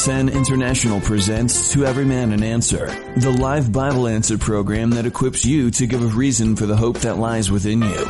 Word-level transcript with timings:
CSN 0.00 0.32
International 0.32 0.98
presents 0.98 1.72
To 1.72 1.84
Every 1.84 2.06
Man 2.06 2.32
an 2.32 2.42
Answer, 2.42 2.86
the 3.18 3.30
live 3.30 3.70
Bible 3.70 4.08
answer 4.08 4.38
program 4.38 4.92
that 4.92 5.04
equips 5.04 5.44
you 5.44 5.70
to 5.72 5.86
give 5.86 6.02
a 6.02 6.06
reason 6.06 6.56
for 6.56 6.64
the 6.64 6.74
hope 6.74 7.00
that 7.00 7.18
lies 7.18 7.50
within 7.50 7.82
you. 7.82 8.06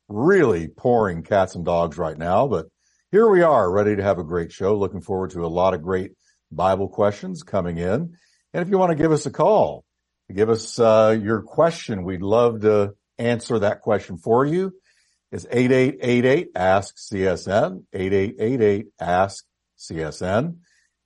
really 0.09 0.67
pouring 0.67 1.21
cats 1.21 1.53
and 1.53 1.63
dogs 1.63 1.97
right 1.97 2.17
now, 2.17 2.47
but 2.47 2.65
here 3.11 3.29
we 3.29 3.43
are 3.43 3.71
ready 3.71 3.95
to 3.95 4.03
have 4.03 4.17
a 4.17 4.23
great 4.23 4.51
show. 4.51 4.75
Looking 4.75 5.01
forward 5.01 5.31
to 5.31 5.45
a 5.45 5.47
lot 5.47 5.75
of 5.75 5.83
great 5.83 6.13
Bible 6.51 6.87
questions 6.89 7.43
coming 7.43 7.77
in. 7.77 8.17
And 8.53 8.63
if 8.63 8.69
you 8.69 8.79
want 8.79 8.89
to 8.89 9.01
give 9.01 9.11
us 9.11 9.27
a 9.27 9.31
call, 9.31 9.85
give 10.33 10.49
us 10.49 10.79
uh, 10.79 11.17
your 11.21 11.43
question. 11.43 12.03
We'd 12.03 12.23
love 12.23 12.61
to 12.61 12.95
answer 13.19 13.59
that 13.59 13.81
question 13.81 14.17
for 14.17 14.45
you. 14.45 14.73
It's 15.31 15.45
8888 15.49 16.47
ask 16.55 16.95
CSN, 16.95 17.83
8888 17.93 18.87
ask 18.99 19.45
CSN. 19.77 20.57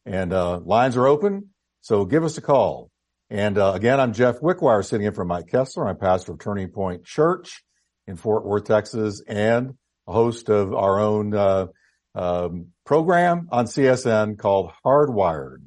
And 0.05 0.33
uh, 0.33 0.59
lines 0.59 0.97
are 0.97 1.07
open, 1.07 1.49
so 1.81 2.05
give 2.05 2.23
us 2.23 2.37
a 2.37 2.41
call. 2.41 2.89
And 3.29 3.57
uh, 3.57 3.73
again, 3.73 3.99
I'm 3.99 4.13
Jeff 4.13 4.39
Wickwire 4.39 4.83
sitting 4.83 5.07
in 5.07 5.13
for 5.13 5.23
Mike 5.23 5.47
Kestler. 5.47 5.87
I'm 5.87 5.97
pastor 5.97 6.33
of 6.33 6.39
Turning 6.39 6.69
Point 6.69 7.05
Church 7.05 7.63
in 8.07 8.15
Fort 8.15 8.45
Worth, 8.45 8.65
Texas, 8.65 9.21
and 9.25 9.75
a 10.07 10.11
host 10.11 10.49
of 10.49 10.73
our 10.73 10.99
own 10.99 11.33
uh, 11.33 11.67
um, 12.15 12.67
program 12.85 13.47
on 13.51 13.65
CSN 13.65 14.37
called 14.37 14.71
Hardwired, 14.85 15.63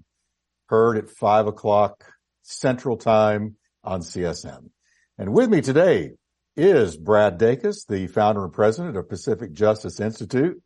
heard 0.66 0.98
at 0.98 1.08
five 1.08 1.46
o'clock 1.46 2.04
Central 2.42 2.96
Time 2.96 3.56
on 3.82 4.00
CSN. 4.00 4.69
And 5.16 5.32
with 5.32 5.48
me 5.48 5.60
today 5.60 6.12
is 6.56 6.96
Brad 6.96 7.38
Dacus, 7.38 7.86
the 7.86 8.08
founder 8.08 8.44
and 8.44 8.52
president 8.52 8.96
of 8.96 9.08
Pacific 9.08 9.52
Justice 9.52 10.00
Institute. 10.00 10.62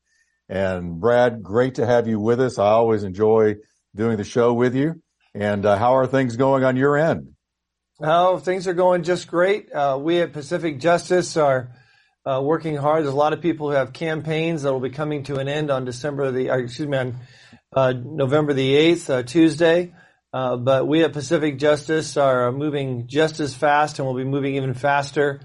And 0.49 0.99
Brad, 0.99 1.43
great 1.43 1.75
to 1.75 1.87
have 1.87 2.09
you 2.09 2.19
with 2.19 2.41
us. 2.41 2.59
I 2.59 2.69
always 2.69 3.05
enjoy 3.05 3.57
doing 3.95 4.17
the 4.17 4.25
show 4.25 4.55
with 4.55 4.75
you. 4.75 5.03
And 5.35 5.67
uh, 5.67 5.77
how 5.77 5.97
are 5.97 6.07
things 6.07 6.37
going 6.37 6.65
on 6.65 6.77
your 6.77 6.97
end? 6.97 7.35
Oh, 8.01 8.39
things 8.39 8.67
are 8.67 8.75
going 8.75 9.03
just 9.03 9.29
great. 9.29 9.71
Uh, 9.73 9.99
we 10.01 10.21
at 10.21 10.33
Pacific 10.33 10.81
Justice 10.81 11.37
are 11.37 11.73
uh, 12.25 12.41
working 12.43 12.77
hard. 12.77 13.05
There's 13.05 13.13
a 13.13 13.17
lot 13.17 13.33
of 13.33 13.43
people 13.43 13.69
who 13.69 13.77
have 13.77 13.93
campaigns 13.93 14.63
that 14.63 14.73
will 14.73 14.81
be 14.81 14.91
coming 14.91 15.25
to 15.25 15.37
an 15.37 15.49
end 15.49 15.71
on 15.71 15.85
December 15.85 16.31
the, 16.31 16.49
excuse 16.49 16.89
me, 16.89 16.97
on 16.97 17.17
uh, 17.75 17.93
November 17.93 18.55
the 18.55 18.75
8th, 18.75 19.11
uh, 19.11 19.23
Tuesday. 19.25 19.93
Uh, 20.33 20.57
but 20.57 20.87
we 20.87 21.05
at 21.05 21.13
Pacific 21.13 21.59
Justice 21.59 22.17
are 22.17 22.53
moving 22.53 23.07
just 23.07 23.41
as 23.41 23.55
fast 23.55 23.99
and 23.99 24.07
we'll 24.07 24.17
be 24.17 24.25
moving 24.25 24.57
even 24.57 24.75
faster 24.75 25.41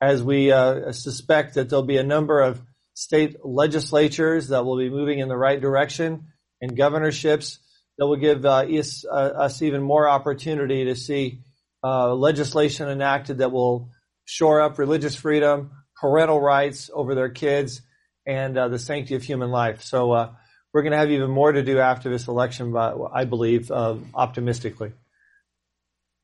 as 0.00 0.22
we 0.22 0.50
suspect 0.92 1.54
that 1.54 1.68
there'll 1.68 1.84
be 1.84 1.96
a 1.96 2.04
number 2.04 2.40
of 2.40 2.62
state 2.98 3.36
legislatures 3.44 4.48
that 4.48 4.64
will 4.64 4.76
be 4.76 4.90
moving 4.90 5.20
in 5.20 5.28
the 5.28 5.36
right 5.36 5.60
direction 5.60 6.26
and 6.60 6.76
governorships 6.76 7.60
that 7.96 8.08
will 8.08 8.16
give 8.16 8.44
uh, 8.44 8.64
us, 8.64 9.04
uh, 9.08 9.14
us, 9.14 9.62
even 9.62 9.80
more 9.80 10.08
opportunity 10.08 10.86
to 10.86 10.96
see 10.96 11.38
uh, 11.84 12.12
legislation 12.12 12.88
enacted 12.88 13.38
that 13.38 13.52
will 13.52 13.88
shore 14.24 14.60
up 14.60 14.80
religious 14.80 15.14
freedom, 15.14 15.70
parental 16.00 16.40
rights 16.40 16.90
over 16.92 17.14
their 17.14 17.28
kids, 17.28 17.82
and 18.26 18.58
uh, 18.58 18.66
the 18.66 18.80
sanctity 18.80 19.14
of 19.14 19.22
human 19.22 19.52
life. 19.52 19.80
So 19.82 20.10
uh, 20.10 20.32
we're 20.74 20.82
going 20.82 20.90
to 20.90 20.98
have 20.98 21.12
even 21.12 21.30
more 21.30 21.52
to 21.52 21.62
do 21.62 21.78
after 21.78 22.10
this 22.10 22.26
election, 22.26 22.72
but 22.72 22.96
I 23.14 23.26
believe, 23.26 23.70
uh, 23.70 23.94
optimistically. 24.12 24.90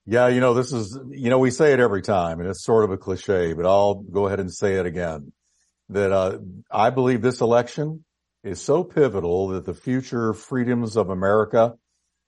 Yeah, 0.07 0.27
you 0.27 0.41
know, 0.41 0.55
this 0.55 0.73
is, 0.73 0.99
you 1.09 1.31
know, 1.31 1.39
we 1.39 1.53
say 1.53 1.73
it 1.73 1.79
every 1.79 2.03
time 2.03 2.41
and 2.41 2.49
it's 2.49 2.65
sort 2.65 2.83
of 2.83 2.91
a 2.91 2.97
cliche, 2.97 3.53
but 3.53 3.65
I'll 3.65 3.95
go 3.95 4.27
ahead 4.27 4.41
and 4.41 4.53
say 4.53 4.75
it 4.75 4.87
again 4.87 5.33
that 5.91 6.13
uh, 6.13 6.39
I 6.71 6.91
believe 6.91 7.23
this 7.23 7.41
election 7.41 8.05
is 8.43 8.61
so 8.61 8.85
pivotal 8.85 9.49
that 9.49 9.65
the 9.65 9.75
future 9.75 10.33
freedoms 10.33 10.97
of 10.97 11.11
America, 11.11 11.75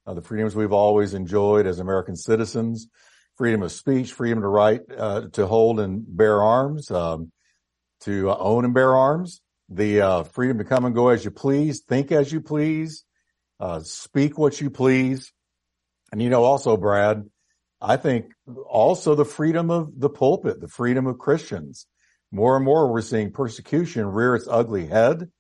uh, 0.07 0.15
the 0.15 0.23
freedoms 0.23 0.55
we've 0.55 0.73
always 0.73 1.15
enjoyed 1.15 1.67
as 1.67 1.79
American 1.79 2.17
citizens, 2.17 2.89
freedom 3.37 3.63
of 3.63 3.73
speech, 3.73 4.13
freedom 4.13 4.41
to 4.41 4.49
right 4.49 4.81
uh, 4.97 5.23
to 5.33 5.47
hold 5.47 5.81
and 5.81 6.05
bear 6.09 6.43
arms, 6.43 6.91
um, 6.91 7.31
to 8.01 8.31
own 8.31 8.65
and 8.65 8.75
bear 8.75 8.95
arms, 8.95 9.41
the 9.69 10.01
uh, 10.01 10.23
freedom 10.23 10.59
to 10.59 10.65
come 10.65 10.85
and 10.85 10.95
go 10.95 11.09
as 11.09 11.25
you 11.25 11.31
please, 11.31 11.81
think 11.81 12.13
as 12.13 12.33
you 12.33 12.41
please, 12.41 13.05
uh, 13.61 13.81
speak 13.81 14.39
what 14.39 14.61
you 14.61 14.71
please, 14.71 15.33
and 16.13 16.23
you 16.23 16.31
know 16.31 16.45
also, 16.45 16.77
Brad, 16.77 17.25
I 17.81 17.97
think 17.97 18.33
also 18.69 19.15
the 19.15 19.25
freedom 19.25 19.71
of 19.71 19.99
the 19.99 20.09
pulpit, 20.09 20.61
the 20.61 20.69
freedom 20.69 21.07
of 21.07 21.19
Christians 21.19 21.87
more 22.31 22.57
and 22.57 22.65
more, 22.65 22.91
we're 22.91 23.01
seeing 23.01 23.33
persecution 23.33 24.07
rear 24.07 24.35
its 24.35 24.49
ugly 24.49 24.87
head 24.87 25.31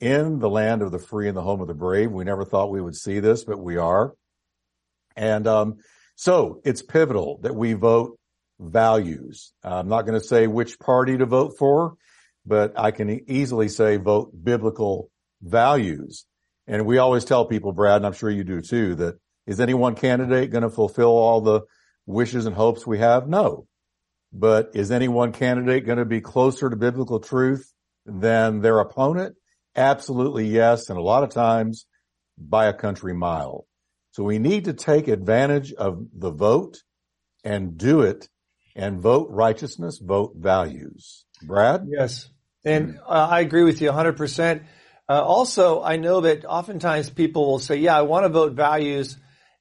in 0.00 0.38
the 0.38 0.50
land 0.50 0.82
of 0.82 0.92
the 0.92 0.98
free 0.98 1.28
and 1.28 1.36
the 1.36 1.42
home 1.42 1.60
of 1.60 1.68
the 1.68 1.74
brave. 1.74 2.10
We 2.10 2.24
never 2.24 2.44
thought 2.44 2.70
we 2.70 2.80
would 2.80 2.96
see 2.96 3.20
this, 3.20 3.44
but 3.44 3.58
we 3.58 3.76
are. 3.76 4.14
And 5.16 5.46
um, 5.46 5.76
so 6.16 6.60
it's 6.64 6.82
pivotal 6.82 7.40
that 7.42 7.54
we 7.54 7.72
vote 7.72 8.18
values. 8.60 9.52
I'm 9.62 9.88
not 9.88 10.02
going 10.02 10.20
to 10.20 10.26
say 10.26 10.46
which 10.46 10.78
party 10.78 11.18
to 11.18 11.26
vote 11.26 11.54
for, 11.58 11.94
but 12.46 12.78
I 12.78 12.90
can 12.90 13.30
easily 13.30 13.68
say 13.68 13.96
vote 13.96 14.32
biblical 14.42 15.10
values. 15.42 16.24
And 16.66 16.86
we 16.86 16.98
always 16.98 17.24
tell 17.24 17.46
people, 17.46 17.72
Brad, 17.72 17.96
and 17.96 18.06
I'm 18.06 18.12
sure 18.12 18.30
you 18.30 18.44
do 18.44 18.60
too, 18.60 18.94
that 18.96 19.18
is 19.46 19.60
any 19.60 19.74
one 19.74 19.94
candidate 19.94 20.50
going 20.50 20.62
to 20.62 20.70
fulfill 20.70 21.10
all 21.10 21.40
the 21.40 21.62
wishes 22.06 22.46
and 22.46 22.54
hopes 22.54 22.86
we 22.86 22.98
have? 22.98 23.28
No. 23.28 23.66
But 24.32 24.70
is 24.74 24.90
any 24.90 25.08
one 25.08 25.32
candidate 25.32 25.86
going 25.86 25.98
to 25.98 26.04
be 26.04 26.20
closer 26.20 26.68
to 26.68 26.76
biblical 26.76 27.20
truth 27.20 27.72
than 28.04 28.60
their 28.60 28.78
opponent? 28.78 29.36
Absolutely 29.74 30.46
yes. 30.46 30.90
And 30.90 30.98
a 30.98 31.02
lot 31.02 31.22
of 31.22 31.30
times 31.30 31.86
by 32.36 32.66
a 32.66 32.74
country 32.74 33.14
mile. 33.14 33.66
So 34.12 34.24
we 34.24 34.38
need 34.38 34.64
to 34.64 34.72
take 34.72 35.08
advantage 35.08 35.72
of 35.72 36.06
the 36.14 36.30
vote 36.30 36.82
and 37.44 37.78
do 37.78 38.02
it 38.02 38.28
and 38.74 39.00
vote 39.00 39.28
righteousness, 39.30 39.98
vote 39.98 40.32
values. 40.36 41.24
Brad? 41.42 41.86
Yes. 41.88 42.28
And 42.64 42.98
uh, 43.06 43.28
I 43.30 43.40
agree 43.40 43.64
with 43.64 43.80
you 43.80 43.90
100%. 43.90 44.64
Uh, 45.08 45.22
also, 45.22 45.82
I 45.82 45.96
know 45.96 46.20
that 46.22 46.44
oftentimes 46.44 47.10
people 47.10 47.46
will 47.46 47.58
say, 47.58 47.76
yeah, 47.76 47.96
I 47.96 48.02
want 48.02 48.24
to 48.24 48.28
vote 48.28 48.52
values 48.52 49.16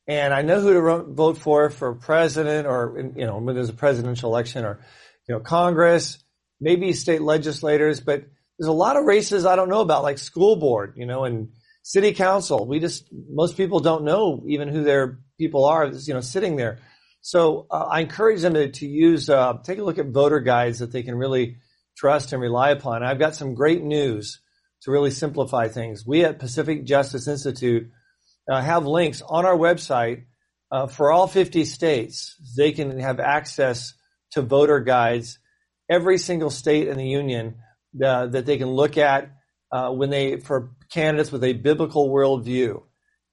and 0.08 0.34
I 0.34 0.42
know 0.42 0.62
who 0.62 0.74
to 0.74 1.14
vote 1.14 1.38
for 1.38 1.70
for 1.70 1.96
president 1.96 2.66
or, 2.66 3.12
you 3.16 3.26
know, 3.26 3.40
when 3.40 3.56
there's 3.56 3.70
a 3.70 3.74
presidential 3.74 4.30
election 4.30 4.64
or, 4.64 4.80
you 5.28 5.36
know, 5.36 5.42
Congress, 5.42 6.18
maybe 6.62 6.94
state 6.94 7.22
legislators, 7.22 8.00
but 8.00 8.24
there's 8.58 8.70
a 8.70 8.72
lot 8.72 8.96
of 8.96 9.04
races 9.04 9.46
I 9.46 9.56
don't 9.56 9.70
know 9.70 9.82
about, 9.82 10.04
like 10.04 10.18
school 10.18 10.56
board, 10.56 10.94
you 10.96 11.06
know, 11.06 11.26
and 11.26 11.50
city 11.84 12.14
council. 12.14 12.66
We 12.66 12.80
just, 12.80 13.08
most 13.12 13.58
people 13.58 13.80
don't 13.80 14.04
know 14.04 14.44
even 14.48 14.70
who 14.70 14.84
their 14.84 15.20
people 15.38 15.66
are, 15.66 15.88
you 15.88 16.14
know, 16.14 16.22
sitting 16.22 16.56
there. 16.56 16.80
So 17.22 17.68
uh, 17.70 17.88
I 17.92 18.00
encourage 18.00 18.42
them 18.42 18.54
to, 18.54 18.72
to 18.72 18.88
use, 18.88 19.30
uh, 19.30 19.58
take 19.64 19.80
a 19.80 19.84
look 19.84 20.00
at 20.00 20.08
voter 20.08 20.40
guides 20.40 20.80
that 20.80 20.92
they 20.92 21.04
can 21.04 21.16
really 21.16 21.58
trust 21.98 22.32
and 22.32 22.42
rely 22.42 22.70
upon. 22.70 23.04
I've 23.04 23.20
got 23.20 23.36
some 23.36 23.56
great 23.56 23.84
news 23.84 24.40
to 24.84 24.92
really 24.92 25.12
simplify 25.12 25.68
things. 25.68 26.06
We 26.06 26.24
at 26.24 26.40
Pacific 26.40 26.86
Justice 26.86 27.28
Institute 27.28 27.92
uh, 28.50 28.62
have 28.62 28.86
links 28.86 29.22
on 29.22 29.46
our 29.46 29.58
website 29.58 30.24
uh, 30.72 30.88
for 30.88 31.12
all 31.12 31.28
50 31.28 31.66
states. 31.66 32.36
They 32.56 32.72
can 32.72 33.00
have 33.00 33.20
access 33.20 33.94
to 34.32 34.42
voter 34.42 34.80
guides, 34.80 35.40
every 35.90 36.18
single 36.18 36.50
state 36.50 36.88
in 36.88 36.98
the 36.98 37.08
union 37.08 37.56
uh, 38.04 38.28
that 38.28 38.46
they 38.46 38.58
can 38.58 38.70
look 38.70 38.98
at 38.98 39.32
uh, 39.72 39.90
when 39.92 40.10
they 40.10 40.38
for 40.38 40.72
candidates 40.92 41.32
with 41.32 41.44
a 41.44 41.54
biblical 41.54 42.10
worldview, 42.10 42.82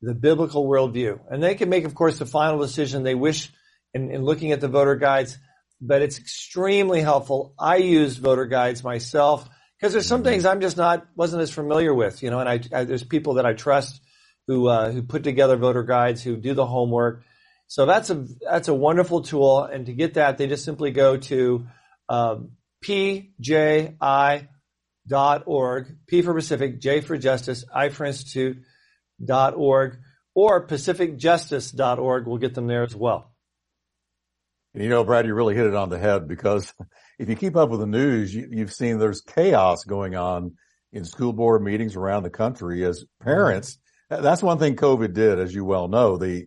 the 0.02 0.14
biblical 0.14 0.66
worldview, 0.66 1.20
and 1.30 1.42
they 1.42 1.54
can 1.54 1.68
make, 1.68 1.84
of 1.84 1.94
course, 1.94 2.18
the 2.18 2.26
final 2.26 2.58
decision 2.58 3.02
they 3.02 3.14
wish 3.14 3.52
in, 3.92 4.10
in 4.10 4.24
looking 4.24 4.52
at 4.52 4.60
the 4.60 4.68
voter 4.68 4.96
guides. 4.96 5.38
But 5.80 6.02
it's 6.02 6.18
extremely 6.18 7.00
helpful. 7.00 7.54
I 7.58 7.76
use 7.76 8.16
voter 8.16 8.46
guides 8.46 8.82
myself 8.82 9.48
because 9.78 9.92
there's 9.92 10.06
some 10.06 10.22
things 10.22 10.46
I'm 10.46 10.60
just 10.60 10.76
not 10.76 11.06
wasn't 11.14 11.42
as 11.42 11.50
familiar 11.50 11.92
with, 11.92 12.22
you 12.22 12.30
know, 12.30 12.38
and 12.38 12.48
I, 12.48 12.60
I 12.72 12.84
there's 12.84 13.04
people 13.04 13.34
that 13.34 13.46
I 13.46 13.52
trust 13.52 14.00
who 14.46 14.68
uh, 14.68 14.90
who 14.90 15.02
put 15.02 15.24
together 15.24 15.56
voter 15.56 15.82
guides, 15.82 16.22
who 16.22 16.36
do 16.36 16.54
the 16.54 16.66
homework. 16.66 17.22
So 17.66 17.86
that's 17.86 18.10
a 18.10 18.26
that's 18.40 18.68
a 18.68 18.74
wonderful 18.74 19.22
tool. 19.22 19.62
And 19.62 19.86
to 19.86 19.92
get 19.92 20.14
that, 20.14 20.38
they 20.38 20.46
just 20.46 20.64
simply 20.64 20.90
go 20.90 21.16
to 21.16 21.66
um, 22.08 22.52
pji.org, 22.84 24.06
P 26.06 26.22
for 26.22 26.34
Pacific, 26.34 26.80
J 26.80 27.00
for 27.00 27.16
Justice, 27.16 27.64
I 27.74 27.88
for 27.88 28.04
Institute. 28.04 28.58
Dot 29.22 29.54
org, 29.54 29.98
or 30.34 30.66
pacificjustice.org 30.66 32.26
will 32.26 32.38
get 32.38 32.54
them 32.54 32.66
there 32.66 32.82
as 32.82 32.96
well. 32.96 33.32
And 34.74 34.82
you 34.82 34.88
know, 34.88 35.04
Brad, 35.04 35.26
you 35.26 35.34
really 35.34 35.54
hit 35.54 35.66
it 35.66 35.74
on 35.74 35.88
the 35.88 35.98
head 35.98 36.26
because 36.26 36.74
if 37.18 37.28
you 37.28 37.36
keep 37.36 37.56
up 37.56 37.70
with 37.70 37.80
the 37.80 37.86
news, 37.86 38.34
you, 38.34 38.58
have 38.58 38.72
seen 38.72 38.98
there's 38.98 39.20
chaos 39.20 39.84
going 39.84 40.16
on 40.16 40.56
in 40.92 41.04
school 41.04 41.32
board 41.32 41.62
meetings 41.62 41.94
around 41.96 42.24
the 42.24 42.30
country 42.30 42.84
as 42.84 43.04
parents. 43.20 43.78
That's 44.10 44.42
one 44.42 44.58
thing 44.58 44.76
COVID 44.76 45.12
did, 45.12 45.38
as 45.38 45.54
you 45.54 45.64
well 45.64 45.88
know. 45.88 46.16
The 46.16 46.46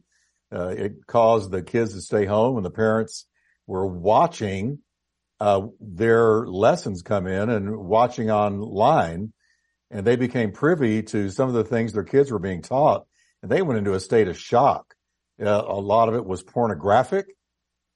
uh, 0.54 0.70
it 0.70 1.06
caused 1.06 1.52
the 1.52 1.62
kids 1.62 1.94
to 1.94 2.02
stay 2.02 2.26
home, 2.26 2.56
and 2.56 2.66
the 2.66 2.72
parents 2.72 3.26
were 3.66 3.86
watching 3.86 4.80
uh, 5.40 5.68
their 5.80 6.48
lessons 6.48 7.02
come 7.02 7.28
in 7.28 7.50
and 7.50 7.78
watching 7.78 8.32
online, 8.32 9.34
and 9.92 10.06
they 10.06 10.16
became 10.16 10.52
privy 10.52 11.04
to 11.04 11.30
some 11.30 11.50
of 11.50 11.56
the 11.56 11.64
things 11.64 11.94
their 11.94 12.04
kids 12.04 12.32
were 12.32 12.40
being 12.40 12.62
taught, 12.62 13.06
and 13.42 13.52
they 13.52 13.62
went 13.62 13.78
into 13.78 13.94
a 13.94 14.00
state 14.00 14.28
of 14.28 14.40
shock. 14.40 14.94
Uh, 15.40 15.64
a 15.68 15.80
lot 15.80 16.10
of 16.10 16.16
it 16.16 16.26
was 16.26 16.42
pornographic. 16.42 17.28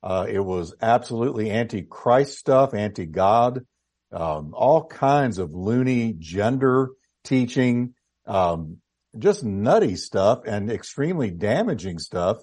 Uh, 0.04 0.26
it 0.28 0.40
was 0.40 0.74
absolutely 0.82 1.50
anti-Christ 1.50 2.38
stuff, 2.38 2.74
anti-God, 2.74 3.66
um, 4.12 4.54
all 4.54 4.86
kinds 4.86 5.38
of 5.38 5.54
loony 5.54 6.14
gender 6.18 6.90
teaching, 7.24 7.94
um, 8.26 8.78
just 9.18 9.44
nutty 9.44 9.96
stuff 9.96 10.42
and 10.46 10.72
extremely 10.72 11.32
damaging 11.32 12.00
stuff. 12.00 12.38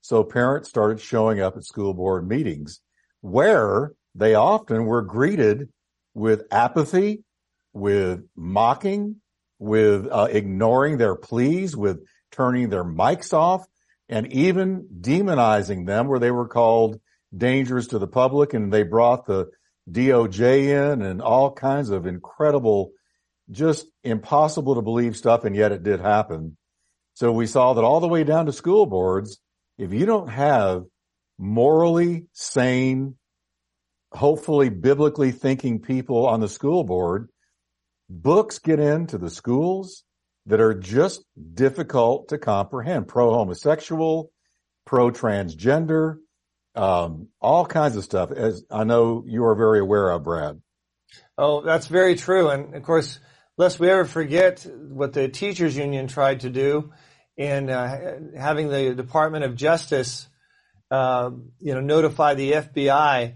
So 0.00 0.24
parents 0.24 0.68
started 0.68 1.00
showing 1.00 1.40
up 1.40 1.56
at 1.56 1.64
school 1.64 1.94
board 1.94 2.28
meetings 2.28 2.80
where 3.20 3.92
they 4.14 4.34
often 4.34 4.84
were 4.84 5.02
greeted 5.02 5.68
with 6.14 6.44
apathy, 6.50 7.24
with 7.72 8.24
mocking, 8.36 9.16
with 9.58 10.06
uh, 10.10 10.28
ignoring 10.30 10.98
their 10.98 11.14
pleas, 11.14 11.76
with 11.76 12.04
turning 12.30 12.68
their 12.68 12.84
mics 12.84 13.32
off, 13.32 13.66
and 14.08 14.32
even 14.32 14.88
demonizing 15.00 15.86
them 15.86 16.08
where 16.08 16.18
they 16.18 16.30
were 16.30 16.48
called 16.48 17.00
dangerous 17.36 17.88
to 17.88 17.98
the 17.98 18.06
public 18.06 18.54
and 18.54 18.72
they 18.72 18.82
brought 18.82 19.26
the 19.26 19.48
DOJ 19.90 20.92
in 20.92 21.02
and 21.02 21.20
all 21.20 21.52
kinds 21.52 21.90
of 21.90 22.06
incredible, 22.06 22.92
just 23.50 23.86
impossible 24.04 24.74
to 24.74 24.82
believe 24.82 25.16
stuff. 25.16 25.44
And 25.44 25.56
yet 25.56 25.72
it 25.72 25.82
did 25.82 26.00
happen. 26.00 26.56
So 27.14 27.32
we 27.32 27.46
saw 27.46 27.74
that 27.74 27.84
all 27.84 28.00
the 28.00 28.08
way 28.08 28.24
down 28.24 28.46
to 28.46 28.52
school 28.52 28.86
boards, 28.86 29.38
if 29.76 29.92
you 29.92 30.06
don't 30.06 30.28
have 30.28 30.84
morally 31.38 32.26
sane, 32.32 33.16
hopefully 34.12 34.68
biblically 34.68 35.32
thinking 35.32 35.80
people 35.80 36.26
on 36.26 36.40
the 36.40 36.48
school 36.48 36.84
board, 36.84 37.28
books 38.08 38.58
get 38.58 38.80
into 38.80 39.18
the 39.18 39.30
schools 39.30 40.04
that 40.46 40.60
are 40.60 40.74
just 40.74 41.24
difficult 41.54 42.28
to 42.28 42.38
comprehend. 42.38 43.08
Pro 43.08 43.34
homosexual, 43.34 44.30
pro 44.86 45.10
transgender, 45.10 46.18
um, 46.74 47.28
all 47.40 47.66
kinds 47.66 47.96
of 47.96 48.04
stuff, 48.04 48.30
as 48.30 48.64
I 48.70 48.84
know 48.84 49.24
you 49.26 49.44
are 49.44 49.54
very 49.54 49.80
aware 49.80 50.10
of, 50.10 50.22
Brad. 50.22 50.60
Oh, 51.36 51.60
that's 51.62 51.86
very 51.86 52.14
true. 52.14 52.48
And 52.48 52.74
of 52.74 52.82
course, 52.82 53.18
lest 53.58 53.78
we 53.78 53.90
ever 53.90 54.06
forget 54.06 54.64
what 54.88 55.12
the 55.12 55.28
teachers 55.28 55.76
union 55.76 56.06
tried 56.06 56.40
to 56.40 56.50
do 56.50 56.92
in 57.36 57.68
uh, 57.68 58.18
having 58.36 58.68
the 58.68 58.94
Department 58.94 59.44
of 59.44 59.56
Justice, 59.56 60.28
uh, 60.90 61.30
you 61.58 61.74
know, 61.74 61.80
notify 61.80 62.34
the 62.34 62.52
FBI 62.52 63.34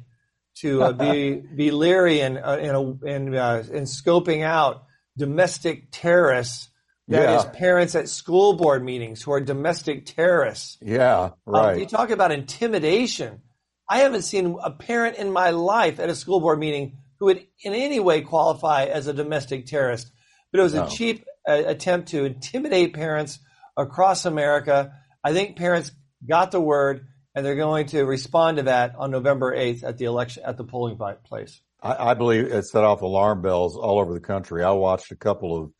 to 0.60 0.82
uh, 0.82 0.92
be 0.92 1.34
be 1.54 1.70
leery 1.70 2.20
and 2.20 2.38
uh, 2.38 2.58
in 2.58 3.00
in, 3.06 3.34
uh, 3.34 3.62
in 3.70 3.84
scoping 3.84 4.42
out 4.42 4.84
domestic 5.18 5.88
terrorists 5.90 6.70
that 7.08 7.22
yeah. 7.22 7.38
is 7.38 7.44
parents 7.56 7.94
at 7.94 8.08
school 8.08 8.54
board 8.54 8.82
meetings 8.82 9.22
who 9.22 9.32
are 9.32 9.40
domestic 9.40 10.06
terrorists. 10.06 10.78
Yeah, 10.80 11.20
um, 11.20 11.32
right. 11.46 11.74
Um, 11.74 11.80
you 11.80 11.86
talk 11.86 12.10
about 12.10 12.32
intimidation. 12.32 13.42
I 13.88 13.98
haven't 13.98 14.22
seen 14.22 14.56
a 14.62 14.70
parent 14.70 15.16
in 15.16 15.32
my 15.32 15.50
life 15.50 16.00
at 16.00 16.08
a 16.08 16.14
school 16.14 16.40
board 16.40 16.58
meeting 16.58 16.98
who 17.22 17.26
would 17.26 17.46
in 17.62 17.72
any 17.72 18.00
way 18.00 18.20
qualify 18.20 18.86
as 18.86 19.06
a 19.06 19.12
domestic 19.12 19.64
terrorist. 19.66 20.10
But 20.50 20.58
it 20.58 20.64
was 20.64 20.74
no. 20.74 20.86
a 20.86 20.88
cheap 20.88 21.24
uh, 21.48 21.62
attempt 21.66 22.08
to 22.08 22.24
intimidate 22.24 22.94
parents 22.94 23.38
across 23.76 24.26
America. 24.26 24.92
I 25.22 25.32
think 25.32 25.56
parents 25.56 25.92
got 26.28 26.50
the 26.50 26.60
word 26.60 27.06
and 27.32 27.46
they're 27.46 27.54
going 27.54 27.86
to 27.86 28.02
respond 28.02 28.56
to 28.56 28.64
that 28.64 28.96
on 28.96 29.12
November 29.12 29.56
8th 29.56 29.84
at 29.84 29.98
the 29.98 30.06
election, 30.06 30.42
at 30.44 30.56
the 30.56 30.64
polling 30.64 30.98
place. 31.22 31.60
I, 31.80 32.10
I 32.10 32.14
believe 32.14 32.46
it 32.46 32.64
set 32.64 32.82
off 32.82 33.02
alarm 33.02 33.40
bells 33.40 33.76
all 33.76 34.00
over 34.00 34.14
the 34.14 34.18
country. 34.18 34.64
I 34.64 34.72
watched 34.72 35.12
a 35.12 35.16
couple 35.16 35.62
of 35.62 35.70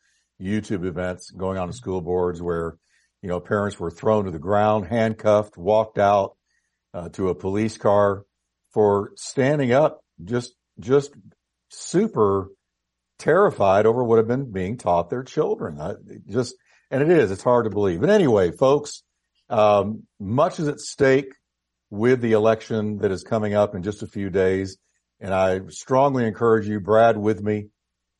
YouTube 0.41 0.85
events 0.85 1.29
going 1.29 1.57
on 1.57 1.67
in 1.67 1.73
school 1.73 1.99
boards 1.99 2.41
where, 2.41 2.77
you 3.21 3.27
know, 3.27 3.41
parents 3.41 3.77
were 3.77 3.91
thrown 3.91 4.23
to 4.23 4.31
the 4.31 4.39
ground, 4.39 4.87
handcuffed, 4.87 5.57
walked 5.57 5.99
out 5.99 6.37
uh, 6.93 7.09
to 7.09 7.27
a 7.27 7.35
police 7.35 7.77
car 7.77 8.23
for 8.71 9.11
standing 9.17 9.73
up, 9.73 9.99
just, 10.23 10.53
just 10.79 11.11
super 11.73 12.49
terrified 13.19 13.85
over 13.85 14.03
what 14.03 14.17
had 14.17 14.27
been 14.27 14.51
being 14.51 14.77
taught 14.77 15.09
their 15.09 15.23
children. 15.23 15.79
I, 15.79 15.93
just, 16.29 16.55
and 16.91 17.01
it 17.01 17.09
is, 17.09 17.31
it's 17.31 17.43
hard 17.43 17.65
to 17.65 17.69
believe. 17.69 18.01
But 18.01 18.09
anyway, 18.09 18.51
folks, 18.51 19.03
um, 19.49 20.03
much 20.19 20.59
is 20.59 20.67
at 20.67 20.79
stake 20.79 21.33
with 21.89 22.21
the 22.21 22.33
election 22.33 22.97
that 22.99 23.11
is 23.11 23.23
coming 23.23 23.53
up 23.53 23.75
in 23.75 23.83
just 23.83 24.03
a 24.03 24.07
few 24.07 24.29
days. 24.29 24.77
And 25.19 25.33
I 25.33 25.61
strongly 25.69 26.25
encourage 26.25 26.67
you, 26.67 26.79
Brad, 26.79 27.17
with 27.17 27.41
me, 27.41 27.67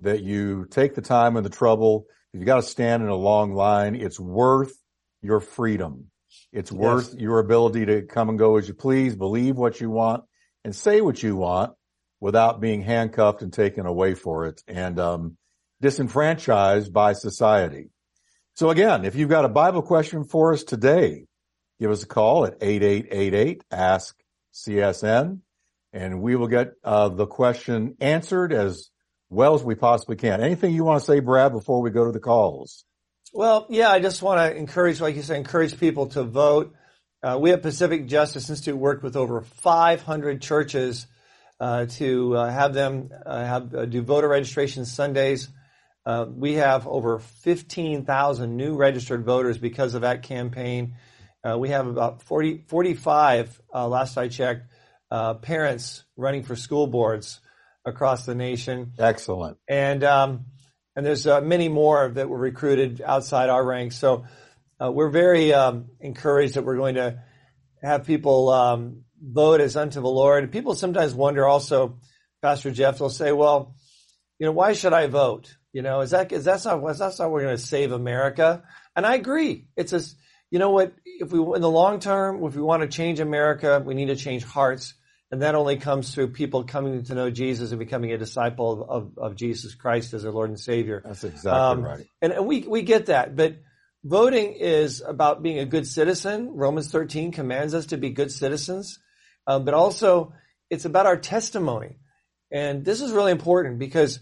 that 0.02 0.24
you 0.24 0.68
take 0.70 0.96
the 0.96 1.02
time 1.02 1.36
and 1.36 1.46
the 1.46 1.50
trouble. 1.50 2.06
If 2.34 2.40
you 2.40 2.46
got 2.46 2.58
to 2.58 2.62
stand 2.64 3.04
in 3.04 3.10
a 3.10 3.16
long 3.16 3.54
line, 3.54 3.96
it's 3.96 4.20
worth 4.20 4.74
your 5.22 5.40
freedom. 5.40 6.08
It's 6.52 6.72
worth 6.72 7.16
your 7.16 7.40
ability 7.40 7.86
to 7.88 8.02
come 8.04 8.30
and 8.30 8.40
go 8.40 8.58
as 8.58 8.68
you 8.68 8.74
please, 8.74 9.16
believe 9.16 9.56
what 9.56 9.82
you 9.82 9.90
want 9.90 10.24
and 10.64 10.76
say 10.76 11.02
what 11.02 11.22
you 11.22 11.36
want 11.36 11.74
without 12.24 12.62
being 12.62 12.82
handcuffed 12.82 13.42
and 13.42 13.52
taken 13.52 13.86
away 13.86 14.14
for 14.14 14.46
it 14.46 14.64
and, 14.66 14.98
um, 14.98 15.36
disenfranchised 15.82 16.94
by 16.94 17.12
society. 17.12 17.90
So 18.56 18.70
again, 18.70 19.04
if 19.04 19.16
you've 19.16 19.28
got 19.28 19.44
a 19.44 19.50
Bible 19.50 19.82
question 19.82 20.24
for 20.24 20.54
us 20.54 20.64
today, 20.64 21.26
give 21.82 21.92
us 21.92 22.04
a 22.04 22.08
call 22.08 22.46
at 22.46 22.56
8888 22.62 23.66
ask 23.70 24.16
CSN 24.54 25.40
and 25.92 26.22
we 26.22 26.38
will 26.38 26.48
get 26.48 26.76
uh, 26.82 27.10
the 27.10 27.26
question 27.26 27.98
answered 28.00 28.54
as 28.54 28.90
well 29.30 29.54
as 29.54 29.62
we 29.62 29.76
possibly 29.76 30.16
can. 30.16 30.40
Anything 30.40 30.74
you 30.74 30.86
want 30.86 31.02
to 31.02 31.06
say, 31.06 31.20
Brad, 31.20 31.52
before 31.52 31.82
we 31.82 31.90
go 31.90 32.06
to 32.06 32.14
the 32.14 32.22
calls? 32.22 32.86
Well, 33.34 33.66
yeah, 33.68 33.90
I 33.90 34.00
just 34.00 34.22
want 34.22 34.40
to 34.40 34.58
encourage, 34.58 35.02
like 35.02 35.18
you 35.18 35.24
said, 35.24 35.36
encourage 35.36 35.78
people 35.78 36.08
to 36.08 36.24
vote. 36.24 36.74
Uh, 37.22 37.38
we 37.38 37.52
at 37.52 37.62
Pacific 37.62 38.08
Justice 38.08 38.50
Institute 38.50 38.78
worked 38.78 39.04
with 39.04 39.18
over 39.18 39.42
500 39.42 40.42
churches 40.42 41.06
to 41.86 42.36
uh, 42.36 42.50
have 42.50 42.74
them 42.74 43.10
uh, 43.26 43.46
have 43.46 43.74
uh, 43.74 43.86
do 43.86 44.02
voter 44.02 44.28
registration 44.28 44.86
Sundays. 44.86 45.50
Uh, 46.06 46.26
we 46.30 46.54
have 46.56 46.86
over 46.86 47.20
15,000 47.20 48.58
new 48.58 48.76
registered 48.76 49.24
voters 49.24 49.58
because 49.58 49.94
of 49.94 50.02
that 50.02 50.24
campaign. 50.24 50.96
we 51.58 51.70
have 51.70 51.88
about 51.88 52.22
40, 52.24 52.66
45, 52.68 53.62
last 53.74 54.18
I 54.18 54.28
checked, 54.28 54.68
parents 55.42 56.04
running 56.18 56.44
for 56.44 56.58
school 56.58 56.88
boards 56.88 57.40
across 57.86 58.26
the 58.26 58.36
nation. 58.36 58.94
Excellent. 59.00 59.58
And 59.68 60.04
um, 60.04 60.46
and 60.96 61.06
there's 61.06 61.26
uh, 61.26 61.42
many 61.42 61.70
more 61.70 62.10
that 62.10 62.30
were 62.30 62.38
recruited 62.38 63.02
outside 63.02 63.50
our 63.50 63.64
ranks. 63.64 63.98
So 63.98 64.26
uh, 64.80 64.92
we're 64.92 65.10
very 65.10 65.54
um, 65.54 65.88
encouraged 66.00 66.54
that 66.54 66.66
we're 66.66 66.78
going 66.78 66.96
to 66.96 67.24
have 67.82 68.06
people 68.06 68.50
um, 68.50 69.04
vote 69.24 69.62
as 69.62 69.78
unto 69.78 70.02
the 70.02 70.10
Lord. 70.10 70.52
People 70.52 70.76
sometimes 70.76 71.14
wonder 71.14 71.48
also, 71.48 72.00
Pastor 72.42 72.72
Jeff, 72.72 73.00
they'll 73.00 73.10
say, 73.10 73.32
well, 73.32 73.76
you 74.38 74.46
know, 74.46 74.52
why 74.52 74.74
should 74.74 74.94
I 74.94 75.08
vote? 75.08 75.56
You 75.72 75.82
know, 75.82 76.02
is 76.02 76.12
that 76.12 76.32
is 76.32 76.44
that's 76.44 76.66
not 76.66 76.86
that's 76.98 77.20
not 77.20 77.32
we're 77.32 77.44
going 77.44 77.56
to 77.56 77.62
save 77.62 77.92
America? 77.92 78.64
And 78.96 79.06
I 79.06 79.16
agree. 79.16 79.68
It's 79.76 79.94
a 79.94 80.02
you 80.52 80.60
know 80.60 80.70
what? 80.70 80.94
If 81.06 81.32
we 81.32 81.40
in 81.40 81.62
the 81.62 81.70
long 81.70 82.00
term, 82.00 82.44
if 82.44 82.56
we 82.56 82.62
want 82.62 82.84
to 82.84 82.88
change 82.88 83.20
America, 83.20 83.82
we 83.84 83.96
need 83.96 84.08
to 84.08 84.16
change 84.16 84.44
hearts. 84.44 84.94
And 85.32 85.42
that 85.42 85.56
only 85.56 85.78
comes 85.78 86.14
through 86.14 86.28
people 86.28 86.64
coming 86.64 87.04
to 87.06 87.16
know 87.16 87.32
Jesus 87.32 87.72
and 87.72 87.80
becoming 87.80 88.12
a 88.12 88.20
disciple 88.20 88.84
of, 88.84 88.90
of, 88.90 89.18
of 89.18 89.36
Jesus 89.36 89.74
Christ 89.74 90.14
as 90.14 90.22
their 90.22 90.32
Lord 90.32 90.52
and 90.52 90.60
Savior. 90.60 91.02
That's 91.04 91.24
exactly 91.24 91.60
um, 91.60 91.82
right. 91.82 92.06
And, 92.22 92.34
and 92.34 92.46
we, 92.46 92.60
we 92.60 92.84
get 92.84 93.08
that. 93.08 93.36
But 93.36 93.56
voting 94.04 94.54
is 94.54 95.02
about 95.02 95.42
being 95.42 95.58
a 95.58 95.66
good 95.66 95.88
citizen. 95.88 96.52
Romans 96.54 96.92
13 96.92 97.32
commands 97.32 97.74
us 97.74 97.88
to 97.88 97.98
be 97.98 98.12
good 98.12 98.32
citizens. 98.32 99.00
Um, 99.48 99.66
but 99.66 99.74
also, 99.74 100.34
it's 100.70 100.86
about 100.86 101.06
our 101.06 101.18
testimony. 101.18 101.98
And 102.52 102.86
this 102.86 103.02
is 103.02 103.12
really 103.12 103.32
important 103.32 103.80
because, 103.80 104.20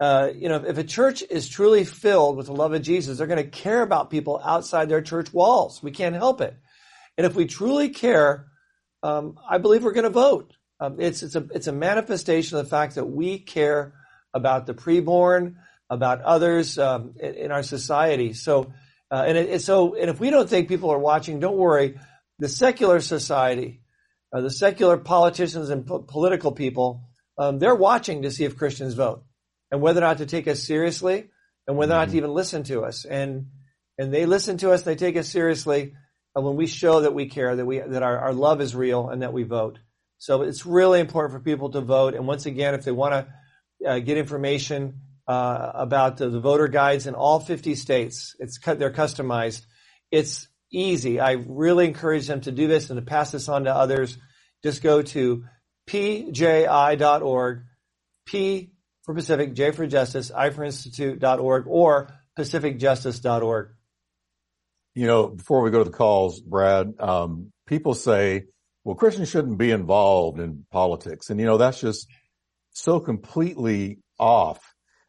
uh, 0.00 0.30
you 0.34 0.48
know, 0.48 0.64
if 0.66 0.78
a 0.78 0.84
church 0.84 1.22
is 1.28 1.48
truly 1.48 1.84
filled 1.84 2.36
with 2.36 2.46
the 2.46 2.52
love 2.52 2.72
of 2.72 2.82
Jesus, 2.82 3.18
they're 3.18 3.26
going 3.26 3.42
to 3.42 3.50
care 3.50 3.82
about 3.82 4.10
people 4.10 4.40
outside 4.42 4.88
their 4.88 5.02
church 5.02 5.32
walls. 5.32 5.82
We 5.82 5.90
can't 5.90 6.14
help 6.14 6.40
it. 6.40 6.56
And 7.18 7.26
if 7.26 7.34
we 7.34 7.46
truly 7.46 7.90
care, 7.90 8.46
um, 9.02 9.38
I 9.48 9.58
believe 9.58 9.84
we're 9.84 9.92
going 9.92 10.04
to 10.04 10.10
vote. 10.10 10.54
Um, 10.80 11.00
it's 11.00 11.22
it's 11.22 11.36
a 11.36 11.46
it's 11.54 11.66
a 11.66 11.72
manifestation 11.72 12.58
of 12.58 12.64
the 12.64 12.70
fact 12.70 12.96
that 12.96 13.04
we 13.04 13.38
care 13.38 13.94
about 14.34 14.66
the 14.66 14.74
preborn, 14.74 15.56
about 15.90 16.22
others 16.22 16.78
um, 16.78 17.14
in, 17.20 17.34
in, 17.34 17.52
our 17.52 17.62
society. 17.62 18.32
So 18.32 18.72
Uh, 19.12 19.24
and 19.26 19.36
it, 19.36 19.60
so, 19.60 19.94
and 19.94 20.08
if 20.08 20.18
we 20.18 20.30
don't 20.30 20.48
think 20.48 20.68
people 20.68 20.90
are 20.90 20.98
watching, 20.98 21.38
don't 21.38 21.58
worry. 21.58 22.00
The 22.38 22.48
secular 22.48 22.98
society, 23.02 23.81
uh, 24.32 24.40
the 24.40 24.50
secular 24.50 24.96
politicians 24.96 25.70
and 25.70 25.86
po- 25.86 26.00
political 26.00 26.52
people, 26.52 27.04
um, 27.38 27.58
they're 27.58 27.74
watching 27.74 28.22
to 28.22 28.30
see 28.30 28.44
if 28.44 28.56
Christians 28.56 28.94
vote 28.94 29.24
and 29.70 29.80
whether 29.80 30.00
or 30.00 30.02
not 30.02 30.18
to 30.18 30.26
take 30.26 30.48
us 30.48 30.62
seriously 30.62 31.28
and 31.66 31.76
whether 31.76 31.92
or 31.92 31.96
not 31.96 32.04
to 32.04 32.08
mm-hmm. 32.08 32.18
even 32.18 32.30
listen 32.30 32.62
to 32.64 32.82
us. 32.82 33.04
And 33.04 33.46
and 33.98 34.12
they 34.12 34.26
listen 34.26 34.56
to 34.58 34.72
us, 34.72 34.82
they 34.82 34.96
take 34.96 35.16
us 35.16 35.28
seriously 35.28 35.94
uh, 36.36 36.40
when 36.40 36.56
we 36.56 36.66
show 36.66 37.02
that 37.02 37.14
we 37.14 37.26
care, 37.26 37.54
that 37.54 37.66
we 37.66 37.78
that 37.78 38.02
our, 38.02 38.18
our 38.18 38.32
love 38.32 38.60
is 38.60 38.74
real, 38.74 39.08
and 39.08 39.22
that 39.22 39.32
we 39.32 39.42
vote. 39.42 39.78
So 40.18 40.42
it's 40.42 40.64
really 40.64 41.00
important 41.00 41.32
for 41.32 41.40
people 41.40 41.70
to 41.70 41.80
vote. 41.80 42.14
And 42.14 42.26
once 42.26 42.46
again, 42.46 42.74
if 42.74 42.84
they 42.84 42.92
want 42.92 43.26
to 43.82 43.90
uh, 43.90 43.98
get 43.98 44.16
information 44.16 45.00
uh, 45.26 45.72
about 45.74 46.16
the, 46.16 46.30
the, 46.30 46.40
voter 46.40 46.68
guides 46.68 47.06
in 47.06 47.14
all 47.14 47.40
50 47.40 47.74
states, 47.74 48.34
it's 48.38 48.58
they're 48.58 48.92
customized. 48.92 49.66
It's 50.10 50.48
easy. 50.72 51.20
I 51.20 51.32
really 51.32 51.86
encourage 51.86 52.26
them 52.26 52.40
to 52.42 52.52
do 52.52 52.66
this 52.66 52.90
and 52.90 52.98
to 52.98 53.04
pass 53.04 53.30
this 53.30 53.48
on 53.48 53.64
to 53.64 53.74
others. 53.74 54.16
Just 54.62 54.82
go 54.82 55.02
to 55.02 55.44
pji.org, 55.88 57.62
P 58.26 58.72
for 59.04 59.14
Pacific, 59.14 59.54
J 59.54 59.72
for 59.72 59.86
Justice, 59.86 60.30
I 60.30 60.50
for 60.50 60.64
Institute.org, 60.64 61.64
or 61.66 62.08
pacificjustice.org. 62.38 63.70
You 64.94 65.06
know, 65.06 65.28
before 65.28 65.62
we 65.62 65.70
go 65.70 65.78
to 65.78 65.90
the 65.90 65.96
calls, 65.96 66.40
Brad, 66.40 66.94
um, 67.00 67.52
people 67.66 67.94
say, 67.94 68.44
well, 68.84 68.94
Christians 68.94 69.30
shouldn't 69.30 69.58
be 69.58 69.70
involved 69.70 70.38
in 70.38 70.66
politics. 70.70 71.30
And, 71.30 71.40
you 71.40 71.46
know, 71.46 71.56
that's 71.56 71.80
just 71.80 72.06
so 72.70 73.00
completely 73.00 73.98
off. 74.18 74.60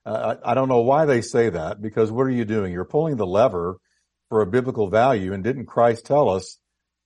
Uh, 0.05 0.35
I, 0.43 0.51
I 0.51 0.53
don't 0.53 0.69
know 0.69 0.81
why 0.81 1.05
they 1.05 1.21
say 1.21 1.49
that 1.49 1.81
because 1.81 2.11
what 2.11 2.23
are 2.23 2.31
you 2.31 2.45
doing? 2.45 2.71
You're 2.71 2.85
pulling 2.85 3.15
the 3.15 3.27
lever 3.27 3.77
for 4.33 4.41
a 4.41 4.47
biblical 4.47 4.89
value. 4.89 5.31
And 5.31 5.43
didn't 5.43 5.67
Christ 5.67 6.07
tell 6.07 6.27
us 6.27 6.57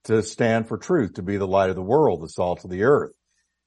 to 0.05 0.23
stand 0.23 0.69
for 0.69 0.77
truth, 0.77 1.15
to 1.15 1.21
be 1.21 1.35
the 1.35 1.45
light 1.45 1.69
of 1.69 1.75
the 1.75 1.81
world, 1.81 2.21
the 2.21 2.29
salt 2.29 2.63
of 2.63 2.69
the 2.69 2.83
earth? 2.83 3.11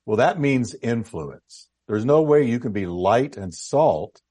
Well, 0.07 0.17
that 0.17 0.40
means 0.40 0.75
influence. 0.75 1.69
There's 1.87 2.07
no 2.07 2.23
way 2.23 2.45
you 2.45 2.59
can 2.59 2.73
be 2.73 2.87
light 2.87 3.37
and 3.37 3.52
salt 3.52 4.23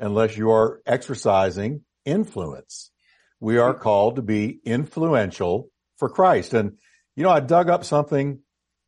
unless 0.00 0.36
you 0.36 0.50
are 0.50 0.80
exercising 0.84 1.82
influence. 2.04 2.90
We 3.38 3.58
are 3.58 3.72
called 3.72 4.16
to 4.16 4.22
be 4.22 4.58
influential 4.64 5.68
for 5.96 6.08
Christ. 6.08 6.52
And, 6.52 6.72
you 7.14 7.22
know, 7.22 7.30
I 7.30 7.38
dug 7.38 7.70
up 7.70 7.84
something 7.84 8.40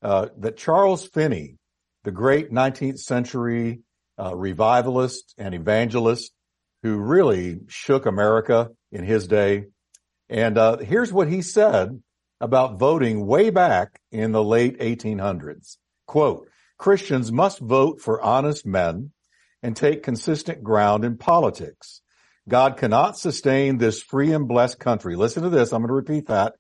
uh, 0.03 0.31
that 0.39 0.57
Charles 0.57 1.07
Finney, 1.07 1.57
the 2.03 2.11
great 2.11 2.51
19th 2.51 2.99
century 2.99 3.83
uh, 4.19 4.35
revivalist 4.35 5.35
and 5.39 5.55
evangelist 5.55 6.33
who 6.83 6.97
really 6.97 7.61
shook 7.69 8.07
America 8.07 8.71
in 8.91 9.05
his 9.05 9.29
day. 9.29 9.67
And 10.29 10.57
uh, 10.57 10.79
here's 10.79 11.13
what 11.13 11.29
he 11.29 11.43
said 11.43 12.03
about 12.41 12.79
voting 12.79 13.27
way 13.27 13.51
back 13.51 14.01
in 14.11 14.33
the 14.33 14.43
late 14.43 14.79
1800s. 14.79 15.77
Quote, 16.07 16.49
Christians 16.79 17.33
must 17.33 17.61
vote 17.61 18.01
for 18.01 18.21
honest 18.21 18.67
men 18.67 19.13
and 19.63 19.77
take 19.77 20.03
consistent 20.03 20.63
ground 20.63 21.05
in 21.05 21.17
politics. 21.17 22.03
God 22.49 22.77
cannot 22.77 23.17
sustain 23.17 23.79
this 23.79 24.03
free 24.03 24.33
and 24.33 24.47
blessed 24.47 24.79
country. 24.79 25.17
Listen 25.17 25.43
to 25.45 25.49
this. 25.49 25.73
I'm 25.73 25.81
going 25.81 25.89
to 25.89 25.95
repeat 25.95 26.27
that. 26.27 26.55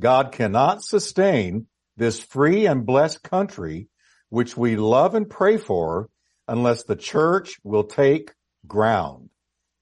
God 0.00 0.32
cannot 0.32 0.82
sustain 0.82 1.66
this 1.96 2.20
free 2.20 2.66
and 2.66 2.84
blessed 2.84 3.22
country, 3.22 3.88
which 4.30 4.56
we 4.56 4.76
love 4.76 5.14
and 5.14 5.28
pray 5.28 5.56
for, 5.56 6.08
unless 6.48 6.84
the 6.84 6.96
church 6.96 7.58
will 7.62 7.84
take 7.84 8.32
ground. 8.66 9.30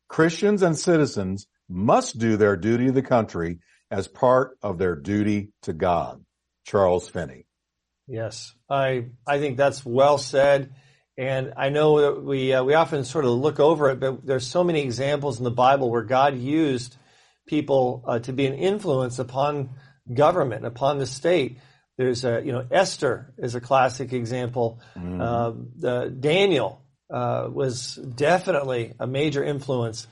Christians 0.08 0.62
and 0.62 0.76
citizens 0.76 1.46
must 1.68 2.18
do 2.18 2.36
their 2.36 2.56
duty 2.56 2.86
to 2.86 2.92
the 2.92 3.02
country 3.02 3.58
as 3.90 4.08
part 4.08 4.58
of 4.62 4.78
their 4.78 4.96
duty 4.96 5.52
to 5.62 5.72
God. 5.72 6.24
Charles 6.64 7.08
Finney. 7.08 7.46
Yes, 8.08 8.54
I 8.68 9.06
I 9.26 9.38
think 9.38 9.56
that's 9.56 9.84
well 9.84 10.18
said. 10.18 10.74
And 11.18 11.54
I 11.56 11.70
know 11.70 12.00
that 12.00 12.22
we 12.22 12.52
uh, 12.52 12.62
we 12.62 12.74
often 12.74 13.04
sort 13.04 13.24
of 13.24 13.30
look 13.30 13.58
over 13.58 13.90
it, 13.90 14.00
but 14.00 14.26
there's 14.26 14.46
so 14.46 14.62
many 14.62 14.82
examples 14.82 15.38
in 15.38 15.44
the 15.44 15.50
Bible 15.50 15.90
where 15.90 16.02
God 16.02 16.36
used 16.36 16.96
people 17.46 18.04
uh, 18.06 18.18
to 18.20 18.32
be 18.32 18.46
an 18.46 18.54
influence 18.54 19.18
upon 19.18 19.70
government, 20.12 20.66
upon 20.66 20.98
the 20.98 21.06
state. 21.06 21.58
There's 21.96 22.24
a 22.24 22.42
you 22.44 22.52
know 22.52 22.66
Esther 22.70 23.32
is 23.38 23.54
a 23.54 23.60
classic 23.60 24.12
example. 24.12 24.80
Mm. 24.96 25.78
Uh, 25.82 26.08
Daniel 26.08 26.82
uh, 27.10 27.48
was 27.50 27.94
definitely 27.94 28.92
a 29.00 29.06
major 29.06 29.42
influence 29.42 30.06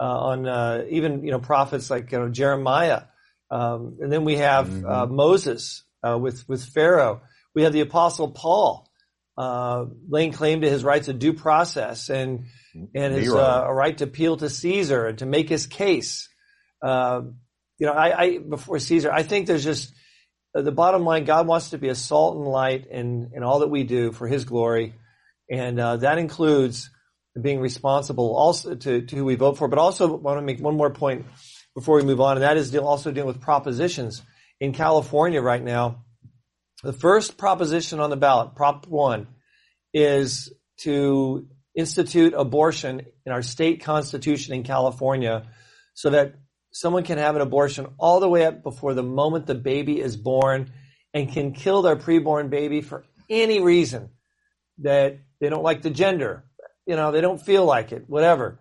on 0.00 0.46
uh, 0.46 0.84
even 0.90 1.24
you 1.24 1.30
know 1.30 1.38
prophets 1.38 1.90
like 1.90 2.12
you 2.12 2.18
know, 2.18 2.28
Jeremiah, 2.28 3.02
um, 3.50 3.98
and 4.00 4.12
then 4.12 4.24
we 4.24 4.36
have 4.36 4.68
mm-hmm. 4.68 5.14
Moses 5.14 5.84
with 6.02 6.48
with 6.48 6.64
Pharaoh. 6.64 7.22
We 7.54 7.62
have 7.62 7.72
the 7.72 7.80
Apostle 7.80 8.30
Paul 8.30 8.90
uh, 9.36 9.86
laying 10.08 10.32
claim 10.32 10.60
to 10.60 10.70
his 10.70 10.84
rights 10.84 11.08
of 11.08 11.18
due 11.18 11.32
process 11.32 12.08
and 12.08 12.46
and 12.94 13.14
his 13.14 13.32
uh, 13.32 13.66
right 13.70 13.96
to 13.98 14.04
appeal 14.04 14.36
to 14.36 14.48
Caesar 14.48 15.06
and 15.06 15.18
to 15.18 15.26
make 15.26 15.48
his 15.48 15.66
case. 15.66 16.28
Uh, 16.82 17.22
you 17.78 17.86
know, 17.86 17.92
I, 17.92 18.20
I, 18.20 18.38
before 18.38 18.78
Caesar, 18.78 19.10
I 19.10 19.22
think 19.22 19.46
there's 19.46 19.64
just 19.64 19.92
uh, 20.54 20.62
the 20.62 20.72
bottom 20.72 21.04
line. 21.04 21.24
God 21.24 21.46
wants 21.46 21.70
to 21.70 21.78
be 21.78 21.88
a 21.88 21.94
salt 21.94 22.36
and 22.36 22.46
light 22.46 22.86
in 22.86 23.32
in 23.34 23.42
all 23.42 23.60
that 23.60 23.70
we 23.70 23.84
do 23.84 24.12
for 24.12 24.28
His 24.28 24.44
glory, 24.44 24.94
and 25.50 25.78
uh, 25.80 25.96
that 25.98 26.18
includes 26.18 26.90
being 27.40 27.60
responsible 27.60 28.34
also 28.36 28.74
to, 28.74 29.02
to 29.02 29.16
who 29.16 29.24
we 29.24 29.34
vote 29.34 29.58
for. 29.58 29.68
But 29.68 29.78
also 29.78 30.16
want 30.16 30.38
to 30.38 30.42
make 30.42 30.60
one 30.60 30.76
more 30.76 30.90
point 30.90 31.26
before 31.74 31.96
we 31.96 32.04
move 32.04 32.20
on, 32.20 32.36
and 32.36 32.42
that 32.42 32.56
is 32.56 32.70
deal, 32.70 32.86
also 32.86 33.10
dealing 33.10 33.26
with 33.26 33.40
propositions 33.40 34.22
in 34.60 34.72
California 34.72 35.42
right 35.42 35.62
now. 35.62 36.04
The 36.82 36.92
first 36.92 37.36
proposition 37.36 37.98
on 37.98 38.10
the 38.10 38.16
ballot, 38.16 38.54
Prop 38.54 38.86
1, 38.86 39.26
is 39.92 40.52
to 40.82 41.48
institute 41.74 42.34
abortion 42.36 43.02
in 43.26 43.32
our 43.32 43.42
state 43.42 43.82
constitution 43.82 44.54
in 44.54 44.62
California 44.62 45.48
so 45.94 46.10
that 46.10 46.34
someone 46.72 47.04
can 47.04 47.18
have 47.18 47.36
an 47.36 47.42
abortion 47.42 47.86
all 47.98 48.20
the 48.20 48.28
way 48.28 48.44
up 48.44 48.62
before 48.62 48.94
the 48.94 49.02
moment 49.02 49.46
the 49.46 49.54
baby 49.54 50.00
is 50.00 50.16
born 50.16 50.72
and 51.12 51.32
can 51.32 51.52
kill 51.52 51.82
their 51.82 51.96
preborn 51.96 52.50
baby 52.50 52.80
for 52.80 53.04
any 53.30 53.60
reason 53.60 54.10
that 54.78 55.18
they 55.40 55.48
don't 55.48 55.62
like 55.62 55.82
the 55.82 55.90
gender, 55.90 56.44
you 56.86 56.96
know, 56.96 57.12
they 57.12 57.20
don't 57.20 57.40
feel 57.40 57.64
like 57.64 57.92
it, 57.92 58.04
whatever. 58.08 58.58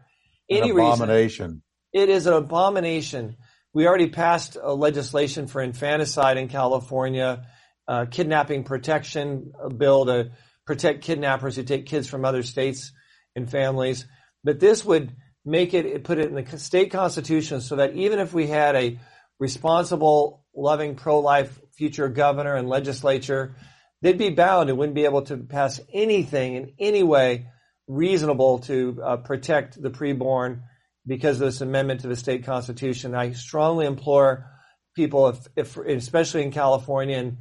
Any 0.50 0.70
an 0.70 0.80
abomination. 0.80 1.46
Reason, 1.46 1.63
it 1.94 2.10
is 2.10 2.27
an 2.27 2.34
abomination. 2.34 3.38
We 3.74 3.88
already 3.88 4.10
passed 4.10 4.58
a 4.62 4.74
legislation 4.74 5.48
for 5.48 5.62
infanticide 5.62 6.38
in 6.38 6.48
California 6.48 7.46
uh, 7.88 8.06
kidnapping 8.10 8.63
protection 8.63 9.51
bill 9.75 10.06
to 10.06 10.32
protect 10.65 11.03
kidnappers 11.03 11.56
who 11.56 11.63
take 11.63 11.86
kids 11.86 12.08
from 12.08 12.24
other 12.24 12.44
states 12.44 12.92
and 13.36 13.50
families. 13.50 14.06
But 14.44 14.60
this 14.60 14.86
would 14.86 15.15
make 15.46 15.74
it, 15.74 16.03
put 16.03 16.20
it 16.20 16.30
in 16.30 16.36
the 16.36 16.58
state 16.58 16.92
constitution 16.92 17.62
so 17.62 17.77
that 17.77 17.96
even 17.96 18.20
if 18.20 18.34
we 18.34 18.48
had 18.48 18.75
a 18.75 19.00
responsible, 19.39 20.46
loving, 20.56 20.96
pro-life 20.96 21.60
future 21.74 22.08
governor 22.08 22.56
and 22.56 22.70
legislature, 22.70 23.56
they'd 24.01 24.18
be 24.18 24.30
bound 24.30 24.70
and 24.70 24.77
wouldn't 24.77 24.96
be 24.96 25.06
able 25.06 25.24
to 25.24 25.38
pass 25.38 25.82
anything 25.92 26.56
in 26.56 26.74
any 26.80 27.03
way 27.03 27.48
reasonable 27.88 28.60
to 28.60 29.02
uh, 29.04 29.18
protect 29.18 29.82
the 29.82 29.90
preborn 29.90 30.62
because 31.06 31.42
of 31.42 31.48
this 31.48 31.62
amendment 31.62 32.02
to 32.02 32.08
the 32.08 32.16
state 32.16 32.46
constitution. 32.46 33.13
I 33.13 33.34
strongly 33.34 33.86
implore 33.86 34.50
people, 34.96 35.28
if, 35.30 35.48
if 35.56 35.78
especially 35.78 36.44
in 36.44 36.52
California 36.52 37.18
and 37.18 37.38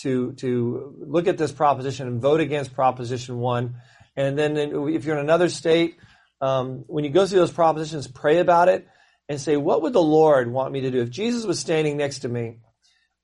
to 0.00 0.32
to 0.32 0.94
look 1.06 1.28
at 1.28 1.38
this 1.38 1.52
proposition 1.52 2.08
and 2.08 2.20
vote 2.20 2.40
against 2.40 2.74
Proposition 2.74 3.38
One, 3.38 3.76
and 4.16 4.36
then 4.36 4.56
if 4.56 5.04
you're 5.04 5.16
in 5.16 5.24
another 5.24 5.48
state, 5.48 5.96
um, 6.40 6.84
when 6.88 7.04
you 7.04 7.10
go 7.10 7.26
through 7.26 7.38
those 7.38 7.52
propositions, 7.52 8.08
pray 8.08 8.38
about 8.38 8.68
it 8.68 8.86
and 9.28 9.40
say, 9.40 9.56
what 9.56 9.82
would 9.82 9.92
the 9.92 10.02
Lord 10.02 10.50
want 10.50 10.72
me 10.72 10.82
to 10.82 10.90
do 10.90 11.00
if 11.00 11.10
Jesus 11.10 11.44
was 11.44 11.58
standing 11.58 11.96
next 11.96 12.20
to 12.20 12.28
me? 12.28 12.58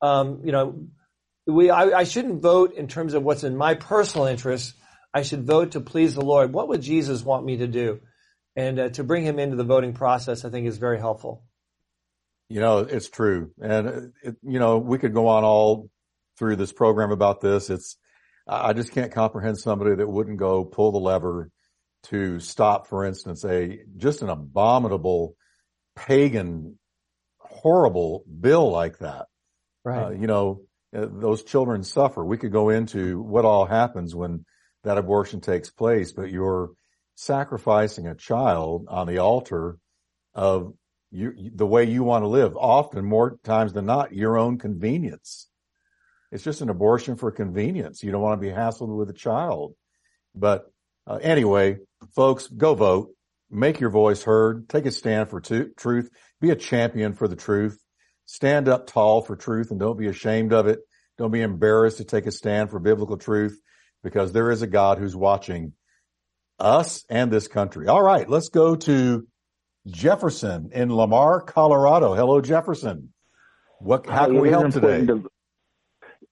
Um, 0.00 0.42
you 0.44 0.52
know, 0.52 0.86
we 1.46 1.70
I, 1.70 2.00
I 2.00 2.04
shouldn't 2.04 2.40
vote 2.40 2.74
in 2.74 2.86
terms 2.86 3.14
of 3.14 3.22
what's 3.22 3.44
in 3.44 3.56
my 3.56 3.74
personal 3.74 4.26
interest. 4.26 4.74
I 5.12 5.22
should 5.22 5.46
vote 5.46 5.72
to 5.72 5.80
please 5.80 6.14
the 6.14 6.24
Lord. 6.24 6.52
What 6.52 6.68
would 6.68 6.82
Jesus 6.82 7.22
want 7.22 7.44
me 7.44 7.58
to 7.58 7.66
do? 7.66 8.00
And 8.56 8.78
uh, 8.78 8.88
to 8.90 9.04
bring 9.04 9.24
him 9.24 9.38
into 9.38 9.56
the 9.56 9.64
voting 9.64 9.92
process, 9.92 10.44
I 10.44 10.50
think 10.50 10.66
is 10.66 10.78
very 10.78 10.98
helpful. 10.98 11.44
You 12.48 12.60
know, 12.60 12.78
it's 12.78 13.08
true. 13.08 13.52
And, 13.60 13.88
uh, 13.88 14.00
it, 14.22 14.36
you 14.42 14.58
know, 14.58 14.78
we 14.78 14.98
could 14.98 15.14
go 15.14 15.28
on 15.28 15.44
all 15.44 15.88
through 16.38 16.56
this 16.56 16.72
program 16.72 17.10
about 17.12 17.40
this. 17.40 17.70
It's, 17.70 17.96
I 18.46 18.72
just 18.72 18.92
can't 18.92 19.12
comprehend 19.12 19.58
somebody 19.58 19.94
that 19.94 20.08
wouldn't 20.08 20.38
go 20.38 20.64
pull 20.64 20.90
the 20.90 20.98
lever 20.98 21.50
to 22.04 22.40
stop, 22.40 22.88
for 22.88 23.04
instance, 23.04 23.44
a 23.44 23.78
just 23.96 24.22
an 24.22 24.28
abominable 24.28 25.36
pagan, 25.94 26.78
horrible 27.38 28.24
bill 28.40 28.70
like 28.70 28.98
that. 28.98 29.26
Right. 29.84 30.04
Uh, 30.04 30.10
you 30.10 30.26
know, 30.26 30.62
uh, 30.96 31.06
those 31.08 31.44
children 31.44 31.84
suffer. 31.84 32.24
We 32.24 32.38
could 32.38 32.52
go 32.52 32.70
into 32.70 33.20
what 33.20 33.44
all 33.44 33.66
happens 33.66 34.14
when 34.14 34.44
that 34.84 34.98
abortion 34.98 35.40
takes 35.40 35.70
place, 35.70 36.12
but 36.12 36.30
you're 36.30 36.70
sacrificing 37.14 38.06
a 38.06 38.14
child 38.14 38.86
on 38.88 39.06
the 39.06 39.18
altar 39.18 39.78
of 40.34 40.72
you, 41.10 41.50
the 41.54 41.66
way 41.66 41.84
you 41.84 42.02
want 42.02 42.22
to 42.22 42.28
live. 42.28 42.56
Often, 42.56 43.04
more 43.04 43.38
times 43.44 43.72
than 43.72 43.86
not, 43.86 44.14
your 44.14 44.38
own 44.38 44.58
convenience. 44.58 45.48
It's 46.32 46.44
just 46.44 46.60
an 46.60 46.70
abortion 46.70 47.16
for 47.16 47.30
convenience. 47.32 48.02
You 48.02 48.12
don't 48.12 48.22
want 48.22 48.40
to 48.40 48.46
be 48.46 48.52
hassled 48.52 48.96
with 48.96 49.10
a 49.10 49.14
child. 49.14 49.74
But 50.34 50.70
uh, 51.06 51.18
anyway, 51.20 51.78
folks, 52.14 52.46
go 52.46 52.74
vote. 52.74 53.10
Make 53.50 53.80
your 53.80 53.90
voice 53.90 54.22
heard. 54.22 54.68
Take 54.68 54.86
a 54.86 54.92
stand 54.92 55.28
for 55.28 55.40
t- 55.40 55.70
truth. 55.76 56.08
Be 56.40 56.50
a 56.50 56.56
champion 56.56 57.14
for 57.14 57.26
the 57.26 57.36
truth. 57.36 57.82
Stand 58.26 58.68
up 58.68 58.86
tall 58.86 59.22
for 59.22 59.34
truth 59.34 59.72
and 59.72 59.80
don't 59.80 59.98
be 59.98 60.06
ashamed 60.06 60.52
of 60.52 60.68
it. 60.68 60.78
Don't 61.18 61.32
be 61.32 61.42
embarrassed 61.42 61.96
to 61.96 62.04
take 62.04 62.26
a 62.26 62.32
stand 62.32 62.70
for 62.70 62.78
biblical 62.78 63.16
truth 63.16 63.60
because 64.02 64.32
there 64.32 64.50
is 64.50 64.62
a 64.62 64.66
God 64.66 64.98
who's 64.98 65.16
watching 65.16 65.72
us 66.58 67.04
and 67.08 67.30
this 67.30 67.48
country. 67.48 67.88
All 67.88 68.02
right, 68.02 68.28
let's 68.28 68.48
go 68.48 68.76
to 68.76 69.26
Jefferson 69.86 70.70
in 70.72 70.94
Lamar, 70.94 71.40
Colorado. 71.40 72.14
Hello, 72.14 72.40
Jefferson. 72.40 73.12
What? 73.78 74.06
How 74.06 74.26
can 74.26 74.40
we 74.40 74.50
help 74.50 74.70
today? 74.70 75.06
To, 75.06 75.30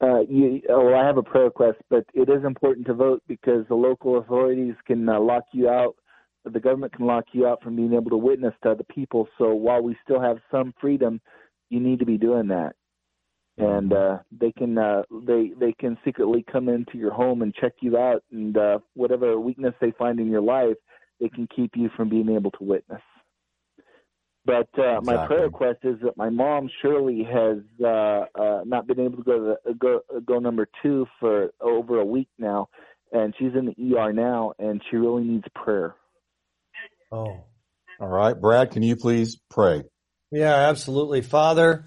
uh, 0.01 0.21
you, 0.29 0.61
oh, 0.69 0.87
well, 0.87 0.95
I 0.95 1.07
have 1.07 1.17
a 1.17 1.23
prayer 1.23 1.45
request, 1.45 1.79
but 1.89 2.05
it 2.15 2.29
is 2.29 2.45
important 2.45 2.87
to 2.87 2.95
vote 2.95 3.23
because 3.27 3.67
the 3.69 3.75
local 3.75 4.19
authorities 4.19 4.75
can 4.87 5.09
uh, 5.09 5.19
lock 5.19 5.45
you 5.53 5.69
out. 5.69 5.97
The 6.45 6.61
government 6.61 6.95
can 6.95 7.07
lock 7.07 7.25
you 7.33 7.47
out 7.47 7.63
from 7.63 7.77
being 7.77 7.95
able 7.95 8.11
to 8.11 8.17
witness 8.17 8.55
to 8.63 8.71
other 8.71 8.85
people. 8.85 9.29
So 9.39 9.55
while 9.55 9.83
we 9.83 9.97
still 10.05 10.21
have 10.21 10.39
some 10.51 10.73
freedom, 10.81 11.21
you 11.69 11.81
need 11.81 11.99
to 11.99 12.07
be 12.07 12.17
doing 12.17 12.49
that. 12.49 12.77
And 13.59 13.93
uh, 13.93 14.19
they 14.31 14.53
can 14.53 14.79
uh, 14.79 15.03
they 15.27 15.53
they 15.59 15.73
can 15.73 15.99
secretly 16.05 16.45
come 16.51 16.69
into 16.69 16.97
your 16.97 17.13
home 17.13 17.43
and 17.43 17.53
check 17.55 17.73
you 17.81 17.97
out, 17.97 18.23
and 18.31 18.57
uh, 18.57 18.79
whatever 18.95 19.39
weakness 19.41 19.75
they 19.81 19.93
find 19.99 20.21
in 20.21 20.31
your 20.31 20.43
life, 20.43 20.77
they 21.21 21.29
can 21.29 21.49
keep 21.55 21.73
you 21.75 21.91
from 21.97 22.09
being 22.09 22.31
able 22.31 22.53
to 22.53 22.65
witness. 22.65 23.03
But 24.45 24.69
uh, 24.79 24.99
exactly. 24.99 25.15
my 25.15 25.27
prayer 25.27 25.43
request 25.43 25.81
is 25.83 25.97
that 26.03 26.17
my 26.17 26.31
mom 26.31 26.71
Shirley 26.81 27.23
has 27.25 27.59
uh, 27.85 28.25
uh, 28.41 28.63
not 28.65 28.87
been 28.87 29.01
able 29.01 29.19
to 29.19 29.23
go 29.23 29.39
to 29.39 29.57
the, 29.65 29.75
go 29.75 30.01
go 30.25 30.39
number 30.39 30.69
two 30.83 31.07
for 31.21 31.51
over 31.61 31.99
a 31.99 32.05
week 32.05 32.29
now, 32.39 32.69
and 33.13 33.35
she's 33.39 33.53
in 33.55 33.67
the 33.67 33.97
ER 33.97 34.13
now, 34.13 34.53
and 34.59 34.81
she 34.91 34.97
really 34.97 35.25
needs 35.25 35.45
prayer. 35.55 35.97
Oh, 37.13 37.45
all 38.01 38.09
right, 38.09 38.41
Brad, 38.41 38.71
can 38.71 38.83
you 38.83 38.97
please 38.97 39.37
pray? 39.51 39.83
Yeah, 40.31 40.55
absolutely, 40.55 41.23
Father. 41.23 41.85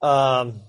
Um, 0.00 0.60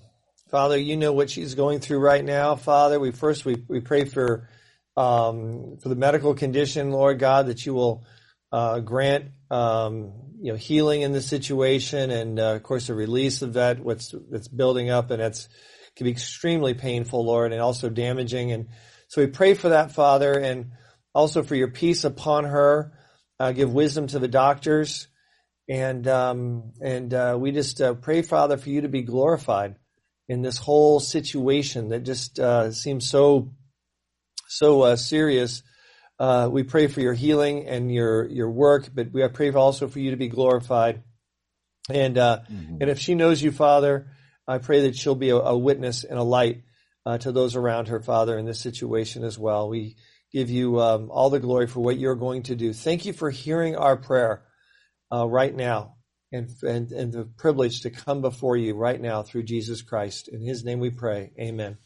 Father, 0.50 0.76
you 0.76 0.96
know 0.96 1.12
what 1.12 1.30
she's 1.30 1.54
going 1.54 1.78
through 1.78 2.00
right 2.00 2.24
now, 2.24 2.56
Father. 2.56 2.98
We 2.98 3.12
first 3.12 3.44
we 3.44 3.62
we 3.68 3.80
pray 3.80 4.04
for 4.04 4.48
um, 4.96 5.78
for 5.80 5.88
the 5.88 5.94
medical 5.94 6.34
condition, 6.34 6.90
Lord 6.90 7.20
God, 7.20 7.46
that 7.46 7.64
you 7.64 7.72
will 7.72 8.04
uh, 8.50 8.80
grant 8.80 9.26
um, 9.48 10.12
you 10.40 10.50
know 10.50 10.56
healing 10.56 11.02
in 11.02 11.12
the 11.12 11.22
situation, 11.22 12.10
and 12.10 12.40
uh, 12.40 12.54
of 12.54 12.64
course 12.64 12.88
a 12.88 12.94
release 12.94 13.42
of 13.42 13.52
that 13.52 13.78
what's 13.78 14.12
that's 14.28 14.48
building 14.48 14.90
up, 14.90 15.12
and 15.12 15.22
it's 15.22 15.48
can 15.94 16.04
be 16.04 16.10
extremely 16.10 16.74
painful, 16.74 17.24
Lord, 17.24 17.52
and 17.52 17.60
also 17.60 17.88
damaging. 17.88 18.50
And 18.50 18.68
so 19.06 19.20
we 19.20 19.28
pray 19.28 19.54
for 19.54 19.68
that, 19.68 19.92
Father, 19.92 20.32
and 20.32 20.72
also 21.14 21.44
for 21.44 21.54
your 21.54 21.70
peace 21.70 22.02
upon 22.02 22.44
her. 22.44 22.92
Uh, 23.38 23.52
give 23.52 23.72
wisdom 23.72 24.08
to 24.08 24.18
the 24.18 24.28
doctors, 24.28 25.06
and 25.68 26.08
um, 26.08 26.72
and 26.82 27.14
uh, 27.14 27.36
we 27.38 27.52
just 27.52 27.80
uh, 27.80 27.94
pray, 27.94 28.22
Father, 28.22 28.56
for 28.56 28.68
you 28.68 28.80
to 28.80 28.88
be 28.88 29.02
glorified 29.02 29.76
in 30.30 30.42
this 30.42 30.58
whole 30.58 31.00
situation 31.00 31.88
that 31.90 32.04
just 32.04 32.38
uh, 32.38 32.70
seems 32.72 33.08
so 33.08 33.52
so 34.48 34.94
serious 34.96 35.62
uh, 36.20 36.50
we 36.52 36.62
pray 36.62 36.86
for 36.86 37.00
your 37.00 37.14
healing 37.14 37.66
and 37.66 37.92
your 37.92 38.28
your 38.28 38.50
work, 38.50 38.90
but 38.94 39.10
we 39.10 39.26
pray 39.28 39.50
also 39.52 39.88
for 39.88 39.98
you 40.00 40.10
to 40.10 40.18
be 40.18 40.28
glorified. 40.28 41.02
And 41.88 42.18
uh, 42.18 42.40
mm-hmm. 42.40 42.76
and 42.78 42.90
if 42.90 42.98
she 42.98 43.14
knows 43.14 43.42
you, 43.42 43.50
Father, 43.50 44.08
I 44.46 44.58
pray 44.58 44.82
that 44.82 44.96
she'll 44.96 45.14
be 45.14 45.30
a, 45.30 45.36
a 45.36 45.56
witness 45.56 46.04
and 46.04 46.18
a 46.18 46.22
light 46.22 46.62
uh, 47.06 47.16
to 47.18 47.32
those 47.32 47.56
around 47.56 47.88
her, 47.88 48.00
Father, 48.00 48.36
in 48.38 48.44
this 48.44 48.60
situation 48.60 49.24
as 49.24 49.38
well. 49.38 49.70
We 49.70 49.96
give 50.30 50.50
you 50.50 50.78
um, 50.78 51.10
all 51.10 51.30
the 51.30 51.40
glory 51.40 51.66
for 51.66 51.80
what 51.80 51.98
you're 51.98 52.14
going 52.16 52.42
to 52.44 52.54
do. 52.54 52.74
Thank 52.74 53.06
you 53.06 53.14
for 53.14 53.30
hearing 53.30 53.74
our 53.74 53.96
prayer 53.96 54.42
uh, 55.10 55.26
right 55.26 55.56
now, 55.56 55.96
and, 56.32 56.50
and 56.62 56.92
and 56.92 57.12
the 57.12 57.24
privilege 57.24 57.82
to 57.82 57.90
come 57.90 58.20
before 58.20 58.56
you 58.56 58.74
right 58.74 59.00
now 59.00 59.22
through 59.22 59.44
Jesus 59.44 59.82
Christ. 59.82 60.28
In 60.28 60.40
His 60.40 60.64
name, 60.64 60.80
we 60.80 60.90
pray. 60.90 61.32
Amen. 61.38 61.78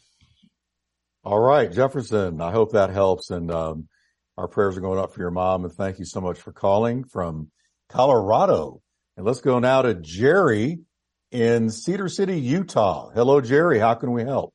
All 1.23 1.39
right, 1.39 1.71
Jefferson. 1.71 2.41
I 2.41 2.51
hope 2.51 2.73
that 2.73 2.89
helps, 2.89 3.29
and. 3.29 3.51
Um, 3.51 3.87
our 4.37 4.47
prayers 4.47 4.77
are 4.77 4.81
going 4.81 4.99
up 4.99 5.13
for 5.13 5.21
your 5.21 5.31
mom 5.31 5.63
and 5.63 5.73
thank 5.73 5.99
you 5.99 6.05
so 6.05 6.19
much 6.19 6.39
for 6.39 6.51
calling 6.51 7.03
from 7.05 7.51
Colorado. 7.89 8.81
And 9.15 9.25
let's 9.25 9.41
go 9.41 9.59
now 9.59 9.81
to 9.81 9.93
Jerry 9.93 10.79
in 11.31 11.69
Cedar 11.69 12.09
City, 12.09 12.39
Utah. 12.39 13.11
Hello, 13.11 13.39
Jerry. 13.39 13.79
How 13.79 13.93
can 13.93 14.11
we 14.11 14.23
help? 14.23 14.53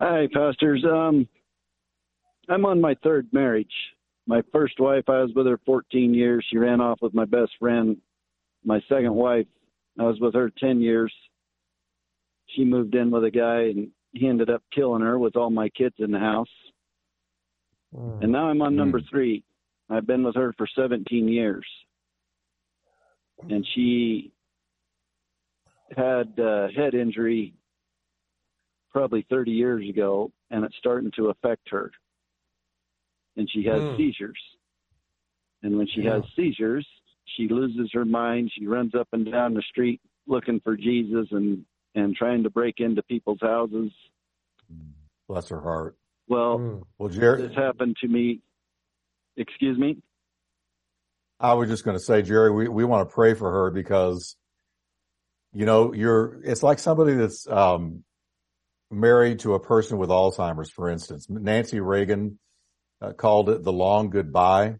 Hi, 0.00 0.28
pastors. 0.32 0.84
Um, 0.84 1.28
I'm 2.48 2.66
on 2.66 2.80
my 2.80 2.94
third 3.02 3.28
marriage. 3.32 3.72
My 4.26 4.42
first 4.52 4.78
wife, 4.78 5.04
I 5.08 5.22
was 5.22 5.32
with 5.34 5.46
her 5.46 5.58
14 5.64 6.14
years. 6.14 6.44
She 6.50 6.58
ran 6.58 6.80
off 6.80 6.98
with 7.00 7.14
my 7.14 7.24
best 7.24 7.52
friend. 7.58 7.96
My 8.64 8.80
second 8.88 9.14
wife, 9.14 9.46
I 9.98 10.04
was 10.04 10.20
with 10.20 10.34
her 10.34 10.50
10 10.58 10.80
years. 10.80 11.12
She 12.54 12.64
moved 12.64 12.94
in 12.94 13.10
with 13.10 13.24
a 13.24 13.30
guy 13.30 13.62
and 13.62 13.88
he 14.12 14.28
ended 14.28 14.50
up 14.50 14.62
killing 14.74 15.02
her 15.02 15.18
with 15.18 15.36
all 15.36 15.50
my 15.50 15.68
kids 15.70 15.94
in 15.98 16.10
the 16.10 16.18
house. 16.18 16.48
Mm. 17.94 18.22
And 18.22 18.32
now 18.32 18.48
I'm 18.48 18.62
on 18.62 18.76
number 18.76 19.00
mm. 19.00 19.08
three. 19.08 19.44
I've 19.88 20.06
been 20.06 20.22
with 20.22 20.36
her 20.36 20.54
for 20.56 20.66
17 20.74 21.28
years. 21.28 21.66
And 23.48 23.66
she 23.74 24.32
had 25.96 26.38
a 26.38 26.68
head 26.76 26.94
injury 26.94 27.54
probably 28.92 29.24
30 29.30 29.52
years 29.52 29.88
ago, 29.88 30.30
and 30.50 30.64
it's 30.64 30.76
starting 30.78 31.10
to 31.16 31.30
affect 31.30 31.68
her. 31.70 31.90
And 33.36 33.48
she 33.50 33.64
has 33.64 33.80
mm. 33.80 33.96
seizures. 33.96 34.38
And 35.62 35.78
when 35.78 35.86
she 35.94 36.02
yeah. 36.02 36.14
has 36.14 36.22
seizures, 36.36 36.86
she 37.36 37.48
loses 37.48 37.90
her 37.92 38.04
mind. 38.04 38.52
She 38.56 38.66
runs 38.66 38.94
up 38.94 39.08
and 39.12 39.30
down 39.30 39.54
the 39.54 39.62
street 39.62 40.00
looking 40.26 40.60
for 40.60 40.76
Jesus 40.76 41.28
and 41.30 41.64
and 41.94 42.14
trying 42.14 42.44
to 42.44 42.50
break 42.50 42.76
into 42.78 43.02
people's 43.02 43.40
houses. 43.40 43.90
Bless 45.28 45.48
her 45.48 45.60
heart. 45.60 45.96
Well, 46.28 46.58
mm. 46.58 46.82
well, 46.98 47.08
Jerry, 47.08 47.42
this 47.42 47.56
happened 47.56 47.96
to 48.00 48.08
me. 48.08 48.40
Excuse 49.36 49.78
me. 49.78 49.98
I 51.40 51.54
was 51.54 51.68
just 51.68 51.84
going 51.84 51.96
to 51.96 52.02
say, 52.02 52.22
Jerry, 52.22 52.50
we, 52.52 52.68
we 52.68 52.84
want 52.84 53.08
to 53.08 53.14
pray 53.14 53.34
for 53.34 53.50
her 53.50 53.70
because, 53.70 54.36
you 55.54 55.64
know, 55.64 55.94
you're, 55.94 56.38
it's 56.44 56.62
like 56.62 56.78
somebody 56.78 57.14
that's, 57.14 57.48
um, 57.48 58.04
married 58.90 59.38
to 59.40 59.54
a 59.54 59.60
person 59.60 59.98
with 59.98 60.10
Alzheimer's, 60.10 60.70
for 60.70 60.90
instance. 60.90 61.26
Nancy 61.30 61.80
Reagan 61.80 62.38
uh, 63.00 63.12
called 63.12 63.48
it 63.48 63.64
the 63.64 63.72
long 63.72 64.10
goodbye. 64.10 64.76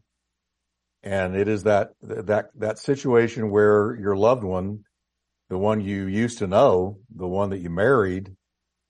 And 1.02 1.34
it 1.34 1.48
is 1.48 1.62
that, 1.62 1.90
that, 2.02 2.50
that 2.56 2.78
situation 2.78 3.50
where 3.50 3.96
your 3.98 4.16
loved 4.16 4.44
one, 4.44 4.84
the 5.48 5.58
one 5.58 5.80
you 5.80 6.06
used 6.06 6.38
to 6.38 6.46
know, 6.46 6.98
the 7.14 7.26
one 7.26 7.50
that 7.50 7.58
you 7.60 7.70
married, 7.70 8.34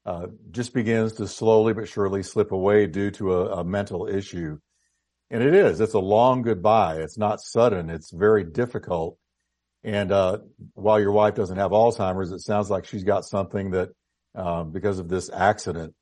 uh, 0.05 0.27
just 0.51 0.75
begins 0.75 1.15
to 1.15 1.29
slowly 1.29 1.73
but 1.73 1.89
surely 1.89 2.23
slip 2.23 2.53
away 2.53 2.87
due 2.87 3.11
to 3.13 3.35
a, 3.35 3.59
a 3.59 3.65
mental 3.65 4.09
issue. 4.09 4.59
And 5.31 5.43
it 5.43 5.55
is, 5.55 5.81
it's 5.81 5.95
a 5.95 6.01
long 6.01 6.43
goodbye. 6.43 6.97
It's 6.97 7.19
not 7.19 7.41
sudden. 7.41 7.91
It's 7.91 8.11
very 8.11 8.43
difficult. 8.43 9.17
And, 9.85 10.11
uh, 10.11 10.39
while 10.75 10.99
your 10.99 11.13
wife 11.13 11.35
doesn't 11.35 11.57
have 11.57 11.71
Alzheimer's, 11.71 12.33
it 12.33 12.41
sounds 12.41 12.69
like 12.71 12.87
she's 12.87 13.05
got 13.05 13.25
something 13.25 13.71
that, 13.71 13.91
um, 14.35 14.73
because 14.73 14.99
of 14.99 15.09
this 15.09 15.31
accident 15.31 15.95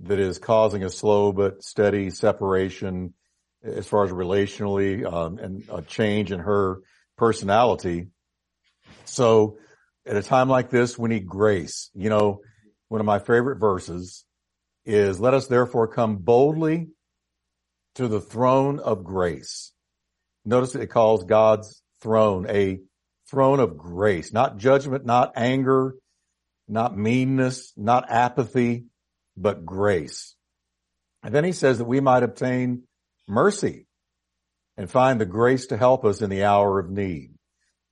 that 0.00 0.18
is 0.18 0.38
causing 0.38 0.82
a 0.82 0.90
slow 0.90 1.32
but 1.32 1.62
steady 1.62 2.10
separation 2.10 3.14
as 3.64 3.86
far 3.86 4.04
as 4.04 4.10
relationally, 4.10 5.10
um, 5.10 5.38
and 5.38 5.64
a 5.70 5.82
change 5.82 6.30
in 6.30 6.40
her 6.40 6.80
personality. 7.16 8.08
So 9.04 9.56
at 10.06 10.16
a 10.16 10.22
time 10.22 10.48
like 10.48 10.70
this, 10.70 10.98
we 10.98 11.08
need 11.08 11.26
grace. 11.26 11.90
You 11.94 12.10
know, 12.10 12.40
one 12.88 13.00
of 13.00 13.06
my 13.06 13.18
favorite 13.18 13.58
verses 13.58 14.24
is, 14.84 15.18
let 15.18 15.34
us 15.34 15.46
therefore 15.46 15.88
come 15.88 16.16
boldly 16.18 16.88
to 17.94 18.08
the 18.08 18.20
throne 18.20 18.80
of 18.80 19.04
grace. 19.04 19.72
Notice 20.44 20.72
that 20.72 20.82
it 20.82 20.88
calls 20.88 21.24
God's 21.24 21.82
throne 22.02 22.46
a 22.48 22.80
throne 23.30 23.60
of 23.60 23.78
grace, 23.78 24.32
not 24.32 24.58
judgment, 24.58 25.06
not 25.06 25.32
anger, 25.36 25.94
not 26.68 26.96
meanness, 26.96 27.72
not 27.76 28.10
apathy, 28.10 28.84
but 29.36 29.64
grace. 29.64 30.34
And 31.22 31.34
then 31.34 31.44
he 31.44 31.52
says 31.52 31.78
that 31.78 31.86
we 31.86 32.00
might 32.00 32.22
obtain 32.22 32.82
mercy 33.28 33.86
and 34.76 34.90
find 34.90 35.20
the 35.20 35.26
grace 35.26 35.66
to 35.66 35.76
help 35.76 36.04
us 36.04 36.22
in 36.22 36.30
the 36.30 36.44
hour 36.44 36.78
of 36.78 36.90
need. 36.90 37.30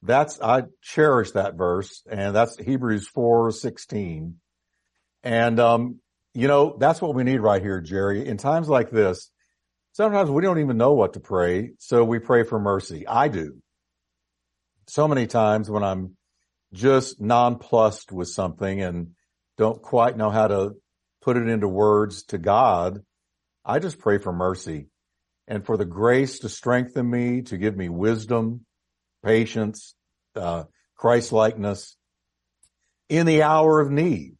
That's, 0.02 0.40
I 0.40 0.64
cherish 0.82 1.32
that 1.32 1.54
verse 1.54 2.02
and 2.10 2.34
that's 2.34 2.56
Hebrews 2.56 3.08
4, 3.08 3.52
16. 3.52 4.36
And, 5.22 5.60
um, 5.60 6.00
you 6.34 6.48
know, 6.48 6.76
that's 6.78 7.00
what 7.00 7.14
we 7.14 7.24
need 7.24 7.40
right 7.40 7.62
here, 7.62 7.80
Jerry. 7.80 8.26
In 8.26 8.36
times 8.36 8.68
like 8.68 8.90
this, 8.90 9.30
sometimes 9.92 10.30
we 10.30 10.42
don't 10.42 10.58
even 10.58 10.76
know 10.76 10.94
what 10.94 11.14
to 11.14 11.20
pray. 11.20 11.72
So 11.78 12.04
we 12.04 12.18
pray 12.18 12.44
for 12.44 12.58
mercy. 12.58 13.06
I 13.06 13.28
do. 13.28 13.60
so 14.88 15.08
many 15.08 15.26
times 15.26 15.70
when 15.70 15.84
I'm 15.84 16.16
just 16.72 17.20
nonplussed 17.20 18.12
with 18.12 18.28
something 18.28 18.82
and 18.82 19.10
don't 19.58 19.82
quite 19.82 20.16
know 20.16 20.30
how 20.30 20.48
to 20.48 20.72
put 21.22 21.36
it 21.36 21.48
into 21.48 21.68
words 21.68 22.24
to 22.24 22.38
God, 22.38 23.00
I 23.64 23.78
just 23.78 23.98
pray 23.98 24.18
for 24.18 24.32
mercy 24.32 24.88
and 25.52 25.66
for 25.66 25.76
the 25.76 25.84
grace 25.84 26.38
to 26.38 26.48
strengthen 26.48 27.10
me, 27.10 27.42
to 27.42 27.58
give 27.58 27.76
me 27.76 27.90
wisdom, 27.90 28.64
patience, 29.22 29.94
uh, 30.34 30.64
Christ 30.96 31.30
likeness 31.30 31.94
in 33.10 33.26
the 33.26 33.42
hour 33.42 33.78
of 33.78 33.90
need. 33.90 34.36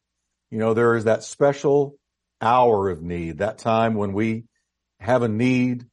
You 0.49 0.57
know, 0.57 0.73
there 0.73 0.95
is 0.95 1.03
that 1.03 1.23
special 1.23 1.97
hour 2.41 2.89
of 2.89 3.03
need, 3.03 3.37
that 3.37 3.59
time 3.59 3.93
when 3.93 4.13
we 4.13 4.45
have 4.99 5.21
a 5.21 5.27
need 5.27 5.85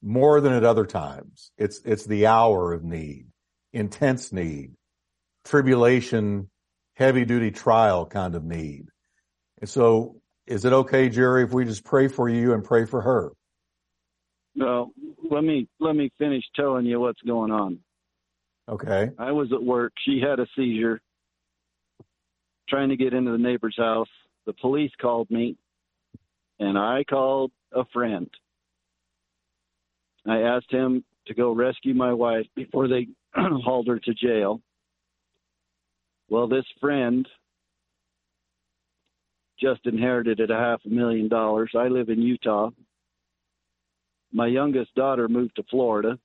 more 0.00 0.40
than 0.40 0.52
at 0.52 0.62
other 0.62 0.86
times. 0.86 1.50
It's, 1.58 1.80
it's 1.84 2.06
the 2.06 2.28
hour 2.28 2.72
of 2.72 2.84
need, 2.84 3.26
intense 3.72 4.32
need, 4.32 4.74
tribulation, 5.44 6.50
heavy 6.94 7.24
duty 7.24 7.50
trial 7.50 8.06
kind 8.06 8.36
of 8.36 8.44
need. 8.44 8.84
And 9.60 9.68
so 9.68 10.20
is 10.46 10.64
it 10.64 10.72
okay, 10.72 11.08
Jerry, 11.08 11.42
if 11.42 11.52
we 11.52 11.64
just 11.64 11.84
pray 11.84 12.06
for 12.06 12.28
you 12.28 12.52
and 12.52 12.62
pray 12.62 12.84
for 12.84 13.02
her? 13.02 13.32
No, 14.58 14.90
let 15.30 15.44
me 15.44 15.68
let 15.78 15.94
me 15.94 16.10
finish 16.18 16.42
telling 16.56 16.84
you 16.84 16.98
what's 16.98 17.22
going 17.22 17.52
on. 17.52 17.78
Okay. 18.68 19.08
I 19.16 19.30
was 19.30 19.52
at 19.52 19.62
work. 19.62 19.92
She 20.04 20.20
had 20.20 20.40
a 20.40 20.46
seizure, 20.56 21.00
trying 22.68 22.88
to 22.88 22.96
get 22.96 23.14
into 23.14 23.30
the 23.30 23.38
neighbor's 23.38 23.76
house. 23.78 24.08
The 24.46 24.52
police 24.54 24.90
called 25.00 25.30
me, 25.30 25.56
and 26.58 26.76
I 26.76 27.04
called 27.08 27.52
a 27.72 27.84
friend. 27.92 28.28
I 30.26 30.40
asked 30.40 30.72
him 30.72 31.04
to 31.28 31.34
go 31.34 31.52
rescue 31.52 31.94
my 31.94 32.12
wife 32.12 32.46
before 32.56 32.88
they 32.88 33.06
hauled 33.36 33.86
her 33.86 34.00
to 34.00 34.14
jail. 34.14 34.60
Well, 36.28 36.48
this 36.48 36.66
friend 36.80 37.28
just 39.60 39.86
inherited 39.86 40.40
a 40.50 40.56
half 40.56 40.80
a 40.84 40.88
million 40.88 41.28
dollars. 41.28 41.70
I 41.78 41.86
live 41.86 42.08
in 42.08 42.20
Utah. 42.20 42.70
My 44.32 44.46
youngest 44.46 44.94
daughter 44.94 45.28
moved 45.28 45.56
to 45.56 45.62
Florida. 45.70 46.18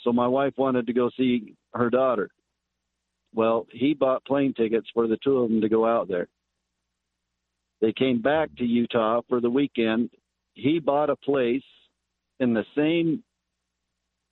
So 0.00 0.12
my 0.12 0.26
wife 0.26 0.54
wanted 0.56 0.86
to 0.86 0.92
go 0.92 1.10
see 1.16 1.54
her 1.72 1.90
daughter. 1.90 2.30
Well, 3.34 3.66
he 3.70 3.94
bought 3.94 4.24
plane 4.24 4.54
tickets 4.54 4.86
for 4.92 5.06
the 5.08 5.18
two 5.24 5.38
of 5.38 5.50
them 5.50 5.60
to 5.60 5.68
go 5.68 5.86
out 5.86 6.08
there. 6.08 6.28
They 7.80 7.92
came 7.92 8.22
back 8.22 8.54
to 8.56 8.64
Utah 8.64 9.22
for 9.28 9.40
the 9.40 9.50
weekend. 9.50 10.10
He 10.54 10.78
bought 10.78 11.10
a 11.10 11.16
place 11.16 11.62
in 12.40 12.54
the 12.54 12.64
same 12.76 13.22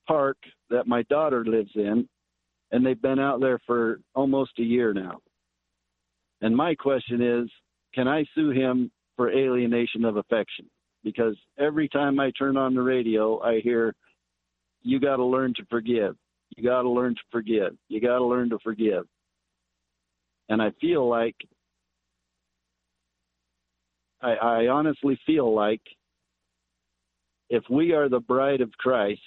park 0.06 0.36
that 0.70 0.86
my 0.86 1.02
daughter 1.02 1.44
lives 1.44 1.70
in, 1.74 2.08
and 2.70 2.84
they've 2.84 3.00
been 3.00 3.18
out 3.18 3.40
there 3.40 3.58
for 3.66 4.00
almost 4.14 4.52
a 4.58 4.62
year 4.62 4.92
now. 4.92 5.18
And 6.40 6.56
my 6.56 6.74
question 6.74 7.22
is 7.22 7.50
can 7.94 8.08
I 8.08 8.24
sue 8.34 8.50
him 8.50 8.90
for 9.16 9.30
alienation 9.30 10.04
of 10.04 10.16
affection? 10.16 10.66
Because 11.04 11.36
every 11.58 11.88
time 11.88 12.20
I 12.20 12.30
turn 12.38 12.56
on 12.56 12.74
the 12.74 12.82
radio, 12.82 13.40
I 13.40 13.60
hear, 13.60 13.94
you 14.82 15.00
got 15.00 15.16
to 15.16 15.24
learn 15.24 15.54
to 15.56 15.64
forgive. 15.68 16.16
You 16.56 16.62
got 16.62 16.82
to 16.82 16.90
learn 16.90 17.14
to 17.14 17.20
forgive. 17.30 17.76
You 17.88 18.00
got 18.00 18.18
to 18.18 18.24
learn 18.24 18.50
to 18.50 18.58
forgive. 18.62 19.04
And 20.48 20.60
I 20.60 20.70
feel 20.80 21.08
like, 21.08 21.36
I, 24.20 24.34
I 24.34 24.68
honestly 24.68 25.18
feel 25.26 25.52
like 25.52 25.80
if 27.50 27.64
we 27.68 27.92
are 27.92 28.08
the 28.08 28.20
bride 28.20 28.60
of 28.60 28.70
Christ, 28.78 29.20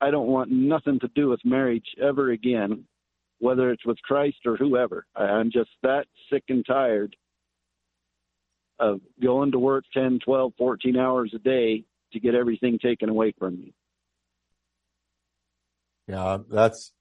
I 0.00 0.10
don't 0.10 0.28
want 0.28 0.50
nothing 0.50 0.98
to 1.00 1.08
do 1.14 1.28
with 1.28 1.40
marriage 1.44 1.84
ever 2.00 2.30
again 2.30 2.86
whether 3.40 3.70
it's 3.70 3.84
with 3.84 4.00
Christ 4.02 4.36
or 4.46 4.56
whoever. 4.56 5.06
I'm 5.16 5.50
just 5.50 5.70
that 5.82 6.06
sick 6.30 6.44
and 6.48 6.64
tired 6.64 7.16
of 8.80 9.00
going 9.22 9.52
to 9.52 9.58
work 9.58 9.84
10, 9.94 10.20
12, 10.24 10.52
14 10.58 10.96
hours 10.96 11.32
a 11.34 11.38
day 11.38 11.84
to 12.12 12.20
get 12.20 12.34
everything 12.34 12.78
taken 12.78 13.08
away 13.08 13.32
from 13.38 13.56
you. 13.56 13.72
Yeah, 16.08 16.38
that's, 16.50 16.92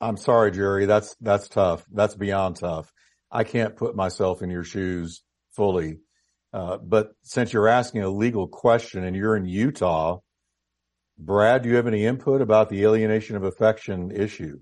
I'm 0.00 0.16
sorry, 0.16 0.50
Jerry. 0.50 0.86
That's, 0.86 1.14
that's 1.20 1.48
tough. 1.48 1.84
That's 1.92 2.14
beyond 2.14 2.56
tough. 2.56 2.92
I 3.30 3.44
can't 3.44 3.76
put 3.76 3.94
myself 3.94 4.42
in 4.42 4.50
your 4.50 4.64
shoes 4.64 5.22
fully. 5.54 5.98
Uh, 6.52 6.76
but 6.78 7.12
since 7.22 7.52
you're 7.52 7.68
asking 7.68 8.02
a 8.02 8.10
legal 8.10 8.48
question 8.48 9.04
and 9.04 9.16
you're 9.16 9.36
in 9.36 9.46
Utah, 9.46 10.18
Brad, 11.18 11.62
do 11.62 11.68
you 11.68 11.76
have 11.76 11.86
any 11.86 12.04
input 12.04 12.42
about 12.42 12.68
the 12.68 12.84
alienation 12.84 13.36
of 13.36 13.44
affection 13.44 14.10
issue? 14.10 14.58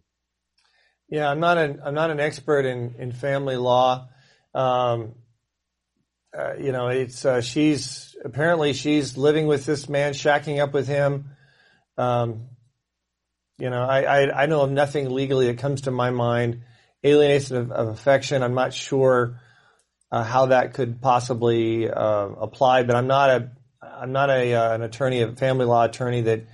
Yeah, 1.08 1.28
I'm 1.28 1.40
not 1.40 1.58
an 1.58 1.80
I'm 1.84 1.94
not 1.94 2.10
an 2.10 2.20
expert 2.20 2.64
in 2.64 2.94
in 2.98 3.12
family 3.12 3.56
law. 3.56 4.08
Um, 4.54 5.14
uh, 6.36 6.54
you 6.58 6.72
know, 6.72 6.88
it's 6.88 7.24
uh, 7.24 7.40
she's 7.40 8.16
apparently 8.24 8.72
she's 8.72 9.16
living 9.16 9.46
with 9.46 9.66
this 9.66 9.88
man, 9.88 10.12
shacking 10.12 10.62
up 10.62 10.72
with 10.72 10.86
him. 10.86 11.30
Um, 11.98 12.48
you 13.58 13.68
know, 13.68 13.82
I, 13.82 14.02
I, 14.02 14.42
I 14.42 14.46
know 14.46 14.62
of 14.62 14.70
nothing 14.70 15.10
legally 15.10 15.46
that 15.46 15.58
comes 15.58 15.82
to 15.82 15.90
my 15.90 16.10
mind. 16.10 16.62
Alienation 17.04 17.56
of, 17.56 17.72
of 17.72 17.88
affection. 17.88 18.42
I'm 18.42 18.54
not 18.54 18.74
sure 18.74 19.40
uh, 20.12 20.22
how 20.22 20.46
that 20.46 20.74
could 20.74 21.00
possibly 21.00 21.90
uh, 21.90 22.26
apply, 22.26 22.84
but 22.84 22.94
I'm 22.94 23.06
not 23.06 23.30
a 23.30 23.50
I'm 23.82 24.12
not 24.12 24.30
a 24.30 24.54
uh, 24.54 24.74
an 24.74 24.82
attorney, 24.82 25.22
a 25.22 25.32
family 25.32 25.64
law 25.64 25.84
attorney 25.84 26.22
that 26.22 26.44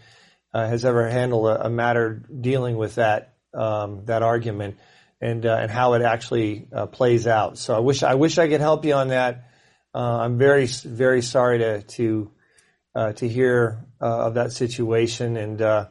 uh, 0.55 0.69
has 0.69 0.85
ever 0.85 1.09
handled 1.09 1.49
a, 1.49 1.67
a 1.67 1.71
matter 1.71 2.23
dealing 2.41 2.77
with 2.77 2.95
that 2.95 3.35
um, 3.53 4.05
that 4.07 4.23
argument 4.23 4.79
and 5.21 5.45
and 5.45 5.71
how 5.71 5.95
it 5.95 6.03
actually 6.03 6.69
plays 6.93 7.27
out. 7.27 7.59
So 7.59 7.75
I 7.75 7.81
wish 7.81 8.03
I 8.03 8.15
wish 8.15 8.39
I 8.39 8.49
could 8.49 8.61
help 8.61 8.85
you 8.85 8.95
on 8.95 9.09
that. 9.09 9.46
Uh, 9.97 10.19
I'm 10.21 10.37
very 10.37 10.67
very 10.67 11.23
sorry 11.23 11.59
to 11.61 11.83
to 11.83 12.31
uh, 12.95 13.13
to 13.15 13.27
hear 13.27 13.87
uh, 13.99 14.27
of 14.27 14.35
that 14.35 14.53
situation, 14.53 15.39
and 15.39 15.63
uh, 15.63 15.89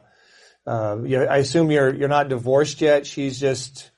yeah, 0.64 1.22
I 1.28 1.38
assume 1.38 1.72
you're 1.72 1.92
you're 1.92 2.08
not 2.08 2.28
divorced 2.28 2.80
yet. 2.80 3.04
She's 3.04 3.40
just 3.40 3.90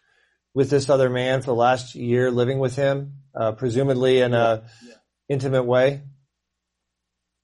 with 0.54 0.70
this 0.70 0.88
other 0.88 1.10
man 1.10 1.40
for 1.40 1.48
the 1.48 1.54
last 1.56 1.94
year, 1.94 2.30
living 2.30 2.58
with 2.58 2.74
him, 2.74 3.18
presumably 3.58 4.20
in 4.22 4.32
a 4.32 4.64
yeah. 4.82 4.94
intimate 5.28 5.64
way. 5.64 6.00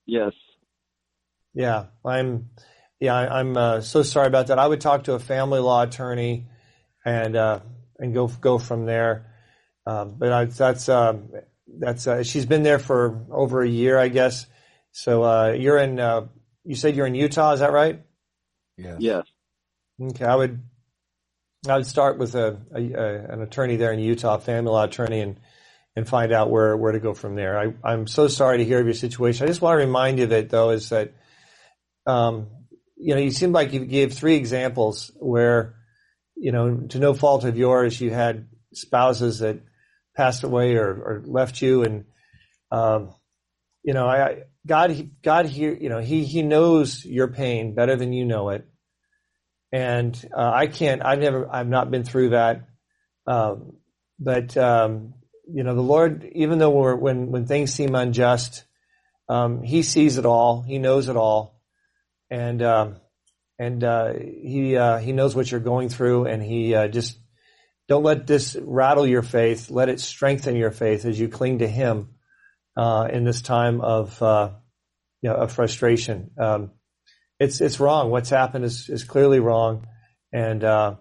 Yes. 0.07 0.33
Yeah, 1.53 1.87
I'm 2.03 2.49
yeah, 2.99 3.15
I, 3.15 3.41
am 3.41 3.59
uh, 3.59 3.81
so 3.83 4.03
sorry 4.03 4.29
about 4.29 4.47
that. 4.47 4.59
I 4.59 4.67
would 4.67 4.81
talk 4.81 5.05
to 5.05 5.13
a 5.13 5.19
family 5.19 5.61
law 5.61 5.83
attorney 5.83 6.47
and 7.05 7.37
uh, 7.37 7.61
and 7.99 8.15
go 8.15 8.29
go 8.29 8.57
from 8.57 8.87
there. 8.87 9.35
Um, 9.87 10.15
but 10.17 10.33
I, 10.33 10.45
that's 10.47 10.89
um, 10.89 11.29
that's 11.79 12.07
uh, 12.07 12.23
she's 12.23 12.47
been 12.47 12.63
there 12.63 12.79
for 12.79 13.25
over 13.31 13.63
a 13.63 13.69
year, 13.69 13.99
I 13.99 14.09
guess. 14.09 14.47
So 14.93 15.23
uh, 15.23 15.53
you're 15.53 15.79
in. 15.79 15.99
Uh, 15.99 16.29
you 16.65 16.77
said 16.77 16.97
you're 16.97 17.07
in 17.07 17.15
Utah. 17.15 17.53
Is 17.53 17.61
that 17.61 17.73
right? 17.73 18.03
Yeah. 18.77 18.97
Yes. 18.99 19.27
Okay, 20.01 20.25
I 20.25 20.35
would. 20.35 20.63
I 21.69 21.77
would 21.77 21.87
start 21.87 22.19
with 22.19 22.35
a, 22.35 22.61
a, 22.75 22.93
a, 22.93 23.33
an 23.33 23.43
attorney 23.43 23.77
there 23.77 23.93
in 23.93 23.99
Utah, 23.99 24.39
family 24.39 24.71
law 24.71 24.85
attorney, 24.85 25.21
and 25.21 25.41
and 25.97 26.09
find 26.09 26.33
out 26.33 26.51
where 26.51 26.77
where 26.77 26.93
to 26.93 27.01
go 27.01 27.15
from 27.15 27.37
there. 27.37 27.59
I, 27.59 27.75
I'm 27.83 28.07
so 28.07 28.29
sorry 28.29 28.59
to 28.59 28.65
hear 28.65 28.81
of 28.81 28.87
your 28.87 28.95
situation. 28.95 29.45
I 29.45 29.49
just 29.49 29.63
want 29.63 29.75
to 29.75 29.87
remind 29.87 30.19
you 30.19 30.27
that 30.27 30.51
though 30.51 30.71
is 30.71 30.91
that 30.91 31.15
um, 32.07 32.49
you 32.97 33.15
know, 33.15 33.21
you 33.21 33.31
seem 33.31 33.53
like 33.53 33.73
you 33.73 33.85
gave 33.85 34.13
three 34.13 34.37
examples 34.37 35.11
where, 35.17 35.75
you 36.37 36.53
know, 36.53 36.87
to 36.89 36.99
no 36.99 37.15
fault 37.15 37.45
of 37.45 37.57
yours, 37.57 38.01
you 38.01 38.11
had 38.11 38.49
spouses 38.73 39.41
that 39.41 39.61
passed 40.17 40.45
away 40.45 40.77
or, 40.77 40.89
or 40.89 41.23
left 41.25 41.63
you, 41.63 41.83
and 41.83 42.05
um, 42.71 43.15
you 43.83 43.95
know, 43.95 44.07
I 44.07 44.45
God, 44.67 45.11
God 45.23 45.47
here, 45.47 45.77
you 45.79 45.89
know, 45.89 46.01
He 46.01 46.25
He 46.25 46.43
knows 46.43 47.05
your 47.05 47.29
pain 47.29 47.75
better 47.75 47.97
than 47.97 48.13
you 48.13 48.25
know 48.25 48.51
it, 48.51 48.67
and 49.73 50.17
uh, 50.37 50.51
I 50.55 50.67
can't. 50.67 51.05
I've 51.05 51.21
never. 51.21 51.49
I've 51.53 51.69
not 51.69 51.91
been 51.91 52.05
through 52.05 52.31
that, 52.31 52.69
um, 53.27 53.75
but 54.19 54.57
um, 54.57 55.15
you 55.47 55.65
know, 55.65 55.75
the 55.75 55.83
Lord, 55.83 56.29
even 56.33 56.59
though 56.59 56.71
we're 56.71 56.97
when 56.97 57.31
when 57.31 57.47
things 57.47 57.73
seem 57.73 57.95
unjust, 57.95 58.65
um, 59.29 59.63
He 59.63 59.83
sees 59.83 60.19
it 60.19 60.27
all. 60.27 60.63
He 60.63 60.79
knows 60.79 61.09
it 61.09 61.17
all 61.17 61.55
and 62.31 62.63
um, 62.63 62.97
and 63.59 63.85
uh, 63.85 64.13
he 64.15 64.77
uh, 64.77 64.99
he 64.99 65.13
knows 65.13 65.35
what 65.37 65.51
you're 65.51 65.61
going 65.61 65.89
through, 65.89 66.27
and 66.27 66.43
he 66.43 66.75
uh, 66.75 66.89
just 66.89 67.17
don't 67.89 68.03
let 68.03 68.27
this 68.27 68.57
rattle 68.61 69.07
your 69.07 69.23
faith. 69.23 69.71
Let 69.71 69.89
it 69.89 70.01
strengthen 70.01 70.57
your 70.57 70.71
faith 70.71 71.05
as 71.05 71.19
you 71.19 71.29
cling 71.29 71.59
to 71.59 71.69
Him 71.69 72.11
uh, 72.77 73.09
in 73.13 73.25
this 73.25 73.43
time 73.43 73.81
of 73.81 74.21
uh, 74.23 74.51
you 75.21 75.31
know 75.31 75.37
of 75.37 75.53
frustration. 75.53 76.31
Um, 76.39 76.71
it's 77.39 77.61
it's 77.61 77.81
wrong. 77.81 78.11
What's 78.11 78.31
happened 78.31 78.65
is 78.65 78.89
is 78.89 79.05
clearly 79.05 79.41
wrong, 79.41 79.87
and 80.33 80.65
uh, 80.65 80.97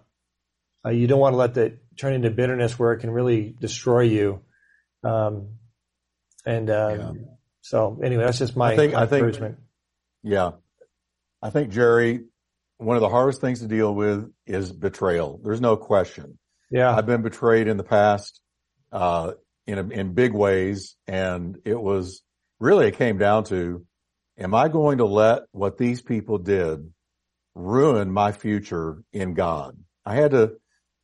you 0.90 1.06
don't 1.06 1.20
want 1.20 1.32
to 1.32 1.38
let 1.38 1.54
that 1.54 1.78
turn 1.96 2.12
into 2.12 2.30
bitterness 2.30 2.78
where 2.78 2.92
it 2.92 2.98
can 2.98 3.10
really 3.10 3.54
destroy 3.58 4.02
you. 4.02 4.40
Um, 5.02 5.58
and 6.44 6.68
yeah. 6.68 7.12
so 7.62 8.00
anyway, 8.02 8.24
that's 8.24 8.38
just 8.38 8.56
my, 8.56 8.72
I 8.72 8.76
think, 8.76 8.92
my 8.92 9.02
I 9.02 9.06
think, 9.06 9.24
encouragement. 9.24 9.58
Yeah, 10.22 10.52
I 11.42 11.50
think 11.50 11.70
Jerry, 11.70 12.24
one 12.76 12.96
of 12.96 13.00
the 13.00 13.08
hardest 13.08 13.40
things 13.40 13.60
to 13.60 13.68
deal 13.68 13.94
with 13.94 14.30
is 14.46 14.70
betrayal. 14.70 15.40
There's 15.42 15.60
no 15.60 15.76
question. 15.76 16.38
Yeah. 16.70 16.94
I've 16.94 17.06
been 17.06 17.22
betrayed 17.22 17.68
in 17.68 17.76
the 17.76 17.84
past, 17.84 18.40
uh, 18.92 19.32
in, 19.66 19.78
a, 19.78 19.88
in 19.88 20.14
big 20.14 20.32
ways. 20.32 20.96
And 21.06 21.58
it 21.64 21.80
was 21.80 22.22
really, 22.60 22.88
it 22.88 22.98
came 22.98 23.18
down 23.18 23.44
to, 23.44 23.84
am 24.38 24.54
I 24.54 24.68
going 24.68 24.98
to 24.98 25.06
let 25.06 25.42
what 25.52 25.78
these 25.78 26.02
people 26.02 26.38
did 26.38 26.92
ruin 27.54 28.10
my 28.10 28.32
future 28.32 29.02
in 29.12 29.34
God? 29.34 29.76
I 30.04 30.16
had 30.16 30.32
to, 30.32 30.56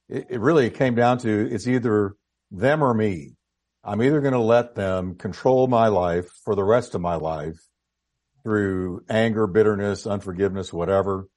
it, 0.09 0.27
it 0.31 0.41
really 0.41 0.71
came 0.71 0.95
down 0.95 1.19
to, 1.19 1.49
it's 1.51 1.67
either 1.67 2.15
them 2.51 2.83
or 2.83 2.93
me. 2.93 3.35
I'm 3.83 4.03
either 4.03 4.21
going 4.21 4.35
to 4.35 4.41
let 4.41 4.75
them 4.75 5.15
control 5.15 5.67
my 5.67 5.89
life 5.89 6.29
for 6.45 6.55
the 6.55 6.65
rest 6.65 6.95
of 6.95 7.01
my 7.01 7.15
life 7.15 7.57
through 8.43 9.05
anger, 9.09 9.47
bitterness, 9.47 10.07
unforgiveness, 10.07 10.73
whatever, 10.73 11.29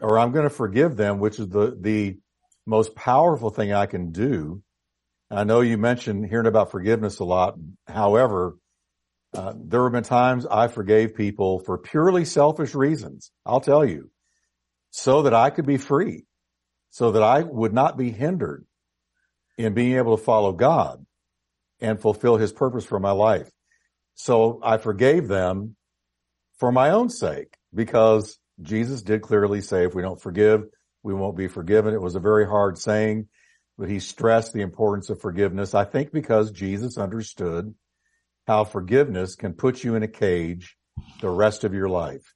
or 0.00 0.18
I'm 0.18 0.32
going 0.32 0.44
to 0.44 0.50
forgive 0.50 0.96
them, 0.96 1.18
which 1.18 1.38
is 1.38 1.48
the, 1.48 1.76
the 1.80 2.18
most 2.66 2.94
powerful 2.94 3.50
thing 3.50 3.72
I 3.72 3.86
can 3.86 4.12
do. 4.12 4.62
And 5.30 5.38
I 5.38 5.44
know 5.44 5.60
you 5.60 5.78
mentioned 5.78 6.26
hearing 6.26 6.46
about 6.46 6.70
forgiveness 6.70 7.18
a 7.18 7.24
lot. 7.24 7.56
However, 7.86 8.56
uh, 9.34 9.52
there 9.56 9.82
have 9.82 9.92
been 9.92 10.04
times 10.04 10.46
I 10.46 10.68
forgave 10.68 11.16
people 11.16 11.58
for 11.58 11.78
purely 11.78 12.24
selfish 12.24 12.74
reasons. 12.74 13.30
I'll 13.44 13.60
tell 13.60 13.84
you, 13.84 14.10
so 14.90 15.22
that 15.22 15.34
I 15.34 15.50
could 15.50 15.66
be 15.66 15.76
free, 15.76 16.24
so 16.90 17.12
that 17.12 17.22
I 17.22 17.42
would 17.42 17.72
not 17.72 17.96
be 17.96 18.10
hindered 18.10 18.64
in 19.58 19.74
being 19.74 19.96
able 19.96 20.16
to 20.16 20.22
follow 20.22 20.52
God 20.52 21.04
and 21.80 22.00
fulfill 22.00 22.36
his 22.36 22.52
purpose 22.52 22.84
for 22.84 23.00
my 23.00 23.10
life. 23.10 23.50
So 24.14 24.60
I 24.62 24.78
forgave 24.78 25.26
them 25.26 25.76
for 26.58 26.70
my 26.70 26.90
own 26.90 27.10
sake 27.10 27.56
because 27.74 28.38
Jesus 28.62 29.02
did 29.02 29.22
clearly 29.22 29.60
say 29.60 29.84
if 29.84 29.94
we 29.94 30.02
don't 30.02 30.20
forgive, 30.20 30.62
we 31.04 31.14
won't 31.14 31.36
be 31.36 31.46
forgiven. 31.48 31.94
It 31.94 32.00
was 32.00 32.16
a 32.16 32.20
very 32.20 32.46
hard 32.46 32.78
saying, 32.78 33.28
but 33.78 33.90
he 33.90 34.00
stressed 34.00 34.54
the 34.54 34.62
importance 34.62 35.10
of 35.10 35.20
forgiveness. 35.20 35.74
I 35.74 35.84
think 35.84 36.10
because 36.10 36.50
Jesus 36.50 36.98
understood 36.98 37.74
how 38.46 38.64
forgiveness 38.64 39.36
can 39.36 39.52
put 39.52 39.84
you 39.84 39.94
in 39.94 40.02
a 40.02 40.08
cage 40.08 40.76
the 41.20 41.28
rest 41.28 41.62
of 41.62 41.74
your 41.74 41.90
life. 41.90 42.34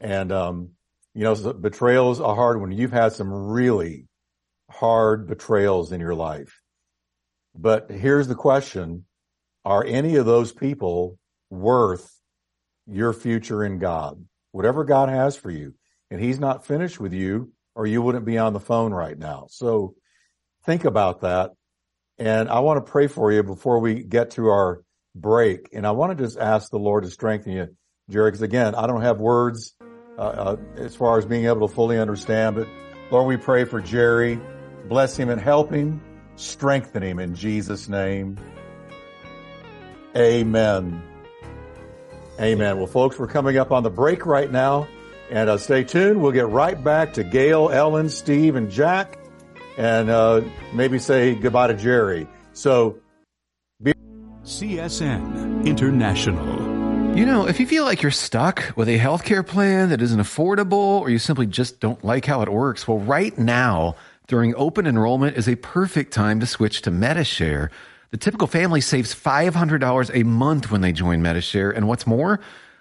And, 0.00 0.30
um, 0.30 0.70
you 1.12 1.24
know, 1.24 1.34
betrayal 1.52 2.12
is 2.12 2.20
a 2.20 2.34
hard 2.34 2.60
one. 2.60 2.70
You've 2.70 2.92
had 2.92 3.12
some 3.12 3.32
really 3.32 4.06
hard 4.70 5.26
betrayals 5.26 5.90
in 5.90 6.00
your 6.00 6.14
life. 6.14 6.60
But 7.54 7.90
here's 7.90 8.28
the 8.28 8.36
question. 8.36 9.06
Are 9.64 9.84
any 9.84 10.16
of 10.16 10.26
those 10.26 10.52
people 10.52 11.18
worth 11.50 12.16
your 12.86 13.12
future 13.12 13.64
in 13.64 13.80
God? 13.80 14.24
Whatever 14.52 14.84
God 14.84 15.08
has 15.08 15.36
for 15.36 15.50
you. 15.50 15.74
And 16.10 16.20
he's 16.20 16.38
not 16.38 16.64
finished 16.64 17.00
with 17.00 17.12
you 17.12 17.52
or 17.78 17.86
you 17.86 18.02
wouldn't 18.02 18.24
be 18.24 18.36
on 18.38 18.52
the 18.52 18.60
phone 18.60 18.92
right 18.92 19.16
now. 19.16 19.46
So 19.50 19.94
think 20.66 20.84
about 20.84 21.20
that. 21.20 21.52
And 22.18 22.48
I 22.48 22.58
want 22.58 22.84
to 22.84 22.90
pray 22.90 23.06
for 23.06 23.30
you 23.30 23.44
before 23.44 23.78
we 23.78 24.02
get 24.02 24.32
to 24.32 24.48
our 24.48 24.82
break. 25.14 25.68
And 25.72 25.86
I 25.86 25.92
want 25.92 26.18
to 26.18 26.24
just 26.24 26.36
ask 26.36 26.70
the 26.72 26.78
Lord 26.80 27.04
to 27.04 27.10
strengthen 27.10 27.52
you, 27.52 27.68
Jerry, 28.10 28.32
because 28.32 28.42
again, 28.42 28.74
I 28.74 28.88
don't 28.88 29.02
have 29.02 29.20
words 29.20 29.76
uh, 30.18 30.22
uh, 30.22 30.56
as 30.76 30.96
far 30.96 31.18
as 31.18 31.24
being 31.24 31.46
able 31.46 31.68
to 31.68 31.72
fully 31.72 32.00
understand, 32.00 32.56
but 32.56 32.66
Lord, 33.12 33.28
we 33.28 33.36
pray 33.36 33.64
for 33.64 33.80
Jerry. 33.80 34.40
Bless 34.88 35.16
him 35.16 35.30
and 35.30 35.40
help 35.40 35.72
him. 35.72 36.00
Strengthen 36.34 37.04
him 37.04 37.20
in 37.20 37.36
Jesus' 37.36 37.88
name. 37.88 38.38
Amen. 40.16 41.00
Amen. 42.40 42.76
Well, 42.76 42.88
folks, 42.88 43.20
we're 43.20 43.28
coming 43.28 43.56
up 43.56 43.70
on 43.70 43.84
the 43.84 43.90
break 43.90 44.26
right 44.26 44.50
now. 44.50 44.88
And 45.30 45.50
uh, 45.50 45.58
stay 45.58 45.84
tuned. 45.84 46.22
We'll 46.22 46.32
get 46.32 46.48
right 46.48 46.82
back 46.82 47.12
to 47.14 47.24
Gail, 47.24 47.70
Ellen, 47.70 48.08
Steve, 48.08 48.56
and 48.56 48.70
Jack, 48.70 49.18
and 49.76 50.08
uh, 50.08 50.42
maybe 50.72 50.98
say 50.98 51.34
goodbye 51.34 51.66
to 51.66 51.74
Jerry. 51.74 52.26
So, 52.54 52.98
be- 53.82 53.92
CSN 54.44 55.66
International. 55.66 56.68
You 57.16 57.26
know, 57.26 57.48
if 57.48 57.58
you 57.58 57.66
feel 57.66 57.84
like 57.84 58.00
you're 58.00 58.12
stuck 58.12 58.72
with 58.76 58.88
a 58.88 58.98
healthcare 58.98 59.44
plan 59.44 59.88
that 59.88 60.00
isn't 60.00 60.20
affordable, 60.20 61.00
or 61.00 61.10
you 61.10 61.18
simply 61.18 61.46
just 61.46 61.80
don't 61.80 62.02
like 62.04 62.24
how 62.24 62.42
it 62.42 62.48
works, 62.48 62.86
well, 62.86 62.98
right 62.98 63.36
now 63.36 63.96
during 64.28 64.54
open 64.54 64.86
enrollment 64.86 65.36
is 65.36 65.48
a 65.48 65.56
perfect 65.56 66.12
time 66.12 66.38
to 66.38 66.46
switch 66.46 66.82
to 66.82 66.90
Medi-Share. 66.90 67.70
The 68.10 68.16
typical 68.18 68.46
family 68.46 68.80
saves 68.80 69.14
$500 69.14 70.10
a 70.14 70.22
month 70.22 70.70
when 70.70 70.80
they 70.80 70.92
join 70.92 71.20
Medi-Share, 71.20 71.70
and 71.72 71.88
what's 71.88 72.06
more, 72.06 72.38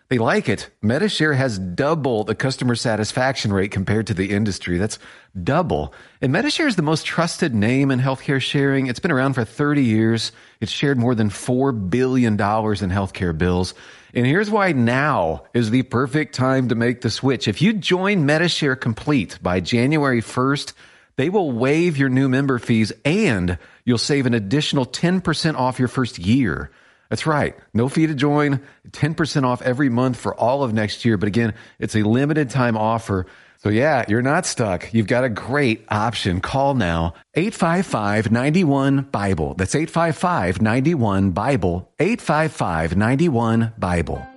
they 0.09 0.17
like 0.17 0.47
it. 0.47 0.69
Medi-Share 0.81 1.33
has 1.33 1.59
double 1.59 2.23
the 2.23 2.35
customer 2.35 2.75
satisfaction 2.75 3.51
rate 3.51 3.71
compared 3.71 4.07
to 4.07 4.13
the 4.13 4.31
industry. 4.31 4.77
That's 4.77 4.99
double. 5.43 5.93
And 6.21 6.31
Medi-Share 6.31 6.67
is 6.67 6.77
the 6.77 6.81
most 6.81 7.05
trusted 7.05 7.53
name 7.53 7.91
in 7.91 7.99
healthcare 7.99 8.41
sharing. 8.41 8.87
It's 8.87 9.01
been 9.01 9.11
around 9.11 9.33
for 9.33 9.43
30 9.43 9.83
years. 9.83 10.31
It's 10.61 10.71
shared 10.71 10.97
more 10.97 11.13
than 11.13 11.29
$4 11.29 11.89
billion 11.89 12.33
in 12.33 12.37
healthcare 12.37 13.37
bills. 13.37 13.73
And 14.13 14.25
here's 14.25 14.49
why 14.49 14.71
now 14.71 15.43
is 15.53 15.71
the 15.71 15.83
perfect 15.83 16.33
time 16.33 16.69
to 16.69 16.75
make 16.75 17.01
the 17.01 17.09
switch. 17.09 17.49
If 17.49 17.61
you 17.61 17.73
join 17.73 18.25
Medi-Share 18.25 18.77
Complete 18.77 19.37
by 19.43 19.59
January 19.59 20.21
1st, 20.21 20.71
they 21.17 21.29
will 21.29 21.51
waive 21.51 21.97
your 21.97 22.09
new 22.09 22.29
member 22.29 22.59
fees 22.59 22.93
and 23.03 23.57
you'll 23.83 23.97
save 23.97 24.25
an 24.25 24.33
additional 24.33 24.85
10% 24.85 25.55
off 25.55 25.79
your 25.79 25.87
first 25.89 26.17
year. 26.17 26.71
That's 27.09 27.25
right. 27.25 27.55
No 27.73 27.89
fee 27.89 28.07
to 28.07 28.13
join, 28.13 28.61
10% 28.91 29.43
off 29.43 29.61
every 29.61 29.89
month 29.89 30.17
for 30.17 30.33
all 30.35 30.63
of 30.63 30.73
next 30.73 31.03
year. 31.05 31.17
But 31.17 31.27
again, 31.27 31.53
it's 31.79 31.95
a 31.95 32.03
limited 32.03 32.49
time 32.49 32.77
offer. 32.77 33.25
So 33.59 33.69
yeah, 33.69 34.05
you're 34.07 34.21
not 34.21 34.45
stuck. 34.45 34.93
You've 34.93 35.07
got 35.07 35.23
a 35.23 35.29
great 35.29 35.83
option. 35.89 36.41
Call 36.41 36.75
now 36.75 37.15
855-91-BIBLE. 37.35 39.55
That's 39.55 39.73
855-91-BIBLE. 39.73 41.91
855-91-BIBLE. 41.99 44.27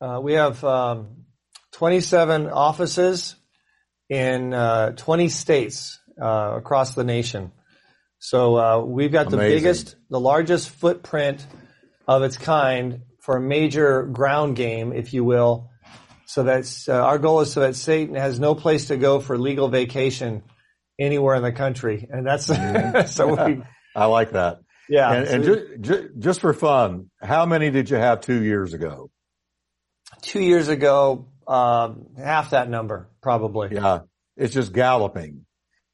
Uh, 0.01 0.19
we 0.21 0.33
have 0.33 0.63
um, 0.63 1.25
27 1.73 2.47
offices 2.47 3.35
in 4.09 4.53
uh, 4.53 4.91
20 4.91 5.29
states 5.29 5.99
uh, 6.19 6.53
across 6.57 6.95
the 6.95 7.03
nation. 7.03 7.51
So 8.17 8.57
uh, 8.57 8.83
we've 8.83 9.11
got 9.11 9.27
Amazing. 9.27 9.39
the 9.39 9.55
biggest, 9.55 9.95
the 10.09 10.19
largest 10.19 10.69
footprint 10.69 11.45
of 12.07 12.23
its 12.23 12.37
kind 12.37 13.01
for 13.21 13.37
a 13.37 13.41
major 13.41 14.03
ground 14.03 14.55
game, 14.55 14.91
if 14.91 15.13
you 15.13 15.23
will. 15.23 15.69
So 16.25 16.43
that's 16.43 16.89
uh, 16.89 16.93
our 16.93 17.19
goal 17.19 17.41
is 17.41 17.51
so 17.51 17.61
that 17.61 17.75
Satan 17.75 18.15
has 18.15 18.39
no 18.39 18.55
place 18.55 18.87
to 18.87 18.97
go 18.97 19.19
for 19.19 19.37
legal 19.37 19.67
vacation 19.67 20.43
anywhere 20.99 21.35
in 21.35 21.43
the 21.43 21.51
country, 21.51 22.07
and 22.11 22.25
that's 22.25 22.47
mm-hmm. 22.47 23.07
so 23.07 23.45
we. 23.45 23.63
I 23.95 24.05
like 24.05 24.31
that. 24.31 24.59
Yeah, 24.89 25.11
and, 25.13 25.27
and 25.27 25.43
just, 25.43 25.61
just, 25.81 26.03
just 26.17 26.41
for 26.41 26.53
fun, 26.53 27.09
how 27.21 27.45
many 27.45 27.69
did 27.69 27.89
you 27.89 27.97
have 27.97 28.21
two 28.21 28.43
years 28.43 28.73
ago? 28.73 29.11
Two 30.21 30.41
years 30.41 30.67
ago, 30.67 31.27
um, 31.47 32.07
half 32.17 32.51
that 32.51 32.69
number, 32.69 33.09
probably. 33.21 33.69
Yeah, 33.71 33.99
it's 34.35 34.53
just 34.53 34.73
galloping, 34.73 35.45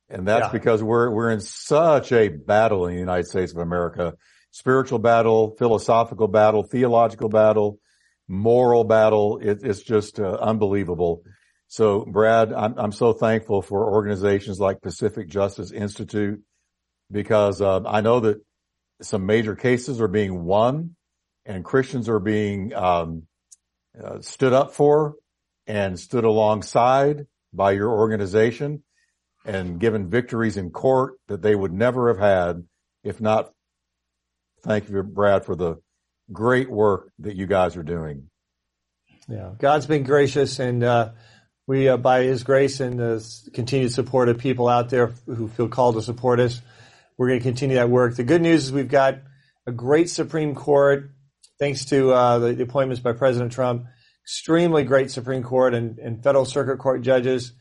and 0.10 0.28
that's 0.28 0.48
yeah. 0.48 0.52
because 0.52 0.82
we're 0.82 1.10
we're 1.10 1.32
in 1.32 1.41
such 1.41 2.12
a 2.12 2.30
battle 2.30 2.88
in 2.88 2.94
the 2.94 3.00
United 3.00 3.28
States 3.28 3.52
of 3.52 3.58
America: 3.58 4.13
spiritual 4.52 5.00
battle, 5.00 5.56
philosophical 5.58 6.30
battle, 6.30 6.63
theological 6.63 7.30
battle, 7.30 7.80
moral 8.28 8.86
battle. 8.86 9.39
It, 9.41 9.60
it's 9.62 9.82
just 9.82 10.20
uh, 10.20 10.38
unbelievable. 10.41 11.24
So, 11.67 12.06
Brad, 12.06 12.54
I'm 12.54 12.78
I'm 12.78 12.91
so 12.91 13.13
thankful 13.13 13.62
for 13.62 13.91
organizations 13.91 14.60
like 14.60 14.82
Pacific 14.82 15.28
Justice 15.28 15.71
Institute 15.71 16.41
because 17.12 17.62
uh, 17.62 17.82
I 17.86 18.01
know 18.01 18.19
that 18.21 18.38
some 19.01 19.25
major 19.25 19.56
cases 19.56 19.99
are 19.99 20.08
being 20.08 20.45
won 20.45 20.95
and 21.45 21.65
Christians 21.65 22.08
are 22.08 22.19
being 22.19 22.73
um, 22.73 23.23
uh, 24.01 24.21
stood 24.21 24.54
up 24.54 24.73
for 24.73 25.15
and 25.67 25.99
stood 25.99 26.23
alongside 26.23 27.28
by 27.54 27.71
your 27.71 27.91
organization 27.91 28.84
and 29.43 29.80
given 29.80 30.10
victories 30.10 30.58
in 30.58 30.71
court 30.71 31.15
that 31.28 31.41
they 31.41 31.56
would 31.56 31.73
never 31.73 32.08
have 32.08 32.19
had 32.19 32.63
if 33.06 33.21
not. 33.21 33.51
Thank 34.63 34.89
you, 34.89 35.04
Brad, 35.04 35.45
for 35.45 35.56
the 35.56 35.78
great 36.34 36.69
work 36.69 37.12
that 37.19 37.36
you 37.36 37.45
guys 37.45 37.78
are 37.78 37.84
doing. 37.84 38.30
Yeah, 39.30 39.51
God's 39.58 39.86
been 39.86 40.04
gracious, 40.04 40.60
and 40.60 40.84
uh, 40.84 41.12
we, 41.67 41.89
uh, 41.89 41.97
by 41.97 42.23
His 42.23 42.43
grace 42.43 42.80
and 42.80 42.99
the 42.99 43.49
continued 43.54 43.91
support 43.91 44.30
of 44.30 44.38
people 44.38 44.67
out 44.67 44.89
there 44.89 45.08
who 45.25 45.47
feel 45.47 45.67
called 45.67 45.95
to 45.95 46.01
support 46.01 46.39
us, 46.39 46.62
we're 47.17 47.28
going 47.28 47.39
to 47.39 47.43
continue 47.43 47.75
that 47.75 47.89
work. 47.89 48.15
The 48.15 48.23
good 48.23 48.41
news 48.41 48.65
is 48.65 48.71
we've 48.71 48.88
got 48.88 49.19
a 49.65 49.71
great 49.71 50.10
Supreme 50.10 50.54
Court, 50.54 51.12
thanks 51.60 51.86
to 51.86 52.12
uh, 52.12 52.39
the, 52.39 52.54
the, 52.54 52.63
appointments 52.63 53.01
by 53.01 53.13
President 53.13 53.51
Trump. 53.51 53.86
Extremely 54.23 54.84
great 54.84 55.12
Supreme 55.12 55.43
Court 55.43 55.73
and, 55.73 55.97
and 55.99 56.23
federal 56.23 56.45
circuit 56.45 56.78
court 56.78 57.01
judges. 57.01 57.54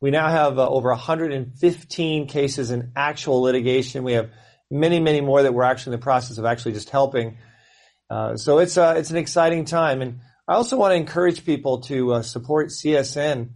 We 0.00 0.10
now 0.10 0.28
have 0.28 0.58
uh, 0.58 0.68
over 0.68 0.88
115 0.88 2.26
cases 2.26 2.70
in 2.70 2.92
actual 2.96 3.42
litigation. 3.42 4.02
We 4.02 4.14
have 4.14 4.30
many, 4.70 4.98
many 4.98 5.20
more 5.20 5.42
that 5.42 5.54
we're 5.54 5.62
actually 5.62 5.94
in 5.94 6.00
the 6.00 6.04
process 6.04 6.38
of 6.38 6.44
actually 6.44 6.72
just 6.72 6.90
helping. 6.90 7.38
Uh, 8.10 8.36
so 8.36 8.58
it's 8.58 8.76
uh, 8.76 8.94
it's 8.96 9.10
an 9.10 9.16
exciting 9.16 9.64
time, 9.64 10.02
and 10.02 10.20
I 10.48 10.54
also 10.54 10.76
want 10.76 10.90
to 10.90 10.96
encourage 10.96 11.44
people 11.44 11.82
to 11.82 12.14
uh, 12.14 12.22
support 12.22 12.68
CSN 12.68 13.50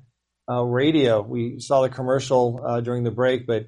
uh, 0.49 0.63
radio. 0.63 1.21
We 1.21 1.59
saw 1.59 1.83
the 1.83 1.89
commercial 1.89 2.61
uh, 2.65 2.81
during 2.81 3.03
the 3.03 3.11
break, 3.11 3.47
but 3.47 3.67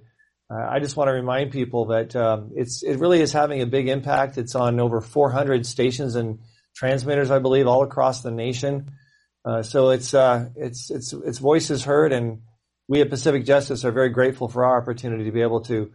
uh, 0.49 0.69
I 0.71 0.79
just 0.79 0.97
want 0.97 1.09
to 1.09 1.13
remind 1.13 1.51
people 1.51 1.87
that 1.87 2.15
um, 2.15 2.53
it's 2.55 2.85
it 2.85 2.99
really 2.99 3.21
is 3.21 3.33
having 3.33 3.61
a 3.61 3.67
big 3.67 3.89
impact. 3.89 4.39
It's 4.39 4.55
on 4.55 4.79
over 4.79 5.01
400 5.01 5.67
stations 5.67 6.15
and 6.15 6.39
transmitters, 6.77 7.33
I 7.33 7.41
believe, 7.41 7.67
all 7.67 7.83
across 7.83 8.23
the 8.23 8.31
nation. 8.31 8.93
Uh, 9.45 9.65
so 9.65 9.91
it's 9.91 10.15
uh, 10.15 10.51
it's 10.55 10.91
it's 10.91 11.13
its 11.13 11.39
voice 11.39 11.71
is 11.71 11.83
heard, 11.83 12.13
and 12.13 12.43
we 12.87 13.01
at 13.01 13.11
Pacific 13.11 13.45
Justice 13.45 13.85
are 13.85 13.93
very 13.93 14.11
grateful 14.11 14.47
for 14.47 14.65
our 14.65 14.81
opportunity 14.81 15.25
to 15.25 15.33
be 15.33 15.43
able 15.43 15.63
to 15.63 15.93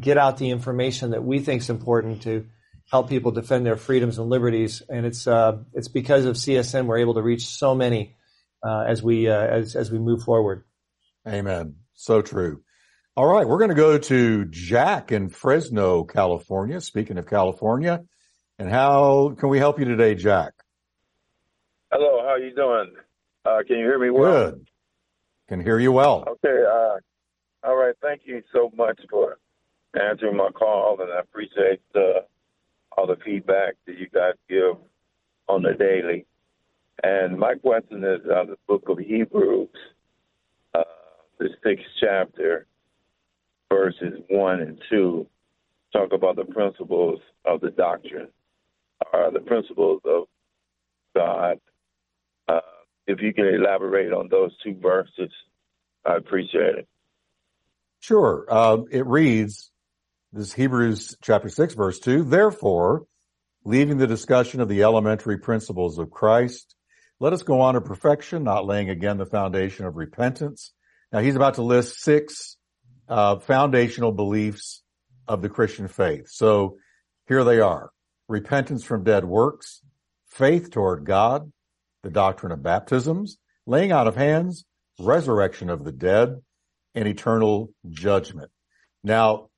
get 0.00 0.16
out 0.16 0.38
the 0.38 0.48
information 0.48 1.10
that 1.10 1.22
we 1.22 1.40
think 1.40 1.60
is 1.60 1.68
important 1.68 2.22
to 2.22 2.46
help 2.90 3.08
people 3.08 3.30
defend 3.30 3.66
their 3.66 3.76
freedoms 3.76 4.18
and 4.18 4.28
liberties. 4.28 4.82
And 4.88 5.06
it's 5.06 5.26
uh, 5.26 5.58
it's 5.72 5.88
because 5.88 6.24
of 6.24 6.36
CSN 6.36 6.86
we're 6.86 6.98
able 6.98 7.14
to 7.14 7.22
reach 7.22 7.46
so 7.46 7.74
many 7.74 8.16
uh, 8.62 8.84
as 8.88 9.02
we 9.02 9.28
as 9.28 9.76
as 9.76 9.90
we 9.90 9.98
move 9.98 10.22
forward. 10.22 10.64
Amen. 11.26 11.76
So 11.94 12.22
true. 12.22 12.62
All 13.16 13.26
right, 13.26 13.46
we're 13.46 13.58
going 13.58 13.70
to 13.70 13.76
go 13.76 13.96
to 13.96 14.44
Jack 14.46 15.12
in 15.12 15.28
Fresno, 15.28 16.02
California. 16.02 16.80
Speaking 16.80 17.16
of 17.16 17.28
California, 17.28 18.02
and 18.58 18.68
how 18.68 19.36
can 19.38 19.50
we 19.50 19.58
help 19.58 19.78
you 19.78 19.84
today, 19.84 20.16
Jack? 20.16 20.52
Hello, 21.92 22.22
how 22.22 22.30
are 22.30 22.38
you 22.40 22.52
doing? 22.56 22.92
Uh, 23.44 23.58
can 23.66 23.78
you 23.78 23.84
hear 23.84 24.00
me 24.00 24.10
well? 24.10 24.50
Good. 24.50 24.66
Can 25.48 25.60
hear 25.60 25.78
you 25.78 25.92
well. 25.92 26.24
Okay. 26.26 26.64
Uh, 26.68 26.98
all 27.68 27.76
right. 27.76 27.94
Thank 28.02 28.22
you 28.24 28.42
so 28.52 28.72
much 28.76 28.98
for 29.08 29.38
answering 29.94 30.36
my 30.36 30.50
call, 30.50 30.96
and 31.00 31.12
I 31.12 31.20
appreciate 31.20 31.82
uh, 31.94 32.22
all 32.96 33.06
the 33.06 33.16
feedback 33.24 33.74
that 33.86 33.98
you 33.98 34.08
guys 34.12 34.34
give 34.48 34.76
on 35.48 35.62
the 35.62 35.74
daily. 35.74 36.26
And 37.02 37.38
my 37.38 37.54
question 37.54 38.04
is 38.04 38.20
on 38.30 38.48
the 38.48 38.56
book 38.66 38.84
of 38.88 38.98
Hebrews, 38.98 39.68
uh, 40.74 40.82
the 41.38 41.48
sixth 41.62 41.86
chapter 42.00 42.66
verses 43.70 44.20
1 44.28 44.60
and 44.60 44.80
2 44.90 45.26
talk 45.92 46.12
about 46.12 46.36
the 46.36 46.44
principles 46.44 47.20
of 47.44 47.60
the 47.60 47.70
doctrine, 47.70 48.28
or 49.12 49.30
the 49.30 49.40
principles 49.40 50.00
of 50.04 50.24
God. 51.14 51.60
Uh, 52.48 52.60
if 53.06 53.20
you 53.20 53.32
can 53.32 53.46
elaborate 53.46 54.12
on 54.12 54.28
those 54.28 54.52
two 54.62 54.74
verses, 54.80 55.30
I 56.04 56.16
appreciate 56.16 56.76
it. 56.76 56.88
Sure. 58.00 58.44
Uh, 58.48 58.78
it 58.90 59.06
reads, 59.06 59.70
this 60.34 60.52
Hebrews 60.52 61.16
chapter 61.22 61.48
6, 61.48 61.74
verse 61.74 62.00
2, 62.00 62.24
Therefore, 62.24 63.04
leaving 63.64 63.98
the 63.98 64.06
discussion 64.08 64.60
of 64.60 64.68
the 64.68 64.82
elementary 64.82 65.38
principles 65.38 65.98
of 65.98 66.10
Christ, 66.10 66.74
let 67.20 67.32
us 67.32 67.44
go 67.44 67.60
on 67.60 67.74
to 67.74 67.80
perfection, 67.80 68.42
not 68.42 68.66
laying 68.66 68.90
again 68.90 69.16
the 69.16 69.26
foundation 69.26 69.86
of 69.86 69.94
repentance. 69.94 70.72
Now 71.12 71.20
he's 71.20 71.36
about 71.36 71.54
to 71.54 71.62
list 71.62 72.00
six 72.00 72.56
uh, 73.08 73.38
foundational 73.38 74.10
beliefs 74.10 74.82
of 75.28 75.40
the 75.40 75.48
Christian 75.48 75.86
faith. 75.86 76.28
So 76.28 76.78
here 77.28 77.44
they 77.44 77.60
are. 77.60 77.90
Repentance 78.28 78.82
from 78.82 79.04
dead 79.04 79.24
works, 79.24 79.82
faith 80.26 80.70
toward 80.72 81.04
God, 81.04 81.52
the 82.02 82.10
doctrine 82.10 82.50
of 82.50 82.62
baptisms, 82.62 83.38
laying 83.66 83.92
out 83.92 84.08
of 84.08 84.16
hands, 84.16 84.64
resurrection 84.98 85.70
of 85.70 85.84
the 85.84 85.92
dead, 85.92 86.40
and 86.96 87.06
eternal 87.06 87.72
judgment. 87.88 88.50
Now, 89.04 89.50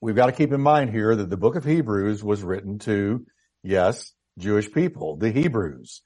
we've 0.00 0.16
got 0.16 0.26
to 0.26 0.32
keep 0.32 0.52
in 0.52 0.60
mind 0.60 0.90
here 0.90 1.14
that 1.14 1.30
the 1.30 1.36
book 1.36 1.56
of 1.56 1.64
Hebrews 1.64 2.22
was 2.22 2.42
written 2.42 2.78
to, 2.80 3.26
yes, 3.62 4.12
Jewish 4.38 4.70
people, 4.72 5.16
the 5.16 5.30
Hebrews. 5.30 6.02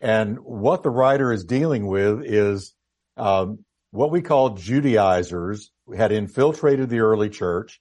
And 0.00 0.38
what 0.38 0.82
the 0.82 0.90
writer 0.90 1.32
is 1.32 1.44
dealing 1.44 1.86
with 1.86 2.24
is 2.24 2.74
um, 3.16 3.64
what 3.90 4.10
we 4.10 4.22
call 4.22 4.50
Judaizers 4.50 5.70
had 5.96 6.12
infiltrated 6.12 6.88
the 6.88 7.00
early 7.00 7.30
church. 7.30 7.80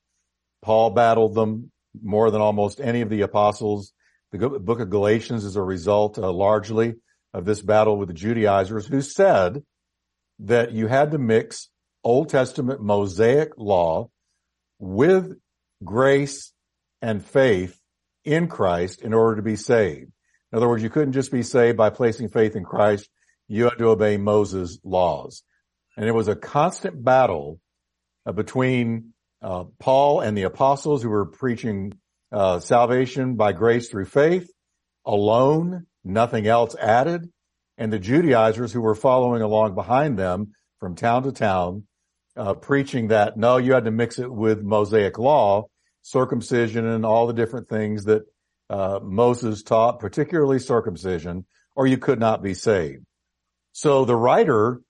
Paul 0.61 0.91
battled 0.91 1.35
them 1.35 1.71
more 2.01 2.31
than 2.31 2.41
almost 2.41 2.79
any 2.79 3.01
of 3.01 3.09
the 3.09 3.21
apostles. 3.21 3.93
The 4.31 4.49
book 4.49 4.79
of 4.79 4.89
Galatians 4.89 5.43
is 5.43 5.55
a 5.55 5.61
result 5.61 6.17
uh, 6.17 6.31
largely 6.31 6.95
of 7.33 7.45
this 7.45 7.61
battle 7.61 7.97
with 7.97 8.07
the 8.07 8.13
Judaizers 8.13 8.87
who 8.87 9.01
said 9.01 9.63
that 10.39 10.71
you 10.71 10.87
had 10.87 11.11
to 11.11 11.17
mix 11.17 11.69
Old 12.03 12.29
Testament 12.29 12.81
Mosaic 12.81 13.49
law 13.57 14.09
with 14.79 15.37
grace 15.83 16.53
and 17.01 17.23
faith 17.23 17.79
in 18.23 18.47
Christ 18.47 19.01
in 19.01 19.13
order 19.13 19.37
to 19.37 19.41
be 19.41 19.55
saved. 19.55 20.11
In 20.51 20.57
other 20.57 20.67
words, 20.67 20.83
you 20.83 20.89
couldn't 20.89 21.13
just 21.13 21.31
be 21.31 21.43
saved 21.43 21.77
by 21.77 21.89
placing 21.89 22.29
faith 22.29 22.55
in 22.55 22.63
Christ. 22.63 23.09
You 23.47 23.65
had 23.65 23.77
to 23.77 23.89
obey 23.89 24.17
Moses' 24.17 24.79
laws. 24.83 25.43
And 25.97 26.07
it 26.07 26.13
was 26.13 26.27
a 26.27 26.35
constant 26.35 27.03
battle 27.03 27.59
uh, 28.25 28.31
between 28.31 29.13
uh, 29.41 29.65
Paul 29.79 30.21
and 30.21 30.37
the 30.37 30.43
apostles 30.43 31.01
who 31.01 31.09
were 31.09 31.25
preaching 31.25 31.93
uh, 32.31 32.59
salvation 32.59 33.35
by 33.35 33.51
grace 33.53 33.89
through 33.89 34.05
faith 34.05 34.49
alone, 35.05 35.87
nothing 36.03 36.47
else 36.47 36.75
added, 36.75 37.29
and 37.77 37.91
the 37.91 37.99
Judaizers 37.99 38.71
who 38.71 38.81
were 38.81 38.95
following 38.95 39.41
along 39.41 39.75
behind 39.75 40.17
them 40.17 40.51
from 40.79 40.95
town 40.95 41.23
to 41.23 41.31
town, 41.31 41.87
uh, 42.37 42.53
preaching 42.53 43.07
that 43.07 43.37
no, 43.37 43.57
you 43.57 43.73
had 43.73 43.85
to 43.85 43.91
mix 43.91 44.19
it 44.19 44.31
with 44.31 44.61
Mosaic 44.61 45.17
law, 45.17 45.65
circumcision, 46.01 46.85
and 46.85 47.05
all 47.05 47.27
the 47.27 47.33
different 47.33 47.69
things 47.69 48.05
that 48.05 48.23
uh, 48.69 48.99
Moses 49.03 49.63
taught, 49.63 49.99
particularly 49.99 50.59
circumcision, 50.59 51.45
or 51.75 51.87
you 51.87 51.97
could 51.97 52.19
not 52.19 52.41
be 52.41 52.53
saved. 52.53 53.03
So 53.73 54.05
the 54.05 54.15
writer 54.15 54.81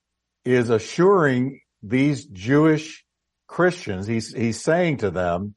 is 0.44 0.70
assuring 0.70 1.60
these 1.82 2.24
Jewish 2.26 3.04
Christians, 3.46 4.06
he's, 4.06 4.32
he's 4.32 4.62
saying 4.62 4.98
to 4.98 5.10
them, 5.10 5.54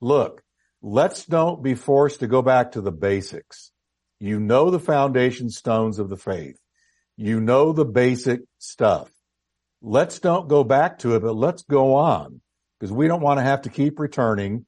look, 0.00 0.42
let's 0.82 1.24
don't 1.26 1.62
be 1.62 1.74
forced 1.74 2.20
to 2.20 2.26
go 2.26 2.42
back 2.42 2.72
to 2.72 2.80
the 2.80 2.92
basics. 2.92 3.70
You 4.18 4.40
know 4.40 4.70
the 4.70 4.80
foundation 4.80 5.50
stones 5.50 5.98
of 5.98 6.08
the 6.08 6.16
faith. 6.16 6.58
You 7.16 7.40
know 7.40 7.72
the 7.72 7.84
basic 7.84 8.40
stuff. 8.58 9.10
Let's 9.82 10.18
don't 10.18 10.48
go 10.48 10.64
back 10.64 10.98
to 11.00 11.14
it, 11.16 11.20
but 11.20 11.36
let's 11.36 11.62
go 11.62 11.94
on 11.94 12.40
because 12.80 12.92
we 12.92 13.08
don't 13.08 13.22
want 13.22 13.38
to 13.38 13.44
have 13.44 13.62
to 13.62 13.70
keep 13.70 14.00
returning 14.00 14.66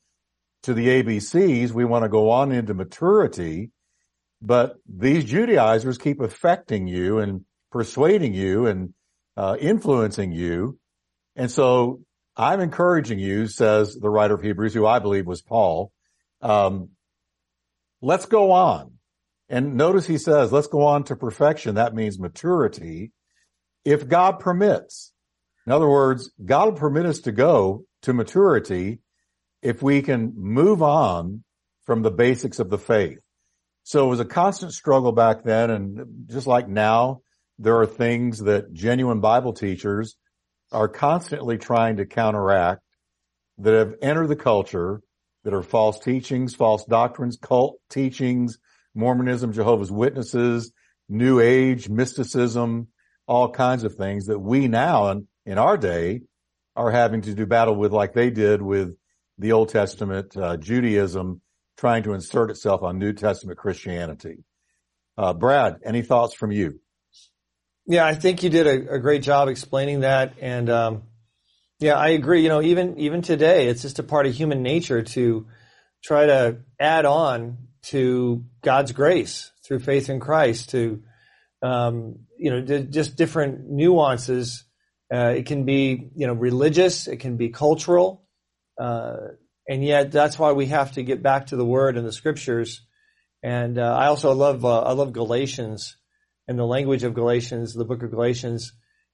to 0.62 0.74
the 0.74 0.88
ABCs. 0.88 1.70
We 1.70 1.84
want 1.84 2.04
to 2.04 2.08
go 2.08 2.30
on 2.30 2.52
into 2.52 2.74
maturity, 2.74 3.70
but 4.42 4.76
these 4.86 5.24
Judaizers 5.24 5.98
keep 5.98 6.20
affecting 6.20 6.86
you 6.86 7.18
and 7.18 7.44
persuading 7.70 8.34
you 8.34 8.66
and 8.66 8.94
uh, 9.36 9.56
influencing 9.60 10.32
you. 10.32 10.78
And 11.36 11.50
so 11.50 12.00
I'm 12.36 12.60
encouraging 12.60 13.18
you, 13.18 13.46
says 13.46 13.94
the 13.94 14.10
writer 14.10 14.34
of 14.34 14.42
Hebrews, 14.42 14.74
who 14.74 14.86
I 14.86 14.98
believe 14.98 15.26
was 15.26 15.42
Paul. 15.42 15.92
Um, 16.40 16.90
let's 18.00 18.26
go 18.26 18.52
on. 18.52 18.92
And 19.48 19.76
notice 19.76 20.06
he 20.06 20.18
says, 20.18 20.52
let's 20.52 20.66
go 20.66 20.82
on 20.82 21.04
to 21.04 21.16
perfection. 21.16 21.76
That 21.76 21.94
means 21.94 22.18
maturity. 22.18 23.12
If 23.84 24.06
God 24.06 24.40
permits. 24.40 25.12
In 25.66 25.72
other 25.72 25.88
words, 25.88 26.30
God 26.44 26.66
will 26.66 26.78
permit 26.78 27.06
us 27.06 27.20
to 27.20 27.32
go 27.32 27.84
to 28.02 28.12
maturity 28.12 29.00
if 29.62 29.82
we 29.82 30.02
can 30.02 30.32
move 30.36 30.82
on 30.82 31.44
from 31.82 32.02
the 32.02 32.10
basics 32.10 32.58
of 32.58 32.70
the 32.70 32.78
faith. 32.78 33.18
So 33.82 34.04
it 34.06 34.10
was 34.10 34.20
a 34.20 34.24
constant 34.24 34.72
struggle 34.72 35.12
back 35.12 35.44
then. 35.44 35.70
And 35.70 36.26
just 36.26 36.46
like 36.46 36.68
now, 36.68 37.22
there 37.58 37.78
are 37.78 37.86
things 37.86 38.40
that 38.40 38.72
genuine 38.72 39.20
Bible 39.20 39.52
teachers 39.52 40.16
are 40.70 40.88
constantly 40.88 41.56
trying 41.58 41.96
to 41.96 42.06
counteract 42.06 42.82
that 43.58 43.74
have 43.74 43.94
entered 44.02 44.28
the 44.28 44.36
culture 44.36 45.00
that 45.44 45.54
are 45.54 45.62
false 45.62 45.98
teachings, 45.98 46.54
false 46.54 46.84
doctrines, 46.84 47.38
cult 47.40 47.78
teachings, 47.88 48.58
Mormonism, 48.94 49.52
Jehovah's 49.52 49.90
Witnesses, 49.90 50.72
New 51.08 51.40
Age, 51.40 51.88
mysticism, 51.88 52.88
all 53.26 53.50
kinds 53.50 53.84
of 53.84 53.94
things 53.94 54.26
that 54.26 54.38
we 54.38 54.68
now 54.68 55.10
in, 55.10 55.26
in 55.46 55.58
our 55.58 55.76
day 55.76 56.22
are 56.76 56.90
having 56.90 57.22
to 57.22 57.34
do 57.34 57.46
battle 57.46 57.74
with 57.74 57.92
like 57.92 58.12
they 58.12 58.30
did 58.30 58.60
with 58.60 58.94
the 59.38 59.52
Old 59.52 59.68
Testament 59.68 60.36
uh, 60.36 60.56
Judaism 60.56 61.40
trying 61.76 62.02
to 62.02 62.12
insert 62.12 62.50
itself 62.50 62.82
on 62.82 62.98
New 62.98 63.12
Testament 63.12 63.58
Christianity. 63.58 64.44
Uh, 65.16 65.32
Brad, 65.32 65.78
any 65.84 66.02
thoughts 66.02 66.34
from 66.34 66.50
you? 66.50 66.80
Yeah, 67.86 68.04
I 68.04 68.14
think 68.14 68.42
you 68.42 68.50
did 68.50 68.66
a, 68.66 68.94
a 68.94 68.98
great 68.98 69.22
job 69.22 69.48
explaining 69.48 70.00
that, 70.00 70.34
and 70.40 70.68
um, 70.68 71.02
yeah, 71.80 71.94
I 71.94 72.08
agree. 72.08 72.42
You 72.42 72.48
know, 72.48 72.60
even 72.60 72.98
even 72.98 73.22
today, 73.22 73.68
it's 73.68 73.82
just 73.82 73.98
a 73.98 74.02
part 74.02 74.26
of 74.26 74.34
human 74.34 74.62
nature 74.62 75.02
to 75.02 75.46
try 76.04 76.26
to 76.26 76.58
add 76.78 77.06
on 77.06 77.58
to 77.84 78.44
God's 78.62 78.92
grace 78.92 79.50
through 79.64 79.78
faith 79.80 80.10
in 80.10 80.20
Christ 80.20 80.70
to, 80.70 81.02
um, 81.62 82.20
you 82.36 82.50
know, 82.50 82.60
d- 82.60 82.86
just 82.90 83.16
different 83.16 83.68
nuances. 83.68 84.64
Uh, 85.12 85.34
it 85.36 85.46
can 85.46 85.64
be, 85.64 86.10
you 86.14 86.26
know, 86.26 86.34
religious. 86.34 87.08
It 87.08 87.18
can 87.18 87.36
be 87.36 87.48
cultural. 87.48 88.27
Uh, 88.78 89.16
and 89.68 89.84
yet 89.84 90.12
that's 90.12 90.38
why 90.38 90.52
we 90.52 90.66
have 90.66 90.92
to 90.92 91.02
get 91.02 91.22
back 91.22 91.46
to 91.46 91.56
the 91.56 91.64
word 91.64 91.96
and 91.96 92.06
the 92.06 92.12
scriptures. 92.12 92.80
And, 93.42 93.78
uh, 93.78 93.94
I 93.94 94.06
also 94.06 94.32
love, 94.32 94.64
uh, 94.64 94.80
I 94.80 94.92
love 94.92 95.12
Galatians 95.12 95.96
and 96.46 96.58
the 96.58 96.64
language 96.64 97.04
of 97.04 97.14
Galatians, 97.14 97.74
the 97.74 97.84
book 97.84 98.02
of 98.02 98.10
Galatians, 98.10 98.72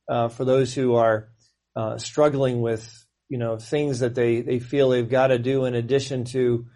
uh, 0.09 0.29
for 0.29 0.45
those 0.45 0.75
who 0.75 0.95
are, 0.95 1.29
uh, 1.77 1.99
struggling 1.99 2.61
with, 2.63 3.07
you 3.29 3.39
know, 3.39 3.59
things 3.59 4.01
that 4.01 4.15
they, 4.15 4.43
they 4.43 4.59
feel 4.61 4.91
they've 4.91 5.09
got 5.09 5.29
to 5.29 5.39
do 5.39 5.65
in 5.65 5.75
addition 5.75 6.25
to, 6.25 6.67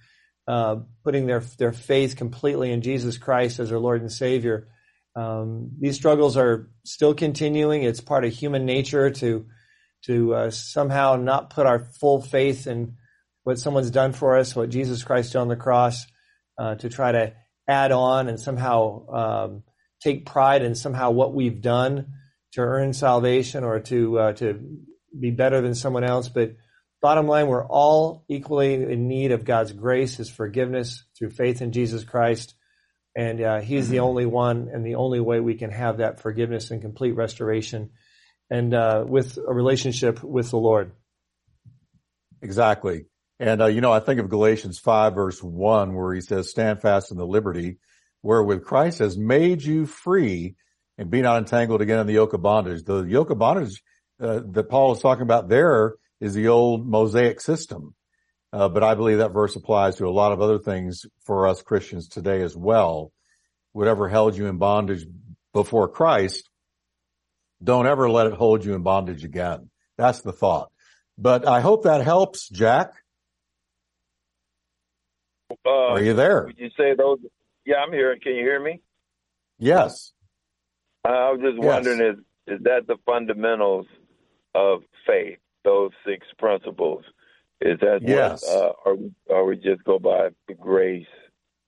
uh, 0.49 0.77
putting 1.05 1.27
their 1.27 1.41
their 1.59 1.73
faith 1.73 2.17
completely 2.17 2.73
in 2.73 2.81
Jesus 2.81 3.19
Christ 3.19 3.61
as 3.61 3.69
their 3.69 3.79
Lord 3.79 4.01
and 4.01 4.11
Savior. 4.11 4.69
Um, 5.15 5.73
these 5.79 5.97
struggles 5.97 6.37
are 6.37 6.71
still 6.85 7.13
continuing. 7.13 7.83
It's 7.83 8.01
part 8.01 8.25
of 8.25 8.33
human 8.33 8.65
nature 8.65 9.11
to 9.11 9.47
to 10.05 10.35
uh, 10.35 10.51
somehow 10.51 11.17
not 11.17 11.51
put 11.51 11.67
our 11.67 11.79
full 11.79 12.21
faith 12.21 12.67
in 12.67 12.97
what 13.45 13.59
someone's 13.59 13.91
done 13.91 14.13
for 14.13 14.37
us, 14.37 14.55
what 14.55 14.71
Jesus 14.71 15.03
Christ 15.03 15.33
did 15.33 15.39
on 15.39 15.49
the 15.49 15.57
cross, 15.57 16.07
uh, 16.59 16.75
to 16.77 16.89
try 16.89 17.13
to 17.13 17.33
add 17.67 17.93
on 17.93 18.29
and 18.29 18.41
somehow 18.41 19.09
um, 19.09 19.63
take 20.01 20.27
pride 20.27 20.63
in 20.63 20.75
somehow 20.75 21.11
what 21.11 21.35
we've 21.35 21.61
done 21.61 22.13
to 22.53 22.61
earn 22.61 22.93
salvation 22.93 23.65
or 23.65 23.81
to 23.81 24.19
uh, 24.19 24.33
to 24.35 24.59
be 25.19 25.31
better 25.31 25.61
than 25.61 25.75
someone 25.75 26.05
else, 26.05 26.29
but 26.29 26.57
Bottom 27.01 27.29
line, 27.29 27.47
we're 27.47 27.65
all 27.65 28.25
equally 28.29 28.75
in 28.75 29.07
need 29.07 29.31
of 29.31 29.45
God's 29.45 29.73
grace, 29.73 30.17
His 30.17 30.29
forgiveness 30.29 31.05
through 31.17 31.31
faith 31.31 31.63
in 31.63 31.71
Jesus 31.71 32.03
Christ. 32.03 32.55
And 33.15 33.41
uh, 33.41 33.61
He's 33.61 33.89
the 33.89 33.99
mm-hmm. 33.99 34.05
only 34.05 34.27
one 34.27 34.69
and 34.73 34.85
the 34.85 34.97
only 34.97 35.21
way 35.21 35.39
we 35.39 35.55
can 35.55 35.71
have 35.71 35.99
that 35.99 36.21
forgiveness 36.21 36.73
and 36.73 36.83
complete 36.83 37.13
restoration 37.13 37.91
and 38.51 38.75
uh, 38.75 39.05
with 39.07 39.39
a 39.39 39.53
relationship 39.53 40.23
with 40.23 40.51
the 40.51 40.59
Lord. 40.59 40.93
Exactly. 42.43 43.07
And, 43.41 43.63
uh, 43.63 43.67
you 43.67 43.81
know, 43.81 43.93
I 43.93 44.01
think 44.01 44.21
of 44.21 44.29
Galatians 44.29 44.79
5 44.79 45.15
verse 45.15 45.43
1 45.43 45.95
where 45.95 46.15
he 46.15 46.21
says, 46.21 46.51
stand 46.51 46.81
fast 46.81 47.11
in 47.11 47.19
the 47.19 47.27
liberty 47.27 47.79
wherewith 48.23 48.65
Christ 48.65 48.99
has 48.99 49.17
made 49.17 49.63
you 49.63 49.87
free 49.87 50.57
and 50.97 51.11
be 51.11 51.23
not 51.23 51.39
entangled 51.39 51.81
again 51.81 52.01
in 52.01 52.07
the 52.07 52.15
yoke 52.15 52.33
of 52.33 52.43
bondage. 52.43 52.85
The 52.85 53.03
yoke 53.03 53.31
of 53.31 53.39
bondage 53.39 53.83
uh, 54.21 54.41
that 54.51 54.69
Paul 54.69 54.93
is 54.93 55.01
talking 55.01 55.23
about 55.23 55.49
there 55.49 55.95
is 56.21 56.35
the 56.35 56.49
old 56.49 56.87
Mosaic 56.87 57.41
system. 57.41 57.95
Uh, 58.53 58.69
but 58.69 58.83
I 58.83 58.95
believe 58.95 59.19
that 59.19 59.33
verse 59.33 59.55
applies 59.57 59.97
to 59.97 60.07
a 60.07 60.11
lot 60.11 60.33
of 60.33 60.41
other 60.41 60.59
things 60.59 61.07
for 61.25 61.47
us 61.47 61.63
Christians 61.63 62.09
today 62.09 62.43
as 62.43 62.57
well. 62.57 63.13
Whatever 63.73 64.09
held 64.09 64.37
you 64.37 64.47
in 64.47 64.59
bondage 64.59 65.07
before 65.53 65.89
Christ, 65.89 66.48
don't 67.63 67.87
ever 67.87 68.09
let 68.11 68.27
it 68.27 68.35
hold 68.35 68.65
you 68.65 68.75
in 68.75 68.83
bondage 68.83 69.25
again. 69.25 69.71
That's 69.97 70.21
the 70.21 70.33
thought. 70.33 70.71
But 71.17 71.47
I 71.47 71.61
hope 71.61 71.85
that 71.85 72.03
helps, 72.03 72.49
Jack. 72.49 72.93
Uh, 75.67 75.71
Are 75.71 76.03
you 76.03 76.15
there? 76.15 76.47
Would 76.47 76.59
you 76.59 76.71
say 76.77 76.95
those? 76.97 77.19
Yeah, 77.65 77.77
I'm 77.77 77.93
here. 77.93 78.17
Can 78.23 78.35
you 78.35 78.43
hear 78.43 78.61
me? 78.61 78.81
Yes. 79.59 80.13
Uh, 81.05 81.11
I 81.11 81.31
was 81.33 81.41
just 81.41 81.57
yes. 81.57 81.65
wondering 81.65 82.01
is 82.01 82.19
is 82.47 82.63
that 82.65 82.87
the 82.87 82.97
fundamentals 83.05 83.87
of 84.55 84.83
faith? 85.07 85.39
those 85.69 85.91
six 86.07 86.27
principles. 86.39 87.05
Is 87.61 87.79
that 87.81 88.01
yes, 88.03 88.43
what, 88.47 88.57
uh, 88.57 88.73
or 88.85 88.97
or 89.27 89.45
we 89.47 89.57
just 89.57 89.83
go 89.85 89.99
by 89.99 90.29
the 90.47 90.55
grace 90.55 91.07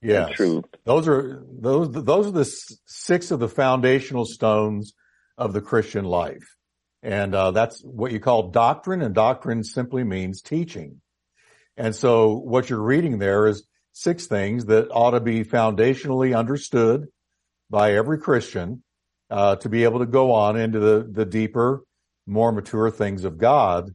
yes. 0.01 0.29
and 0.29 0.37
truth? 0.37 0.65
Those 0.85 1.09
are 1.09 1.43
those 1.51 1.91
those 1.91 2.29
are 2.29 2.31
the 2.31 2.45
six 2.87 3.33
of 3.33 3.41
the 3.41 3.49
foundational 3.49 4.25
stones 4.25 4.95
of 5.41 5.53
the 5.53 5.61
Christian 5.61 6.05
life, 6.05 6.55
and 7.03 7.35
uh, 7.35 7.51
that's 7.51 7.81
what 7.81 8.13
you 8.13 8.21
call 8.21 8.51
doctrine. 8.51 9.03
And 9.03 9.15
doctrine 9.15 9.65
simply 9.65 10.05
means 10.05 10.43
teaching. 10.43 11.01
And 11.77 11.97
so, 11.97 12.35
what 12.35 12.71
you're 12.71 12.83
reading 12.83 13.19
there 13.19 13.47
is 13.47 13.67
six 13.93 14.27
things 14.27 14.67
that 14.67 14.91
ought 14.93 15.13
to 15.13 15.21
be 15.21 15.45
foundationally 15.45 16.37
understood 16.37 17.07
by 17.69 17.95
every 17.95 18.19
Christian 18.19 18.83
uh, 19.31 19.57
to 19.57 19.69
be 19.69 19.85
able 19.85 20.01
to 20.01 20.07
go 20.07 20.33
on 20.33 20.57
into 20.57 20.79
the 20.79 21.09
the 21.11 21.25
deeper 21.25 21.83
more 22.31 22.53
mature 22.53 22.91
things 22.91 23.25
of 23.25 23.39
God. 23.39 23.95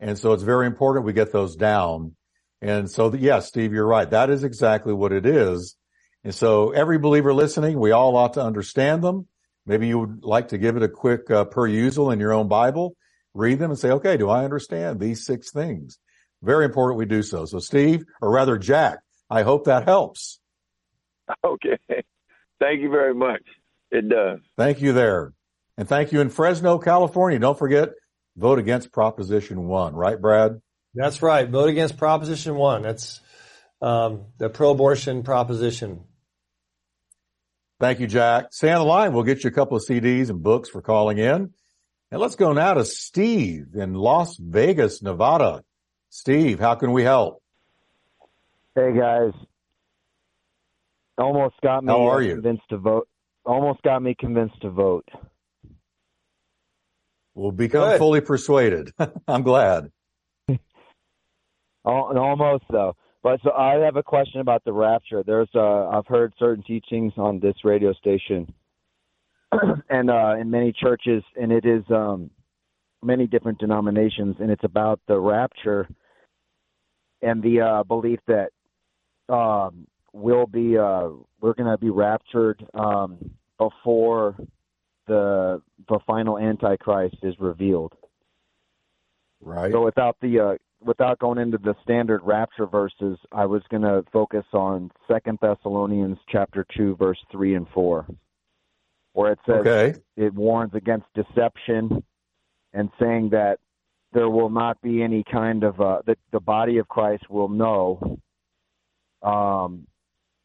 And 0.00 0.18
so 0.18 0.32
it's 0.32 0.42
very 0.42 0.66
important 0.66 1.06
we 1.06 1.12
get 1.12 1.32
those 1.32 1.56
down. 1.56 2.16
And 2.60 2.90
so, 2.90 3.14
yes, 3.14 3.46
Steve, 3.46 3.72
you're 3.72 3.86
right. 3.86 4.08
That 4.10 4.28
is 4.30 4.44
exactly 4.44 4.92
what 4.92 5.12
it 5.12 5.24
is. 5.24 5.76
And 6.24 6.34
so 6.34 6.70
every 6.70 6.98
believer 6.98 7.32
listening, 7.32 7.78
we 7.78 7.92
all 7.92 8.16
ought 8.16 8.34
to 8.34 8.42
understand 8.42 9.02
them. 9.02 9.28
Maybe 9.66 9.88
you 9.88 9.98
would 9.98 10.24
like 10.24 10.48
to 10.48 10.58
give 10.58 10.76
it 10.76 10.82
a 10.82 10.88
quick 10.88 11.30
uh, 11.30 11.44
perusal 11.44 12.10
in 12.12 12.20
your 12.20 12.32
own 12.32 12.48
Bible, 12.48 12.96
read 13.34 13.58
them 13.58 13.70
and 13.70 13.78
say, 13.78 13.90
okay, 13.90 14.16
do 14.16 14.30
I 14.30 14.44
understand 14.44 15.00
these 15.00 15.26
six 15.26 15.50
things? 15.50 15.98
Very 16.42 16.64
important 16.64 16.98
we 16.98 17.06
do 17.06 17.22
so. 17.22 17.44
So 17.44 17.58
Steve, 17.58 18.04
or 18.22 18.30
rather 18.30 18.58
Jack, 18.58 18.98
I 19.28 19.42
hope 19.42 19.64
that 19.64 19.84
helps. 19.84 20.40
Okay. 21.44 21.76
Thank 22.60 22.80
you 22.82 22.88
very 22.88 23.12
much. 23.12 23.42
It 23.90 24.08
does. 24.08 24.38
Thank 24.56 24.80
you 24.80 24.92
there. 24.92 25.32
And 25.76 25.88
thank 25.88 26.12
you 26.12 26.20
in 26.20 26.30
Fresno, 26.30 26.78
California. 26.78 27.38
Don't 27.40 27.58
forget, 27.58 27.90
vote 28.36 28.60
against 28.60 28.92
Proposition 28.92 29.66
1, 29.66 29.94
right, 29.94 30.20
Brad? 30.20 30.60
That's 30.94 31.20
right. 31.22 31.48
Vote 31.48 31.68
against 31.68 31.98
Proposition 31.98 32.54
1. 32.54 32.82
That's 32.82 33.20
um, 33.82 34.26
the 34.38 34.48
pro 34.48 34.70
abortion 34.70 35.22
proposition. 35.22 36.04
Thank 37.78 38.00
you, 38.00 38.06
Jack. 38.06 38.46
Stay 38.52 38.72
on 38.72 38.78
the 38.78 38.86
line. 38.86 39.12
We'll 39.12 39.22
get 39.24 39.44
you 39.44 39.48
a 39.48 39.52
couple 39.52 39.76
of 39.76 39.84
CDs 39.84 40.30
and 40.30 40.42
books 40.42 40.68
for 40.68 40.80
calling 40.80 41.18
in. 41.18 41.52
And 42.10 42.20
let's 42.20 42.36
go 42.36 42.52
now 42.52 42.74
to 42.74 42.84
Steve 42.84 43.74
in 43.74 43.94
Las 43.94 44.36
Vegas, 44.36 45.02
Nevada. 45.02 45.62
Steve, 46.08 46.58
how 46.58 46.74
can 46.74 46.92
we 46.92 47.02
help? 47.02 47.42
Hey 48.74 48.92
guys. 48.96 49.32
Almost 51.18 51.56
got 51.62 51.82
me 51.82 51.92
how 51.92 52.06
are 52.08 52.22
you? 52.22 52.34
convinced 52.34 52.68
to 52.70 52.78
vote. 52.78 53.08
Almost 53.44 53.82
got 53.82 54.02
me 54.02 54.14
convinced 54.18 54.60
to 54.62 54.70
vote. 54.70 55.08
We'll 57.34 57.52
become 57.52 57.90
Good. 57.90 57.98
fully 57.98 58.20
persuaded. 58.20 58.92
I'm 59.28 59.42
glad. 59.42 59.90
Almost 61.84 62.64
though. 62.70 62.96
But 63.26 63.40
so 63.42 63.50
I 63.50 63.74
have 63.84 63.96
a 63.96 64.04
question 64.04 64.40
about 64.40 64.62
the 64.64 64.72
rapture. 64.72 65.24
There's 65.26 65.48
uh, 65.52 65.88
I've 65.88 66.06
heard 66.06 66.32
certain 66.38 66.62
teachings 66.62 67.12
on 67.16 67.40
this 67.40 67.56
radio 67.64 67.92
station 67.94 68.54
and 69.90 70.10
uh, 70.10 70.36
in 70.40 70.48
many 70.48 70.72
churches, 70.72 71.24
and 71.34 71.50
it 71.50 71.64
is 71.66 71.82
um, 71.90 72.30
many 73.02 73.26
different 73.26 73.58
denominations, 73.58 74.36
and 74.38 74.48
it's 74.48 74.62
about 74.62 75.00
the 75.08 75.18
rapture 75.18 75.88
and 77.20 77.42
the 77.42 77.62
uh, 77.62 77.82
belief 77.82 78.20
that 78.28 78.50
um, 79.28 79.88
we'll 80.12 80.46
be 80.46 80.78
uh, 80.78 81.08
we're 81.40 81.54
going 81.54 81.68
to 81.68 81.78
be 81.78 81.90
raptured 81.90 82.64
um, 82.74 83.32
before 83.58 84.36
the 85.08 85.60
the 85.88 85.98
final 86.06 86.38
Antichrist 86.38 87.16
is 87.24 87.34
revealed. 87.40 87.92
Right. 89.40 89.72
So 89.72 89.84
without 89.84 90.16
the 90.22 90.38
uh, 90.38 90.54
without 90.86 91.18
going 91.18 91.38
into 91.38 91.58
the 91.58 91.74
standard 91.82 92.22
rapture 92.24 92.66
verses, 92.66 93.18
I 93.32 93.46
was 93.46 93.62
going 93.70 93.82
to 93.82 94.04
focus 94.12 94.44
on 94.52 94.90
Second 95.08 95.38
Thessalonians 95.42 96.18
chapter 96.30 96.64
two, 96.76 96.96
verse 96.96 97.18
three 97.30 97.54
and 97.54 97.66
four, 97.74 98.06
where 99.12 99.32
it 99.32 99.38
says 99.46 99.60
Okay. 99.60 99.94
it 100.16 100.32
warns 100.32 100.74
against 100.74 101.06
deception 101.14 102.02
and 102.72 102.90
saying 103.00 103.30
that 103.30 103.58
there 104.12 104.30
will 104.30 104.50
not 104.50 104.80
be 104.80 105.02
any 105.02 105.24
kind 105.30 105.64
of 105.64 105.80
uh, 105.80 106.02
that 106.06 106.18
the 106.32 106.40
body 106.40 106.78
of 106.78 106.88
Christ 106.88 107.28
will 107.28 107.48
know 107.48 108.18
um, 109.22 109.86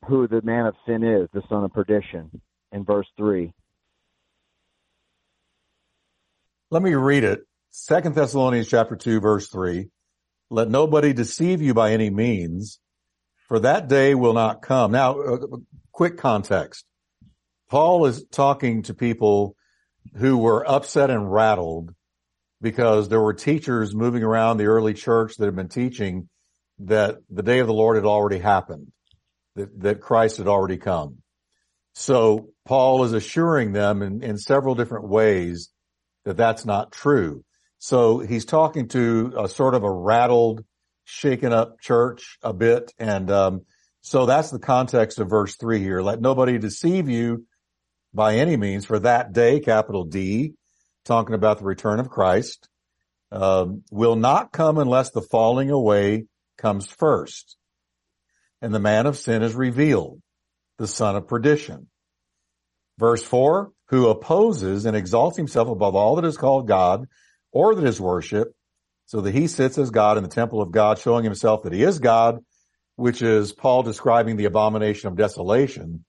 who 0.07 0.27
the 0.27 0.41
man 0.41 0.65
of 0.65 0.75
sin 0.87 1.03
is, 1.03 1.29
the 1.33 1.43
son 1.47 1.63
of 1.63 1.71
perdition, 1.71 2.41
in 2.71 2.83
verse 2.83 3.07
three. 3.15 3.53
Let 6.71 6.81
me 6.81 6.95
read 6.95 7.23
it. 7.23 7.41
Second 7.69 8.15
Thessalonians 8.15 8.67
chapter 8.67 8.95
two, 8.95 9.19
verse 9.19 9.47
three. 9.47 9.89
Let 10.51 10.69
nobody 10.69 11.13
deceive 11.13 11.61
you 11.61 11.73
by 11.73 11.93
any 11.93 12.09
means, 12.09 12.81
for 13.47 13.59
that 13.61 13.87
day 13.87 14.15
will 14.15 14.33
not 14.33 14.61
come. 14.61 14.91
Now, 14.91 15.39
quick 15.93 16.17
context. 16.17 16.83
Paul 17.69 18.05
is 18.05 18.25
talking 18.29 18.83
to 18.83 18.93
people 18.93 19.55
who 20.17 20.37
were 20.37 20.69
upset 20.69 21.09
and 21.09 21.31
rattled 21.31 21.95
because 22.61 23.07
there 23.07 23.21
were 23.21 23.33
teachers 23.33 23.95
moving 23.95 24.23
around 24.23 24.57
the 24.57 24.65
early 24.65 24.93
church 24.93 25.37
that 25.37 25.45
had 25.45 25.55
been 25.55 25.69
teaching 25.69 26.27
that 26.79 27.19
the 27.29 27.43
day 27.43 27.59
of 27.59 27.67
the 27.67 27.73
Lord 27.73 27.95
had 27.95 28.05
already 28.05 28.39
happened, 28.39 28.91
that, 29.55 29.79
that 29.79 30.01
Christ 30.01 30.35
had 30.35 30.49
already 30.49 30.77
come. 30.77 31.19
So 31.93 32.49
Paul 32.65 33.05
is 33.05 33.13
assuring 33.13 33.71
them 33.71 34.01
in, 34.01 34.21
in 34.21 34.37
several 34.37 34.75
different 34.75 35.07
ways 35.07 35.69
that 36.25 36.35
that's 36.35 36.65
not 36.65 36.91
true. 36.91 37.45
So 37.83 38.19
he's 38.19 38.45
talking 38.45 38.89
to 38.89 39.33
a 39.35 39.49
sort 39.49 39.73
of 39.73 39.81
a 39.83 39.91
rattled, 39.91 40.63
shaken 41.03 41.51
up 41.51 41.79
church 41.81 42.37
a 42.43 42.53
bit. 42.53 42.93
And, 42.99 43.31
um, 43.31 43.61
so 44.01 44.27
that's 44.27 44.51
the 44.51 44.59
context 44.59 45.17
of 45.17 45.31
verse 45.31 45.55
three 45.55 45.79
here. 45.79 45.99
Let 45.99 46.21
nobody 46.21 46.59
deceive 46.59 47.09
you 47.09 47.47
by 48.13 48.35
any 48.35 48.55
means 48.55 48.85
for 48.85 48.99
that 48.99 49.33
day, 49.33 49.59
capital 49.59 50.03
D, 50.03 50.53
talking 51.05 51.33
about 51.33 51.57
the 51.57 51.65
return 51.65 51.99
of 51.99 52.11
Christ, 52.11 52.69
um, 53.31 53.81
will 53.89 54.15
not 54.15 54.51
come 54.51 54.77
unless 54.77 55.09
the 55.09 55.21
falling 55.23 55.71
away 55.71 56.25
comes 56.59 56.85
first. 56.85 57.57
And 58.61 58.75
the 58.75 58.79
man 58.79 59.07
of 59.07 59.17
sin 59.17 59.41
is 59.41 59.55
revealed, 59.55 60.21
the 60.77 60.85
son 60.87 61.15
of 61.15 61.27
perdition. 61.27 61.87
Verse 62.99 63.23
four, 63.23 63.71
who 63.87 64.07
opposes 64.07 64.85
and 64.85 64.95
exalts 64.95 65.35
himself 65.35 65.67
above 65.67 65.95
all 65.95 66.17
that 66.17 66.25
is 66.25 66.37
called 66.37 66.67
God 66.67 67.07
or 67.51 67.75
that 67.75 67.85
is 67.85 67.99
worship, 67.99 68.53
so 69.05 69.21
that 69.21 69.33
he 69.33 69.47
sits 69.47 69.77
as 69.77 69.91
God 69.91 70.17
in 70.17 70.23
the 70.23 70.29
temple 70.29 70.61
of 70.61 70.71
God, 70.71 70.99
showing 70.99 71.23
himself 71.23 71.63
that 71.63 71.73
he 71.73 71.83
is 71.83 71.99
God, 71.99 72.39
which 72.95 73.21
is 73.21 73.51
Paul 73.51 73.83
describing 73.83 74.37
the 74.37 74.45
abomination 74.45 75.09
of 75.09 75.17
desolation 75.17 76.05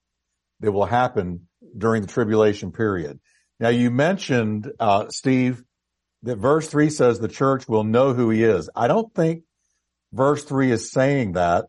that 0.61 0.73
will 0.73 0.87
happen 0.87 1.49
during 1.77 2.03
the 2.03 2.09
tribulation 2.09 2.71
period. 2.71 3.19
Now 3.59 3.71
you 3.71 3.91
mentioned, 3.91 4.71
uh, 4.79 5.09
Steve, 5.09 5.65
that 6.23 6.39
verse 6.39 6.69
three 6.69 6.91
says 6.91 7.19
the 7.19 7.29
church 7.29 7.69
will 7.69 7.85
know 7.85 8.15
who 8.15 8.31
he 8.31 8.45
is. 8.45 8.71
I 8.75 8.87
don't 8.87 9.13
think 9.15 9.43
verse 10.13 10.45
three 10.45 10.71
is 10.71 10.91
saying 10.91 11.33
that. 11.33 11.67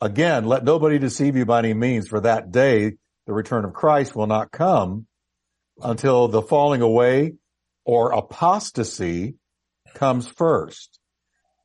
Again, 0.00 0.44
let 0.44 0.64
nobody 0.64 0.98
deceive 0.98 1.36
you 1.36 1.46
by 1.46 1.60
any 1.60 1.72
means 1.72 2.08
for 2.08 2.20
that 2.20 2.50
day, 2.50 2.92
the 3.26 3.32
return 3.32 3.64
of 3.64 3.72
Christ 3.72 4.14
will 4.14 4.26
not 4.26 4.52
come 4.52 5.06
until 5.82 6.28
the 6.28 6.42
falling 6.42 6.82
away 6.82 7.34
or 7.86 8.10
apostasy 8.10 9.36
comes 9.94 10.26
first. 10.26 10.98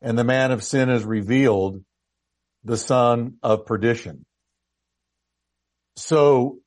And 0.02 0.18
the 0.18 0.24
man 0.24 0.52
of 0.52 0.64
sin 0.64 0.90
is 0.90 1.04
revealed, 1.04 1.84
the 2.64 2.78
son 2.78 3.38
of 3.42 3.66
perdition. 3.66 4.26
So 5.96 6.60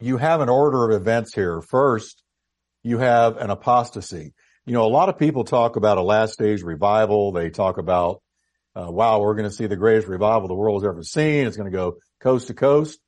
you 0.00 0.16
have 0.16 0.40
an 0.40 0.48
order 0.48 0.90
of 0.90 1.00
events 1.00 1.34
here. 1.34 1.60
First, 1.60 2.22
you 2.82 2.98
have 2.98 3.36
an 3.36 3.50
apostasy. 3.50 4.32
You 4.64 4.72
know, 4.72 4.84
a 4.84 4.88
lot 4.88 5.10
of 5.10 5.18
people 5.18 5.44
talk 5.44 5.76
about 5.76 5.98
a 5.98 6.02
last 6.02 6.32
stage 6.32 6.62
revival. 6.62 7.32
They 7.32 7.50
talk 7.50 7.76
about, 7.78 8.22
uh, 8.74 8.90
wow, 8.90 9.20
we're 9.20 9.34
going 9.34 9.48
to 9.48 9.54
see 9.54 9.66
the 9.66 9.76
greatest 9.76 10.08
revival 10.08 10.48
the 10.48 10.54
world 10.54 10.82
has 10.82 10.88
ever 10.88 11.02
seen. 11.02 11.46
It's 11.46 11.56
going 11.56 11.70
to 11.70 11.76
go 11.76 11.96
coast 12.20 12.46
to 12.46 12.54
coast. 12.54 12.98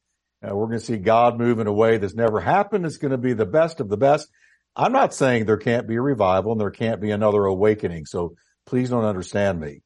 Uh, 0.43 0.55
we're 0.55 0.67
going 0.67 0.81
to 0.81 0.85
see 0.85 0.99
God 0.99 1.39
move 1.39 1.61
in 1.61 1.67
a 1.67 1.73
way 1.73 1.97
that's 1.97 2.15
never 2.15 2.41
happened. 2.41 2.85
It's 2.85 2.99
going 2.99 3.13
to 3.13 3.19
be 3.19 3.33
the 3.33 3.47
best 3.47 3.81
of 3.81 3.89
the 3.89 3.97
best. 3.97 4.29
I'm 4.77 4.93
not 4.93 5.15
saying 5.15 5.45
there 5.45 5.57
can't 5.57 5.87
be 5.87 5.97
a 5.97 6.03
revival 6.03 6.53
and 6.53 6.61
there 6.61 6.71
can't 6.71 7.01
be 7.01 7.11
another 7.11 7.45
awakening. 7.45 8.07
So 8.07 8.35
please 8.67 8.91
don't 8.91 9.05
understand 9.05 9.61
me, 9.61 9.83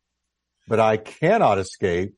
but 0.67 0.81
I 0.81 0.97
cannot 0.97 1.59
escape 1.59 2.15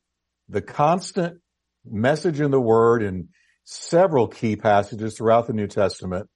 the 0.49 0.62
constant 0.62 1.41
message 1.85 2.41
in 2.41 2.51
the 2.51 2.61
word 2.61 3.03
in 3.03 3.29
several 3.64 4.29
key 4.29 4.57
passages 4.57 5.16
throughout 5.16 5.47
the 5.47 5.53
New 5.53 5.66
Testament 5.66 6.29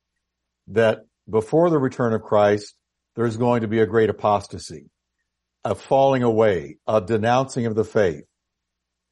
that 0.69 1.01
before 1.29 1.71
the 1.71 1.79
return 1.79 2.15
of 2.15 2.23
Christ, 2.23 2.75
there's 3.17 3.37
going 3.37 3.63
to 3.63 3.69
be 3.69 3.81
a 3.81 3.87
great 3.87 4.11
apostasy, 4.11 4.91
a 5.65 5.75
falling 5.75 6.23
away, 6.23 6.79
a 6.87 7.01
denouncing 7.01 7.67
of 7.67 7.75
the 7.75 7.85
faith. 7.85 8.25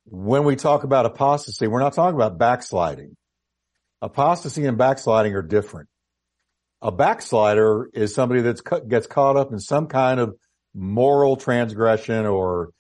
When 0.05 0.45
we 0.45 0.57
talk 0.57 0.83
about 0.83 1.07
apostasy, 1.07 1.69
we're 1.69 1.81
not 1.81 1.93
talking 1.93 2.17
about 2.17 2.39
backsliding. 2.39 3.17
Apostasy 4.01 4.65
and 4.67 4.77
backsliding 4.77 5.35
are 5.35 5.43
different. 5.43 5.89
A 6.83 6.91
backslider 6.91 7.89
is 7.95 8.13
somebody 8.13 8.43
that 8.43 8.89
gets 8.89 9.07
caught 9.07 9.37
up 9.37 9.53
in 9.53 9.61
some 9.61 9.87
kind 9.87 10.19
of 10.19 10.37
moral 10.75 11.37
transgression 11.37 12.27
or 12.27 12.71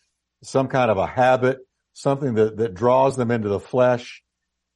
some 0.42 0.66
kind 0.66 0.90
of 0.90 0.98
a 0.98 1.06
habit, 1.06 1.58
something 1.92 2.34
that, 2.34 2.56
that 2.56 2.74
draws 2.74 3.16
them 3.16 3.30
into 3.30 3.48
the 3.48 3.60
flesh 3.60 4.22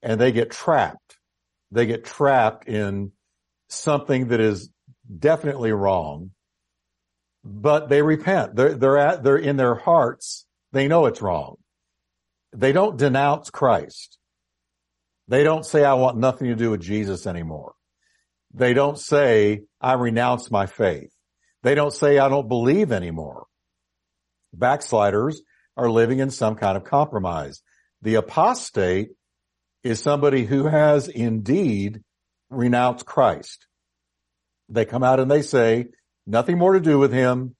and 0.01 0.21
they 0.21 0.31
get 0.31 0.53
trapped. 0.53 1.19
They 1.73 1.87
get 1.87 2.05
trapped 2.05 2.69
in 2.69 3.11
something 3.69 4.29
that 4.29 4.39
is 4.39 4.71
definitely 5.19 5.73
wrong, 5.73 6.31
but 7.45 7.89
they 7.89 8.03
repent. 8.03 8.55
They're, 8.55 8.75
they're 8.75 8.99
at, 8.99 9.25
they're 9.25 9.37
in 9.37 9.57
their 9.57 9.75
hearts. 9.75 10.47
They 10.73 10.87
know 10.87 11.07
it's 11.07 11.23
wrong. 11.23 11.57
They 12.53 12.73
don't 12.73 12.97
denounce 12.97 13.51
Christ. 13.51 14.19
They 15.27 15.43
don't 15.43 15.67
say, 15.67 15.85
I 15.85 15.95
want 15.95 16.17
nothing 16.17 16.49
to 16.49 16.55
do 16.55 16.71
with 16.71 16.81
Jesus 16.81 17.27
anymore. 17.27 17.76
They 18.57 18.73
don't 18.73 18.99
say, 18.99 19.65
I 19.83 19.93
renounce 19.93 20.51
my 20.51 20.65
faith. 20.65 21.11
They 21.63 21.75
don't 21.75 21.93
say, 21.93 22.19
I 22.19 22.31
don't 22.31 22.49
believe 22.49 22.91
anymore. 22.91 23.45
Backsliders 24.55 25.43
are 25.77 25.91
living 25.91 26.21
in 26.21 26.31
some 26.31 26.57
kind 26.57 26.79
of 26.79 26.85
compromise. 26.85 27.61
The 28.01 28.15
apostate 28.15 29.11
is 29.85 30.01
somebody 30.01 30.47
who 30.47 30.67
has 30.67 31.07
indeed 31.09 32.01
renounced 32.49 33.05
Christ. 33.05 33.67
They 34.71 34.87
come 34.87 35.03
out 35.03 35.21
and 35.21 35.31
they 35.31 35.43
say, 35.43 35.89
nothing 36.27 36.57
more 36.57 36.73
to 36.73 36.81
do 36.81 36.99
with 36.99 37.13
him. 37.13 37.55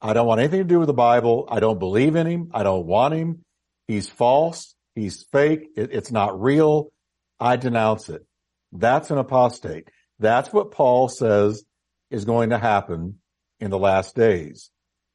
I 0.00 0.14
don't 0.14 0.26
want 0.26 0.40
anything 0.40 0.60
to 0.60 0.64
do 0.64 0.78
with 0.78 0.86
the 0.86 0.94
Bible. 0.94 1.46
I 1.50 1.60
don't 1.60 1.78
believe 1.78 2.16
in 2.16 2.26
him. 2.26 2.50
I 2.54 2.62
don't 2.62 2.86
want 2.86 3.12
him. 3.12 3.44
He's 3.88 4.08
false. 4.08 4.74
He's 4.94 5.26
fake. 5.32 5.68
It, 5.76 5.90
it's 5.92 6.10
not 6.10 6.40
real. 6.40 6.90
I 7.38 7.56
denounce 7.56 8.08
it. 8.08 8.24
That's 8.72 9.10
an 9.10 9.18
apostate. 9.18 9.88
That's 10.20 10.52
what 10.52 10.70
Paul 10.70 11.08
says 11.08 11.64
is 12.10 12.26
going 12.26 12.50
to 12.50 12.58
happen 12.58 13.20
in 13.58 13.70
the 13.70 13.78
last 13.78 14.14
days. 14.14 14.70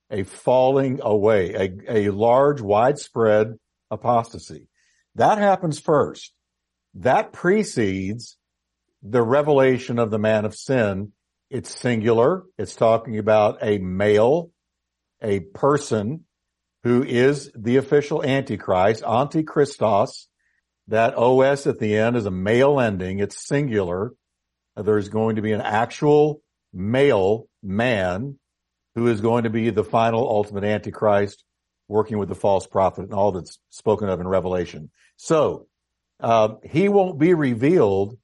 A 0.09 0.23
falling 0.23 0.99
away, 1.01 1.53
a, 1.87 2.07
a 2.07 2.11
large, 2.11 2.59
widespread 2.59 3.53
apostasy. 3.91 4.67
That 5.13 5.37
happens 5.37 5.79
first. 5.79 6.33
That 6.95 7.33
precedes 7.33 8.37
the 9.03 9.21
revelation 9.21 9.99
of 9.99 10.09
the 10.09 10.19
man 10.19 10.43
of 10.43 10.55
sin. 10.55 11.11
It's 11.51 11.69
singular. 11.69 12.43
It's 12.57 12.75
talking 12.75 13.19
about 13.19 13.59
a 13.61 13.77
male, 13.77 14.51
a 15.21 15.39
person 15.39 16.25
who 16.83 17.03
is 17.03 17.51
the 17.55 17.77
official 17.77 18.23
antichrist, 18.23 19.03
antichristos. 19.03 20.25
That 20.87 21.15
OS 21.15 21.65
at 21.65 21.79
the 21.79 21.97
end 21.97 22.15
is 22.15 22.25
a 22.25 22.31
male 22.31 22.79
ending. 22.79 23.19
It's 23.19 23.47
singular. 23.47 24.13
There's 24.75 25.09
going 25.09 25.37
to 25.37 25.41
be 25.41 25.53
an 25.53 25.61
actual 25.61 26.41
male 26.73 27.47
man 27.63 28.37
who 28.95 29.07
is 29.07 29.21
going 29.21 29.43
to 29.43 29.49
be 29.49 29.69
the 29.69 29.83
final 29.83 30.27
ultimate 30.27 30.63
antichrist 30.63 31.43
working 31.87 32.17
with 32.17 32.29
the 32.29 32.35
false 32.35 32.67
prophet 32.67 33.03
and 33.03 33.13
all 33.13 33.31
that's 33.31 33.59
spoken 33.69 34.09
of 34.09 34.19
in 34.19 34.27
Revelation. 34.27 34.89
So, 35.17 35.67
uh, 36.19 36.55
he 36.63 36.89
won't 36.89 37.19
be 37.19 37.33
revealed 37.33 38.17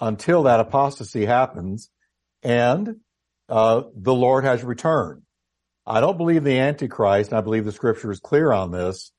until 0.00 0.44
that 0.44 0.60
apostasy 0.60 1.24
happens 1.24 1.90
and, 2.42 2.96
uh, 3.48 3.82
the 3.94 4.14
Lord 4.14 4.44
has 4.44 4.62
returned. 4.62 5.22
I 5.86 6.00
don't 6.00 6.16
believe 6.16 6.44
the 6.44 6.58
Antichrist, 6.58 7.30
and 7.30 7.38
I 7.38 7.40
believe 7.40 7.64
the 7.64 7.72
scripture 7.72 8.10
is 8.10 8.20
clear 8.20 8.52
on 8.52 8.70
this, 8.70 9.10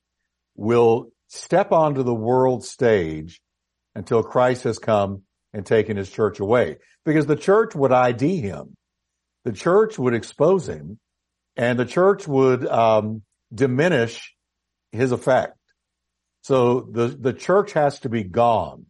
will 0.56 1.12
step 1.28 1.72
onto 1.72 2.04
the 2.04 2.14
world 2.14 2.64
stage 2.64 3.42
until 3.96 4.24
Christ 4.24 4.64
has 4.64 4.80
come 4.80 5.24
and 5.54 5.66
taken 5.66 5.98
his 5.98 6.10
church 6.10 6.40
away. 6.40 6.78
Because 7.06 7.26
the 7.26 7.36
church 7.36 7.76
would 7.76 7.92
ID 7.92 8.38
him. 8.38 8.76
The 9.46 9.52
church 9.52 10.00
would 10.00 10.14
expose 10.14 10.68
him 10.68 11.00
and 11.56 11.78
the 11.78 11.86
church 11.86 12.28
would, 12.28 12.66
um, 12.66 13.22
diminish 13.54 14.34
his 14.92 15.12
effect. 15.12 15.58
So 16.42 16.82
the, 16.92 17.08
the 17.08 17.34
church 17.34 17.74
has 17.74 18.00
to 18.02 18.10
be 18.10 18.24
gone. 18.24 18.86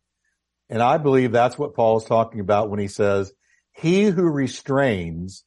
And 0.69 0.81
I 0.81 0.97
believe 0.97 1.31
that's 1.31 1.57
what 1.57 1.75
Paul 1.75 1.97
is 1.97 2.05
talking 2.05 2.39
about 2.39 2.69
when 2.69 2.79
he 2.79 2.87
says, 2.87 3.31
he 3.73 4.05
who 4.05 4.23
restrains 4.23 5.43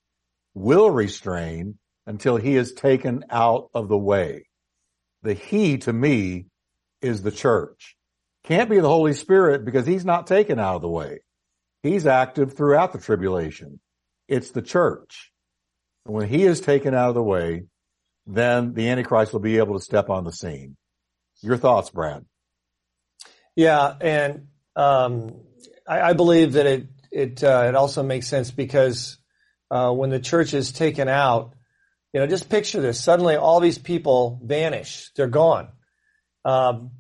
will 0.55 0.91
restrain 0.91 1.79
until 2.07 2.37
he 2.37 2.57
is 2.57 2.75
taken 2.75 3.25
out 3.31 3.71
of 3.75 3.89
the 3.89 3.99
way. 3.99 4.47
The 5.23 5.35
he 5.35 5.79
to 5.79 5.93
me 5.93 6.47
is 7.01 7.23
the 7.23 7.33
church. 7.33 7.96
Can't 8.47 8.71
be 8.71 8.79
the 8.79 8.89
Holy 8.89 9.13
Spirit 9.13 9.65
because 9.65 9.87
he's 9.87 10.05
not 10.05 10.29
taken 10.29 10.61
out 10.61 10.77
of 10.77 10.83
the 10.83 10.89
way. 10.89 11.19
He's 11.83 12.07
active 12.07 12.57
throughout 12.57 12.93
the 12.93 13.01
tribulation. 13.01 13.81
It's 14.29 14.53
the 14.53 14.63
church. 14.63 15.33
And 16.05 16.15
when 16.15 16.29
he 16.29 16.45
is 16.45 16.61
taken 16.61 16.95
out 16.95 17.09
of 17.09 17.17
the 17.17 17.23
way, 17.23 17.65
then 18.25 18.73
the 18.75 18.89
Antichrist 18.89 19.33
will 19.33 19.41
be 19.41 19.59
able 19.59 19.77
to 19.77 19.85
step 19.85 20.11
on 20.11 20.23
the 20.23 20.33
scene. 20.33 20.77
Your 21.43 21.57
thoughts, 21.57 21.91
Brad? 21.91 22.25
Yeah, 23.57 23.95
and 24.01 24.47
um, 24.77 25.41
I, 25.87 26.01
I, 26.01 26.13
believe 26.13 26.53
that 26.55 26.67
it 26.67 26.87
it 27.11 27.43
uh, 27.45 27.65
it 27.69 27.75
also 27.75 28.03
makes 28.03 28.29
sense 28.29 28.51
because 28.51 29.19
uh, 29.71 29.91
when 29.93 30.11
the 30.11 30.21
church 30.21 30.55
is 30.55 30.73
taken 30.73 31.09
out, 31.09 31.55
you 32.13 32.21
know, 32.21 32.27
just 32.27 32.49
picture 32.49 32.81
this: 32.81 33.03
suddenly 33.03 33.37
all 33.37 33.61
these 33.61 33.79
people 33.79 34.41
vanish; 34.43 35.11
they're 35.17 35.27
gone. 35.27 35.69
Um, 36.45 36.91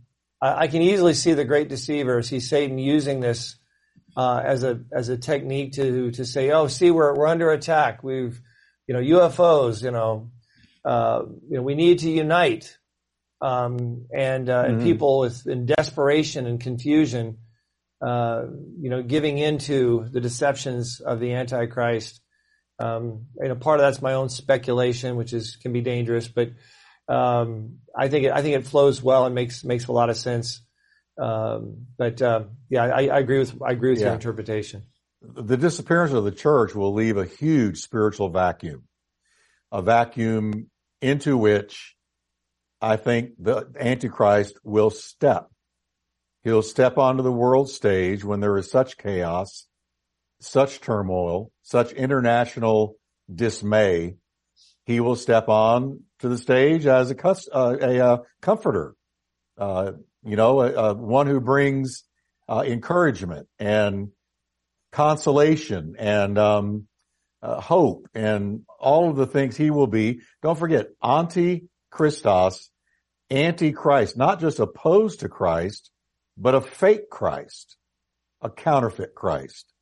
I, 0.40 0.66
can 0.68 0.82
easily 0.82 1.14
see 1.14 1.32
the 1.32 1.44
great 1.44 1.68
deceiver, 1.68 2.22
see 2.22 2.40
Satan 2.40 2.78
using 2.78 3.20
this 3.20 3.56
uh, 4.16 4.42
as 4.44 4.64
a 4.64 4.80
as 4.92 5.08
a 5.08 5.16
technique 5.16 5.72
to 5.72 6.10
to 6.12 6.24
say, 6.24 6.50
"Oh, 6.50 6.66
see, 6.68 6.90
we're 6.90 7.14
we're 7.14 7.26
under 7.26 7.50
attack. 7.50 8.02
We've, 8.02 8.40
you 8.86 8.94
know, 8.94 9.00
UFOs. 9.00 9.82
You 9.82 9.90
know, 9.90 10.30
uh, 10.84 11.22
you 11.48 11.56
know, 11.56 11.62
we 11.62 11.74
need 11.74 12.00
to 12.00 12.10
unite." 12.10 12.76
Um, 13.40 14.06
and 14.14 14.48
uh, 14.48 14.64
mm-hmm. 14.64 14.74
and 14.74 14.82
people 14.82 15.20
with 15.20 15.46
in 15.46 15.66
desperation 15.66 16.46
and 16.46 16.60
confusion, 16.60 17.38
uh, 18.00 18.44
you 18.80 18.88
know, 18.88 19.02
giving 19.02 19.38
into 19.38 20.06
the 20.10 20.20
deceptions 20.20 21.00
of 21.00 21.20
the 21.20 21.32
Antichrist. 21.34 22.20
Um, 22.78 23.26
you 23.40 23.48
know, 23.48 23.54
part 23.54 23.80
of 23.80 23.86
that's 23.86 24.02
my 24.02 24.14
own 24.14 24.28
speculation, 24.28 25.16
which 25.16 25.32
is 25.32 25.56
can 25.56 25.72
be 25.72 25.80
dangerous, 25.80 26.28
but 26.28 26.50
um, 27.08 27.78
I 27.96 28.08
think 28.08 28.26
it, 28.26 28.32
I 28.32 28.42
think 28.42 28.56
it 28.56 28.66
flows 28.66 29.02
well 29.02 29.26
and 29.26 29.34
makes 29.34 29.64
makes 29.64 29.86
a 29.86 29.92
lot 29.92 30.10
of 30.10 30.16
sense. 30.16 30.62
Um, 31.20 31.86
but 31.96 32.20
uh, 32.20 32.44
yeah, 32.68 32.84
I, 32.84 33.06
I, 33.06 33.18
agree 33.18 33.38
with 33.38 33.60
I 33.62 33.72
agree 33.72 33.90
with 33.90 34.00
yeah. 34.00 34.06
your 34.06 34.14
interpretation. 34.14 34.82
The 35.22 35.56
disappearance 35.56 36.12
of 36.12 36.24
the 36.24 36.30
church 36.30 36.74
will 36.74 36.92
leave 36.92 37.16
a 37.16 37.24
huge 37.24 37.78
spiritual 37.78 38.28
vacuum, 38.28 38.84
a 39.72 39.80
vacuum 39.80 40.70
into 41.00 41.38
which 41.38 41.96
I 42.80 42.96
think 42.96 43.30
the 43.38 43.66
Antichrist 43.78 44.58
will 44.62 44.90
step. 44.90 45.48
He'll 46.44 46.62
step 46.62 46.98
onto 46.98 47.22
the 47.22 47.32
world 47.32 47.70
stage 47.70 48.24
when 48.24 48.40
there 48.40 48.56
is 48.58 48.70
such 48.70 48.98
chaos, 48.98 49.66
such 50.40 50.80
turmoil, 50.80 51.50
such 51.62 51.92
international 51.92 52.96
dismay. 53.32 54.16
He 54.84 55.00
will 55.00 55.16
step 55.16 55.48
on 55.48 56.04
to 56.26 56.30
the 56.30 56.38
stage 56.38 56.86
as 56.86 57.10
a, 57.10 57.16
uh, 57.54 57.76
a, 57.80 57.98
a 57.98 58.22
comforter, 58.42 58.94
uh, 59.58 59.92
you 60.24 60.36
know, 60.36 60.94
one 60.94 61.26
who 61.26 61.40
brings 61.40 62.02
uh, 62.48 62.64
encouragement 62.66 63.48
and 63.58 64.10
consolation 64.92 65.94
and 65.98 66.38
um, 66.38 66.86
uh, 67.42 67.60
hope 67.60 68.08
and 68.14 68.62
all 68.80 69.10
of 69.10 69.16
the 69.16 69.26
things 69.26 69.56
he 69.56 69.70
will 69.70 69.86
be. 69.86 70.20
Don't 70.42 70.58
forget, 70.58 70.88
anti 71.02 71.68
Christos, 71.90 72.70
anti-Christ, 73.30 74.16
not 74.16 74.40
just 74.40 74.58
opposed 74.58 75.20
to 75.20 75.28
Christ, 75.28 75.90
but 76.36 76.54
a 76.54 76.60
fake 76.60 77.08
Christ, 77.08 77.76
a 78.42 78.50
counterfeit 78.50 79.14
Christ. 79.14 79.72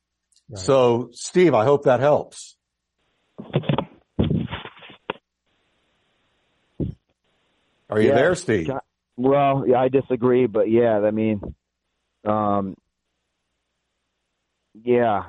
Right. 0.49 0.59
So, 0.59 1.09
Steve, 1.11 1.53
I 1.53 1.65
hope 1.65 1.85
that 1.85 1.99
helps. 1.99 2.55
Are 7.89 7.99
you 7.99 8.09
yeah, 8.09 8.15
there, 8.15 8.35
Steve? 8.35 8.71
Well, 9.17 9.65
yeah, 9.67 9.79
I 9.79 9.87
disagree, 9.87 10.47
but 10.47 10.69
yeah, 10.69 10.99
I 10.99 11.11
mean, 11.11 11.41
um, 12.25 12.75
yeah, 14.83 15.23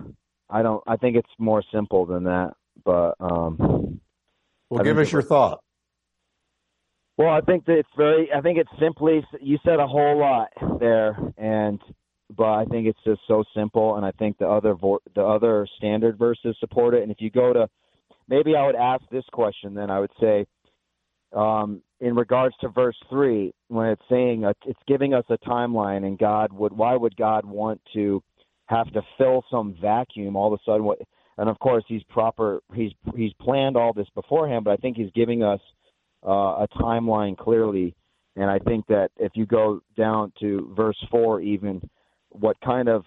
I 0.50 0.62
don't. 0.62 0.82
I 0.86 0.96
think 0.96 1.16
it's 1.16 1.28
more 1.38 1.62
simple 1.72 2.06
than 2.06 2.24
that, 2.24 2.54
but 2.84 3.14
um, 3.20 4.00
well, 4.70 4.84
give 4.84 4.98
us 4.98 5.12
your 5.12 5.22
thought. 5.22 5.60
Well, 7.16 7.30
I 7.30 7.40
think 7.40 7.64
that 7.66 7.78
it's 7.78 7.88
very. 7.96 8.30
I 8.32 8.40
think 8.40 8.58
it's 8.58 8.70
simply. 8.80 9.24
You 9.40 9.58
said 9.64 9.78
a 9.78 9.86
whole 9.86 10.18
lot 10.18 10.48
there, 10.80 11.16
and 11.36 11.80
but 12.34 12.52
I 12.52 12.64
think 12.64 12.86
it's 12.88 13.02
just 13.04 13.20
so 13.28 13.44
simple, 13.54 13.96
and 13.96 14.04
I 14.04 14.10
think 14.12 14.38
the 14.38 14.48
other 14.48 14.74
the 15.14 15.24
other 15.24 15.66
standard 15.76 16.18
verses 16.18 16.56
support 16.58 16.94
it. 16.94 17.02
And 17.02 17.12
if 17.12 17.20
you 17.20 17.30
go 17.30 17.52
to, 17.52 17.68
maybe 18.28 18.56
I 18.56 18.66
would 18.66 18.74
ask 18.74 19.02
this 19.10 19.24
question. 19.32 19.74
Then 19.74 19.90
I 19.90 20.00
would 20.00 20.12
say, 20.20 20.46
um, 21.32 21.82
in 22.00 22.14
regards 22.14 22.54
to 22.60 22.68
verse 22.68 22.96
three, 23.08 23.52
when 23.68 23.88
it's 23.88 24.02
saying 24.08 24.44
a, 24.44 24.54
it's 24.66 24.80
giving 24.86 25.14
us 25.14 25.24
a 25.28 25.38
timeline, 25.38 26.06
and 26.06 26.18
God 26.18 26.52
would 26.52 26.72
why 26.72 26.94
would 26.94 27.16
God 27.16 27.44
want 27.44 27.80
to 27.94 28.22
have 28.66 28.92
to 28.92 29.02
fill 29.16 29.44
some 29.50 29.76
vacuum 29.80 30.36
all 30.36 30.52
of 30.52 30.58
a 30.58 30.62
sudden? 30.64 30.84
What 30.84 30.98
and 31.38 31.48
of 31.48 31.58
course 31.58 31.84
he's 31.88 32.02
proper 32.04 32.60
he's 32.74 32.92
he's 33.16 33.32
planned 33.40 33.76
all 33.76 33.92
this 33.92 34.08
beforehand, 34.14 34.64
but 34.64 34.72
I 34.72 34.76
think 34.76 34.96
he's 34.96 35.10
giving 35.14 35.42
us 35.42 35.60
uh, 36.26 36.64
a 36.64 36.68
timeline 36.76 37.36
clearly. 37.36 37.94
And 38.36 38.50
I 38.50 38.58
think 38.58 38.86
that 38.88 39.08
if 39.16 39.32
you 39.34 39.46
go 39.46 39.80
down 39.96 40.32
to 40.40 40.72
verse 40.76 41.02
four, 41.10 41.40
even 41.40 41.80
what 42.30 42.60
kind 42.60 42.88
of 42.88 43.04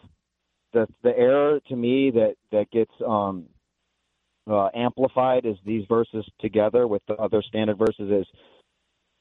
the 0.74 0.88
the 1.04 1.16
error 1.18 1.60
to 1.68 1.76
me 1.76 2.12
that 2.12 2.36
that 2.52 2.72
gets 2.72 2.92
um, 3.08 3.46
uh, 4.50 4.70
amplified 4.76 5.46
is 5.46 5.58
these 5.66 5.86
verses 5.88 6.26
together 6.40 6.88
with 6.88 7.02
the 7.08 7.16
other 7.16 7.42
standard 7.42 7.78
verses 7.78 8.12
is 8.12 8.28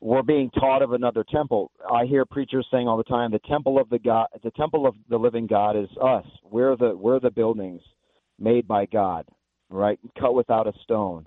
we're 0.00 0.22
being 0.22 0.50
taught 0.50 0.82
of 0.82 0.92
another 0.92 1.24
temple. 1.28 1.70
I 1.92 2.04
hear 2.04 2.24
preachers 2.24 2.66
saying 2.70 2.86
all 2.86 2.96
the 2.96 3.04
time, 3.04 3.32
the 3.32 3.40
temple 3.40 3.80
of 3.80 3.88
the 3.88 3.98
God, 3.98 4.28
the 4.42 4.52
temple 4.52 4.86
of 4.86 4.94
the 5.08 5.18
living 5.18 5.46
God 5.46 5.76
is 5.76 5.88
us. 6.02 6.24
We're 6.44 6.76
the 6.76 6.96
we're 6.96 7.20
the 7.20 7.30
buildings 7.30 7.82
made 8.38 8.68
by 8.68 8.86
God, 8.86 9.26
right? 9.70 9.98
Cut 10.18 10.34
without 10.34 10.68
a 10.68 10.72
stone. 10.84 11.26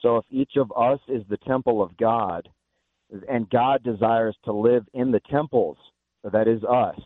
So 0.00 0.18
if 0.18 0.24
each 0.30 0.52
of 0.56 0.70
us 0.76 1.00
is 1.08 1.22
the 1.28 1.38
temple 1.38 1.82
of 1.82 1.96
God, 1.96 2.48
and 3.28 3.48
God 3.50 3.82
desires 3.82 4.36
to 4.44 4.52
live 4.52 4.84
in 4.94 5.10
the 5.10 5.20
temples, 5.30 5.76
that 6.24 6.48
is 6.48 6.62
us, 6.64 7.00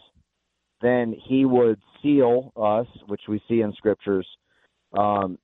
then 0.80 1.14
He 1.28 1.44
would 1.44 1.80
seal 2.02 2.52
us, 2.56 2.86
which 3.06 3.22
we 3.28 3.40
see 3.48 3.60
in 3.60 3.72
scriptures. 3.74 4.26
Um, 4.96 5.38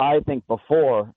I 0.00 0.20
think 0.20 0.46
before 0.46 1.12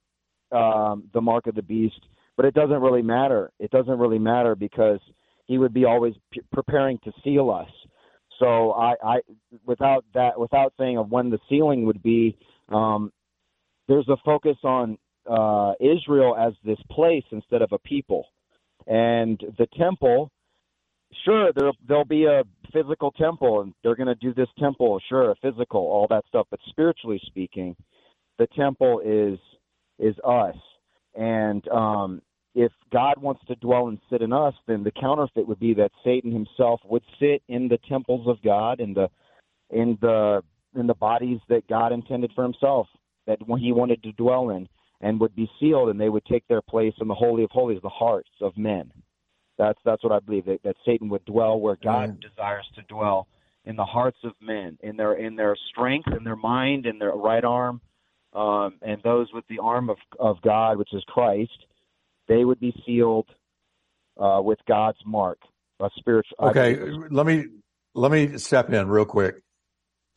um, 0.52 1.06
the 1.14 1.22
mark 1.22 1.48
of 1.48 1.56
the 1.56 1.64
beast 1.64 2.00
but 2.36 2.46
it 2.46 2.54
doesn't 2.54 2.82
really 2.82 3.02
matter. 3.02 3.52
It 3.60 3.72
doesn't 3.72 3.98
really 4.00 4.20
matter 4.20 4.56
because 4.56 5.00
he 5.46 5.58
would 5.58 5.74
be 5.74 5.86
always 5.86 6.14
p- 6.32 6.42
preparing 6.52 7.00
to 7.04 7.12
seal 7.24 7.50
us. 7.50 7.70
So 8.40 8.72
I, 8.72 8.96
I, 9.04 9.18
without 9.66 10.04
that, 10.14 10.40
without 10.40 10.74
saying 10.78 10.98
of 10.98 11.12
when 11.12 11.30
the 11.30 11.40
sealing 11.50 11.86
would 11.86 12.02
be, 12.02 12.38
um, 12.70 13.12
there's 13.88 14.08
a 14.10 14.18
focus 14.26 14.58
on 14.64 14.98
uh, 15.30 15.74
Israel 15.80 16.36
as 16.38 16.54
this 16.66 16.80
place 16.90 17.24
instead 17.32 17.62
of 17.62 17.72
a 17.72 17.80
people, 17.80 18.26
and 18.88 19.40
the 19.58 19.68
temple. 19.78 20.32
Sure, 21.26 21.52
there 21.56 21.72
there'll 21.88 22.06
be 22.06 22.26
a 22.26 22.42
physical 22.74 23.12
temple, 23.12 23.62
and 23.62 23.74
they're 23.84 23.96
going 23.96 24.08
to 24.08 24.16
do 24.16 24.34
this 24.34 24.48
temple. 24.58 25.00
Sure, 25.08 25.32
a 25.32 25.36
physical, 25.36 25.82
all 25.82 26.08
that 26.10 26.24
stuff. 26.28 26.48
But 26.50 26.60
spiritually 26.70 27.22
speaking, 27.28 27.76
the 28.44 28.56
temple 28.56 29.02
is 29.04 29.40
is 30.00 30.16
us 30.26 30.56
and 31.16 31.68
um, 31.70 32.22
if 32.56 32.72
God 32.92 33.22
wants 33.22 33.42
to 33.48 33.56
dwell 33.56 33.88
and 33.88 34.00
sit 34.12 34.22
in 34.22 34.32
us, 34.32 34.54
then 34.68 34.84
the 34.84 34.92
counterfeit 34.92 35.48
would 35.48 35.60
be 35.60 35.74
that 35.76 35.92
Satan 36.04 36.32
himself 36.32 36.82
would 36.86 37.04
sit 37.20 37.42
in 37.48 37.68
the 37.68 37.80
temples 37.90 38.28
of 38.28 38.42
God, 38.44 38.80
in 38.80 38.94
the 38.94 39.10
in 39.70 39.98
the 40.02 40.42
in 40.76 40.88
the 40.88 40.94
bodies 40.94 41.40
that 41.50 41.68
God 41.68 41.92
intended 41.92 42.32
for 42.34 42.44
Himself, 42.44 42.88
that 43.28 43.38
he 43.60 43.72
wanted 43.72 44.02
to 44.04 44.12
dwell 44.14 44.50
in. 44.50 44.68
and 45.02 45.20
would 45.20 45.36
be 45.36 45.50
sealed, 45.60 45.90
and 45.90 46.00
they 46.00 46.10
would 46.10 46.26
take 46.26 46.48
their 46.48 46.62
place 46.62 46.94
in 47.02 47.08
the 47.08 47.14
holy 47.14 47.44
of 47.44 47.52
holies, 47.52 47.82
the 47.82 47.90
hearts 47.90 48.30
of 48.42 48.56
men. 48.58 48.92
That's 49.58 49.80
that's 49.84 50.04
what 50.04 50.14
I 50.14 50.20
believe 50.20 50.46
that, 50.46 50.64
that 50.64 50.78
Satan 50.86 51.10
would 51.10 51.26
dwell 51.26 51.60
where 51.60 51.78
God 51.84 52.20
desires 52.22 52.66
to 52.76 52.82
dwell 52.84 53.28
in 53.66 53.76
the 53.76 53.86
hearts 53.86 54.18
of 54.24 54.34
men, 54.42 54.78
in 54.82 54.96
their 54.96 55.14
in 55.14 55.36
their 55.36 55.56
strength, 55.72 56.08
in 56.16 56.24
their 56.24 56.36
mind, 56.36 56.86
in 56.86 57.00
their 57.00 57.12
right 57.12 57.44
arm, 57.44 57.82
um, 58.34 58.76
and 58.82 59.02
those 59.04 59.28
with 59.34 59.46
the 59.48 59.60
arm 59.60 59.90
of 59.90 59.98
of 60.20 60.42
God, 60.42 60.78
which 60.78 60.94
is 60.94 61.04
Christ, 61.08 61.66
they 62.28 62.44
would 62.46 62.60
be 62.60 62.74
sealed 62.86 63.28
uh, 64.20 64.42
with 64.44 64.60
God's 64.68 65.00
mark, 65.06 65.40
a 65.80 65.90
spiritual. 65.98 66.38
Okay, 66.40 66.78
let 67.10 67.26
me 67.26 67.46
let 67.94 68.12
me 68.12 68.38
step 68.38 68.72
in 68.72 68.88
real 68.88 69.06
quick. 69.06 69.36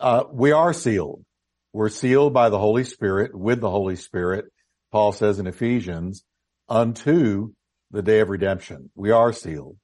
Uh, 0.01 0.25
we 0.31 0.53
are 0.53 0.73
sealed. 0.73 1.25
We're 1.73 1.89
sealed 1.89 2.33
by 2.33 2.49
the 2.49 2.59
Holy 2.59 2.85
Spirit 2.85 3.35
with 3.35 3.61
the 3.61 3.71
Holy 3.71 3.97
Spirit. 3.97 4.47
Paul 4.93 5.13
says 5.13 5.39
in 5.39 5.47
Ephesians, 5.47 6.25
unto 6.69 7.53
the 7.91 8.03
day 8.03 8.21
of 8.21 8.31
redemption. 8.31 8.91
We 8.95 9.11
are 9.11 9.33
sealed, 9.33 9.77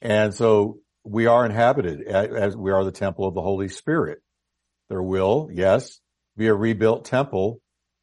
and 0.00 0.34
so 0.34 0.78
we 1.04 1.26
are 1.26 1.44
inhabited 1.44 2.06
as 2.06 2.56
we 2.56 2.70
are 2.70 2.84
the 2.84 2.92
temple 2.92 3.26
of 3.26 3.34
the 3.34 3.42
Holy 3.42 3.68
Spirit. 3.68 4.20
There 4.88 5.02
will, 5.02 5.48
yes, 5.52 5.99
be 6.40 6.46
a 6.46 6.54
rebuilt 6.54 7.04
temple 7.04 7.60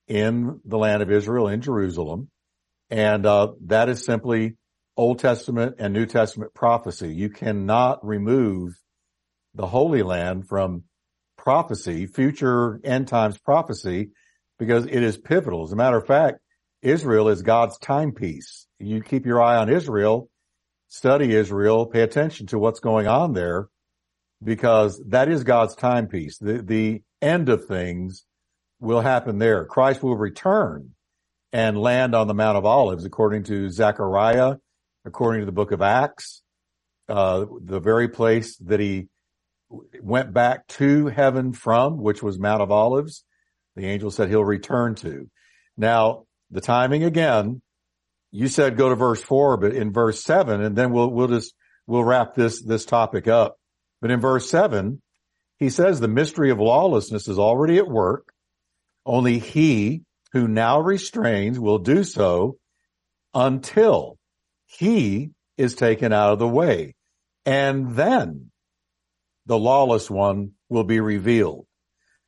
in 0.08 0.62
the 0.64 0.78
land 0.78 1.02
of 1.02 1.10
Israel 1.10 1.48
in 1.48 1.60
Jerusalem, 1.60 2.30
and 2.92 3.26
uh, 3.26 3.54
that 3.66 3.90
is 3.90 4.06
simply 4.06 4.58
Old 4.96 5.18
Testament 5.18 5.78
and 5.80 5.92
New 5.92 6.06
Testament 6.06 6.54
prophecy. 6.54 7.16
You 7.16 7.32
cannot 7.32 8.06
remove 8.06 8.74
the 9.56 9.66
Holy 9.66 10.04
Land 10.04 10.48
from 10.48 10.84
prophecy, 11.36 12.06
future 12.06 12.80
end 12.84 13.08
times 13.08 13.40
prophecy, 13.40 14.12
because 14.60 14.86
it 14.86 15.02
is 15.02 15.18
pivotal. 15.18 15.64
As 15.64 15.72
a 15.72 15.76
matter 15.76 15.98
of 15.98 16.06
fact, 16.06 16.38
Israel 16.84 17.30
is 17.30 17.42
God's 17.42 17.80
timepiece. 17.80 18.68
You 18.78 19.02
keep 19.02 19.26
your 19.26 19.42
eye 19.42 19.58
on 19.58 19.68
Israel, 19.68 20.30
study 20.90 21.34
Israel, 21.34 21.88
pay 21.88 22.04
attention 22.04 22.46
to 22.48 22.60
what's 22.60 22.82
going 22.82 23.08
on 23.08 23.34
there, 23.34 23.68
because 24.44 25.02
that 25.08 25.28
is 25.28 25.44
God's 25.44 25.74
timepiece. 25.74 26.38
The, 26.38 26.62
the 26.62 27.02
end 27.22 27.50
of 27.50 27.66
things 27.66 28.26
will 28.80 29.02
happen 29.02 29.40
there. 29.40 29.66
Christ 29.66 30.04
will 30.04 30.18
return 30.18 30.92
and 31.52 31.80
land 31.80 32.14
on 32.14 32.28
the 32.28 32.34
Mount 32.34 32.58
of 32.58 32.66
Olives, 32.66 33.06
according 33.06 33.44
to 33.44 33.70
Zechariah, 33.70 34.56
according 35.06 35.42
to 35.42 35.46
the 35.46 35.52
book 35.52 35.72
of 35.72 35.82
Acts, 35.82 36.44
uh, 37.10 37.46
the 37.62 37.80
very 37.80 38.10
place 38.10 38.58
that 38.58 38.80
he 38.80 39.08
went 40.02 40.34
back 40.34 40.68
to 40.68 41.08
heaven 41.08 41.54
from, 41.54 41.98
which 42.02 42.22
was 42.22 42.38
Mount 42.38 42.62
of 42.62 42.72
Olives. 42.72 43.24
The 43.76 43.86
angel 43.86 44.12
said 44.12 44.30
he'll 44.30 44.44
return 44.44 44.96
to. 44.96 45.30
Now, 45.78 46.26
the 46.52 46.62
timing 46.62 47.04
again, 47.04 47.62
you 48.32 48.48
said 48.48 48.78
go 48.78 48.90
to 48.90 48.96
verse 48.96 49.22
four, 49.22 49.58
but 49.58 49.74
in 49.74 49.92
verse 49.92 50.24
seven, 50.24 50.62
and 50.62 50.76
then 50.76 50.92
we'll, 50.92 51.10
we'll 51.10 51.28
just, 51.28 51.54
we'll 51.86 52.04
wrap 52.04 52.36
this, 52.36 52.62
this 52.62 52.86
topic 52.86 53.28
up. 53.28 53.58
But 54.02 54.12
in 54.12 54.20
verse 54.20 54.50
seven, 54.50 55.02
he 55.60 55.70
says 55.70 56.00
the 56.00 56.08
mystery 56.08 56.52
of 56.52 56.60
lawlessness 56.60 57.28
is 57.28 57.40
already 57.40 57.78
at 57.78 57.88
work. 57.88 58.32
Only 59.06 59.40
he 59.40 60.04
who 60.34 60.48
now 60.48 60.80
restrains 60.80 61.60
will 61.60 61.80
do 61.80 62.04
so 62.04 62.58
until 63.34 64.18
he 64.66 65.32
is 65.58 65.76
taken 65.76 66.14
out 66.14 66.34
of 66.34 66.40
the 66.40 66.48
way. 66.48 66.96
And 67.46 67.96
then 67.96 68.52
the 69.46 69.58
lawless 69.58 70.10
one 70.10 70.52
will 70.70 70.84
be 70.84 71.00
revealed, 71.00 71.66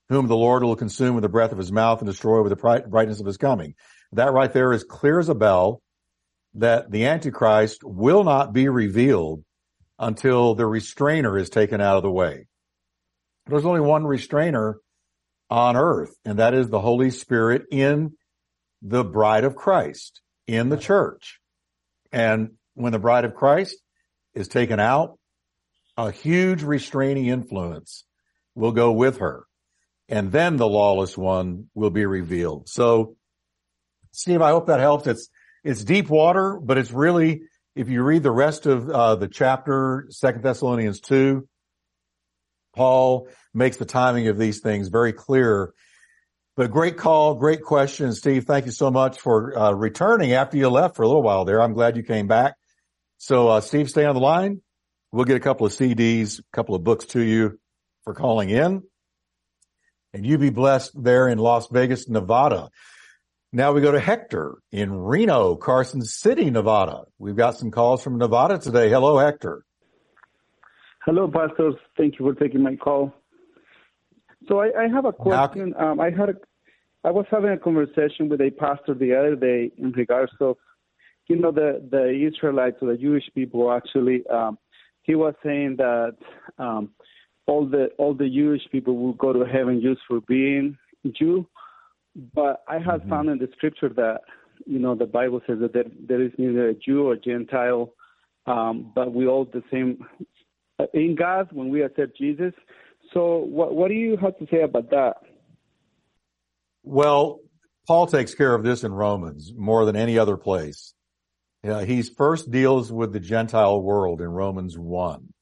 whom 0.08 0.28
the 0.28 0.38
Lord 0.38 0.64
will 0.64 0.76
consume 0.76 1.16
with 1.16 1.24
the 1.24 1.30
breath 1.30 1.52
of 1.52 1.58
his 1.58 1.72
mouth 1.72 2.00
and 2.00 2.08
destroy 2.08 2.42
with 2.42 2.52
the 2.52 2.84
brightness 2.88 3.20
of 3.20 3.26
his 3.26 3.38
coming. 3.38 3.76
That 4.14 4.34
right 4.34 4.52
there 4.52 4.72
is 4.72 4.84
clear 4.84 5.20
as 5.20 5.30
a 5.30 5.36
bell 5.36 5.82
that 6.56 6.90
the 6.90 7.06
Antichrist 7.06 7.84
will 7.84 8.24
not 8.24 8.54
be 8.54 8.70
revealed 8.70 9.44
until 10.00 10.56
the 10.56 10.66
restrainer 10.66 11.38
is 11.38 11.50
taken 11.50 11.82
out 11.82 11.98
of 11.98 12.04
the 12.04 12.12
way. 12.12 12.48
There's 13.50 13.66
only 13.66 13.82
one 13.82 14.06
restrainer 14.06 14.80
on 15.50 15.76
earth, 15.76 16.16
and 16.24 16.40
that 16.40 16.54
is 16.54 16.70
the 16.70 16.80
Holy 16.80 17.10
Spirit 17.10 17.64
in 17.72 18.14
the 18.82 19.04
bride 19.04 19.44
of 19.44 19.56
Christ, 19.56 20.22
in 20.48 20.70
the 20.70 20.78
church. 20.78 21.40
And 22.12 22.52
when 22.76 22.92
the 22.92 23.00
bride 23.00 23.26
of 23.26 23.36
Christ 23.36 23.76
is 24.34 24.48
taken 24.48 24.80
out, 24.80 25.18
a 25.98 26.12
huge 26.12 26.64
restraining 26.64 27.26
influence 27.26 28.06
will 28.56 28.72
go 28.72 28.92
with 28.92 29.18
her. 29.18 29.46
And 30.08 30.32
then 30.32 30.58
the 30.58 30.68
lawless 30.68 31.18
one 31.18 31.68
will 31.74 31.90
be 31.90 32.06
revealed. 32.06 32.70
So, 32.70 33.16
Steve, 34.12 34.42
I 34.42 34.52
hope 34.52 34.68
that 34.68 34.80
helps. 34.80 35.08
It's, 35.08 35.30
it's 35.64 35.84
deep 35.84 36.10
water, 36.10 36.60
but 36.62 36.78
it's 36.78 36.92
really, 36.92 37.42
if 37.76 37.90
you 37.90 38.02
read 38.04 38.24
the 38.24 38.32
rest 38.32 38.66
of 38.66 38.90
uh, 38.90 39.16
the 39.16 39.28
chapter, 39.28 40.08
Second 40.10 40.42
Thessalonians 40.42 41.00
2, 41.02 41.48
Paul 42.76 43.28
makes 43.54 43.78
the 43.78 43.86
timing 43.86 44.28
of 44.28 44.38
these 44.38 44.60
things 44.60 44.88
very 44.88 45.14
clear. 45.14 45.74
But 46.56 46.72
great 46.72 46.98
call, 46.98 47.36
great 47.36 47.62
question, 47.62 48.14
Steve. 48.14 48.46
Thank 48.46 48.66
you 48.66 48.72
so 48.72 48.92
much 48.92 49.20
for 49.20 49.58
uh, 49.58 49.72
returning 49.72 50.34
after 50.34 50.58
you 50.58 50.70
left 50.70 50.96
for 50.96 51.04
a 51.04 51.08
little 51.08 51.24
while 51.24 51.46
there. 51.46 51.62
I'm 51.62 51.74
glad 51.74 51.96
you 51.96 52.04
came 52.04 52.28
back. 52.28 52.56
So, 53.18 53.48
uh, 53.48 53.62
Steve, 53.62 53.90
stay 53.90 54.06
on 54.06 54.16
the 54.16 54.22
line. 54.22 54.62
We'll 55.12 55.26
get 55.26 55.38
a 55.38 55.42
couple 55.42 55.66
of 55.66 55.74
CDs, 55.74 56.40
a 56.40 56.44
couple 56.54 56.76
of 56.76 56.84
books 56.84 57.06
to 57.08 57.22
you 57.22 57.60
for 58.04 58.14
calling 58.14 58.50
in. 58.50 58.84
And 60.14 60.26
you 60.26 60.38
be 60.38 60.50
blessed 60.50 60.92
there 61.02 61.28
in 61.28 61.38
Las 61.38 61.68
Vegas, 61.72 62.10
Nevada. 62.10 62.70
Now 63.52 63.72
we 63.72 63.82
go 63.82 63.92
to 63.92 64.00
Hector 64.00 64.60
in 64.72 64.92
Reno, 64.92 65.56
Carson 65.56 66.02
City, 66.02 66.50
Nevada. 66.50 67.06
We've 67.18 67.36
got 67.36 67.58
some 67.58 67.72
calls 67.72 68.04
from 68.04 68.18
Nevada 68.18 68.60
today. 68.60 68.90
Hello, 68.90 69.18
Hector. 69.18 69.64
Hello, 71.10 71.28
pastors. 71.28 71.74
Thank 71.98 72.20
you 72.20 72.32
for 72.32 72.40
taking 72.40 72.62
my 72.62 72.76
call. 72.76 73.12
So 74.48 74.60
I, 74.60 74.84
I 74.84 74.88
have 74.90 75.06
a 75.06 75.12
question. 75.12 75.74
Um, 75.76 76.00
I 76.00 76.12
had 76.12 76.30
a, 76.30 76.36
I 77.04 77.10
was 77.10 77.26
having 77.32 77.50
a 77.50 77.58
conversation 77.58 78.30
with 78.30 78.40
a 78.42 78.52
pastor 78.52 78.94
the 78.94 79.16
other 79.18 79.36
day 79.36 79.72
in 79.80 79.92
regards 79.94 80.32
of, 80.40 80.58
you 81.28 81.38
know, 81.38 81.52
the 81.52 81.84
the 81.90 82.12
Israelites 82.12 82.78
or 82.84 82.92
the 82.92 82.98
Jewish 83.00 83.24
people. 83.34 83.72
Actually, 83.72 84.24
um, 84.28 84.60
he 85.02 85.16
was 85.16 85.34
saying 85.44 85.78
that 85.78 86.16
um, 86.60 86.92
all 87.48 87.66
the 87.66 87.88
all 87.98 88.14
the 88.14 88.30
Jewish 88.30 88.62
people 88.72 88.96
will 88.96 89.14
go 89.14 89.34
to 89.34 89.46
heaven 89.52 89.82
just 89.82 90.02
for 90.08 90.22
being 90.28 90.78
Jew. 91.18 91.48
But 92.36 92.64
I 92.68 92.78
have 92.78 93.02
found 93.10 93.30
in 93.30 93.40
the 93.40 93.50
scripture 93.58 93.90
that 93.96 94.20
you 94.68 94.78
know 94.78 94.94
the 94.94 95.08
Bible 95.08 95.42
says 95.48 95.58
that 95.62 95.74
there, 95.74 95.86
there 96.08 96.22
is 96.22 96.34
neither 96.38 96.70
a 96.70 96.76
Jew 96.76 97.08
or 97.08 97.16
Gentile, 97.16 97.96
um, 98.46 98.92
but 98.94 99.12
we 99.12 99.26
all 99.26 99.46
the 99.46 99.64
same 99.72 100.06
in 100.94 101.16
God 101.16 101.50
when 101.52 101.70
we 101.70 101.82
accept 101.82 102.18
Jesus. 102.18 102.54
So 103.14 103.38
what 103.38 103.76
what 103.76 103.90
do 103.90 103.96
you 103.96 104.18
have 104.18 104.38
to 104.38 104.48
say 104.52 104.62
about 104.62 104.90
that? 104.92 105.18
Well, 106.84 107.40
Paul 107.88 108.08
takes 108.08 108.36
care 108.36 108.54
of 108.54 108.64
this 108.64 108.84
in 108.84 108.92
Romans 108.94 109.52
more 109.56 109.86
than 109.86 109.96
any 109.96 110.18
other 110.18 110.38
place. 110.38 110.94
Yeah, 111.64 111.84
he 111.84 112.02
first 112.04 112.52
deals 112.52 112.92
with 112.92 113.12
the 113.12 113.20
Gentile 113.20 113.82
world 113.82 114.22
in 114.22 114.30
Romans 114.30 114.78
1. 114.78 115.34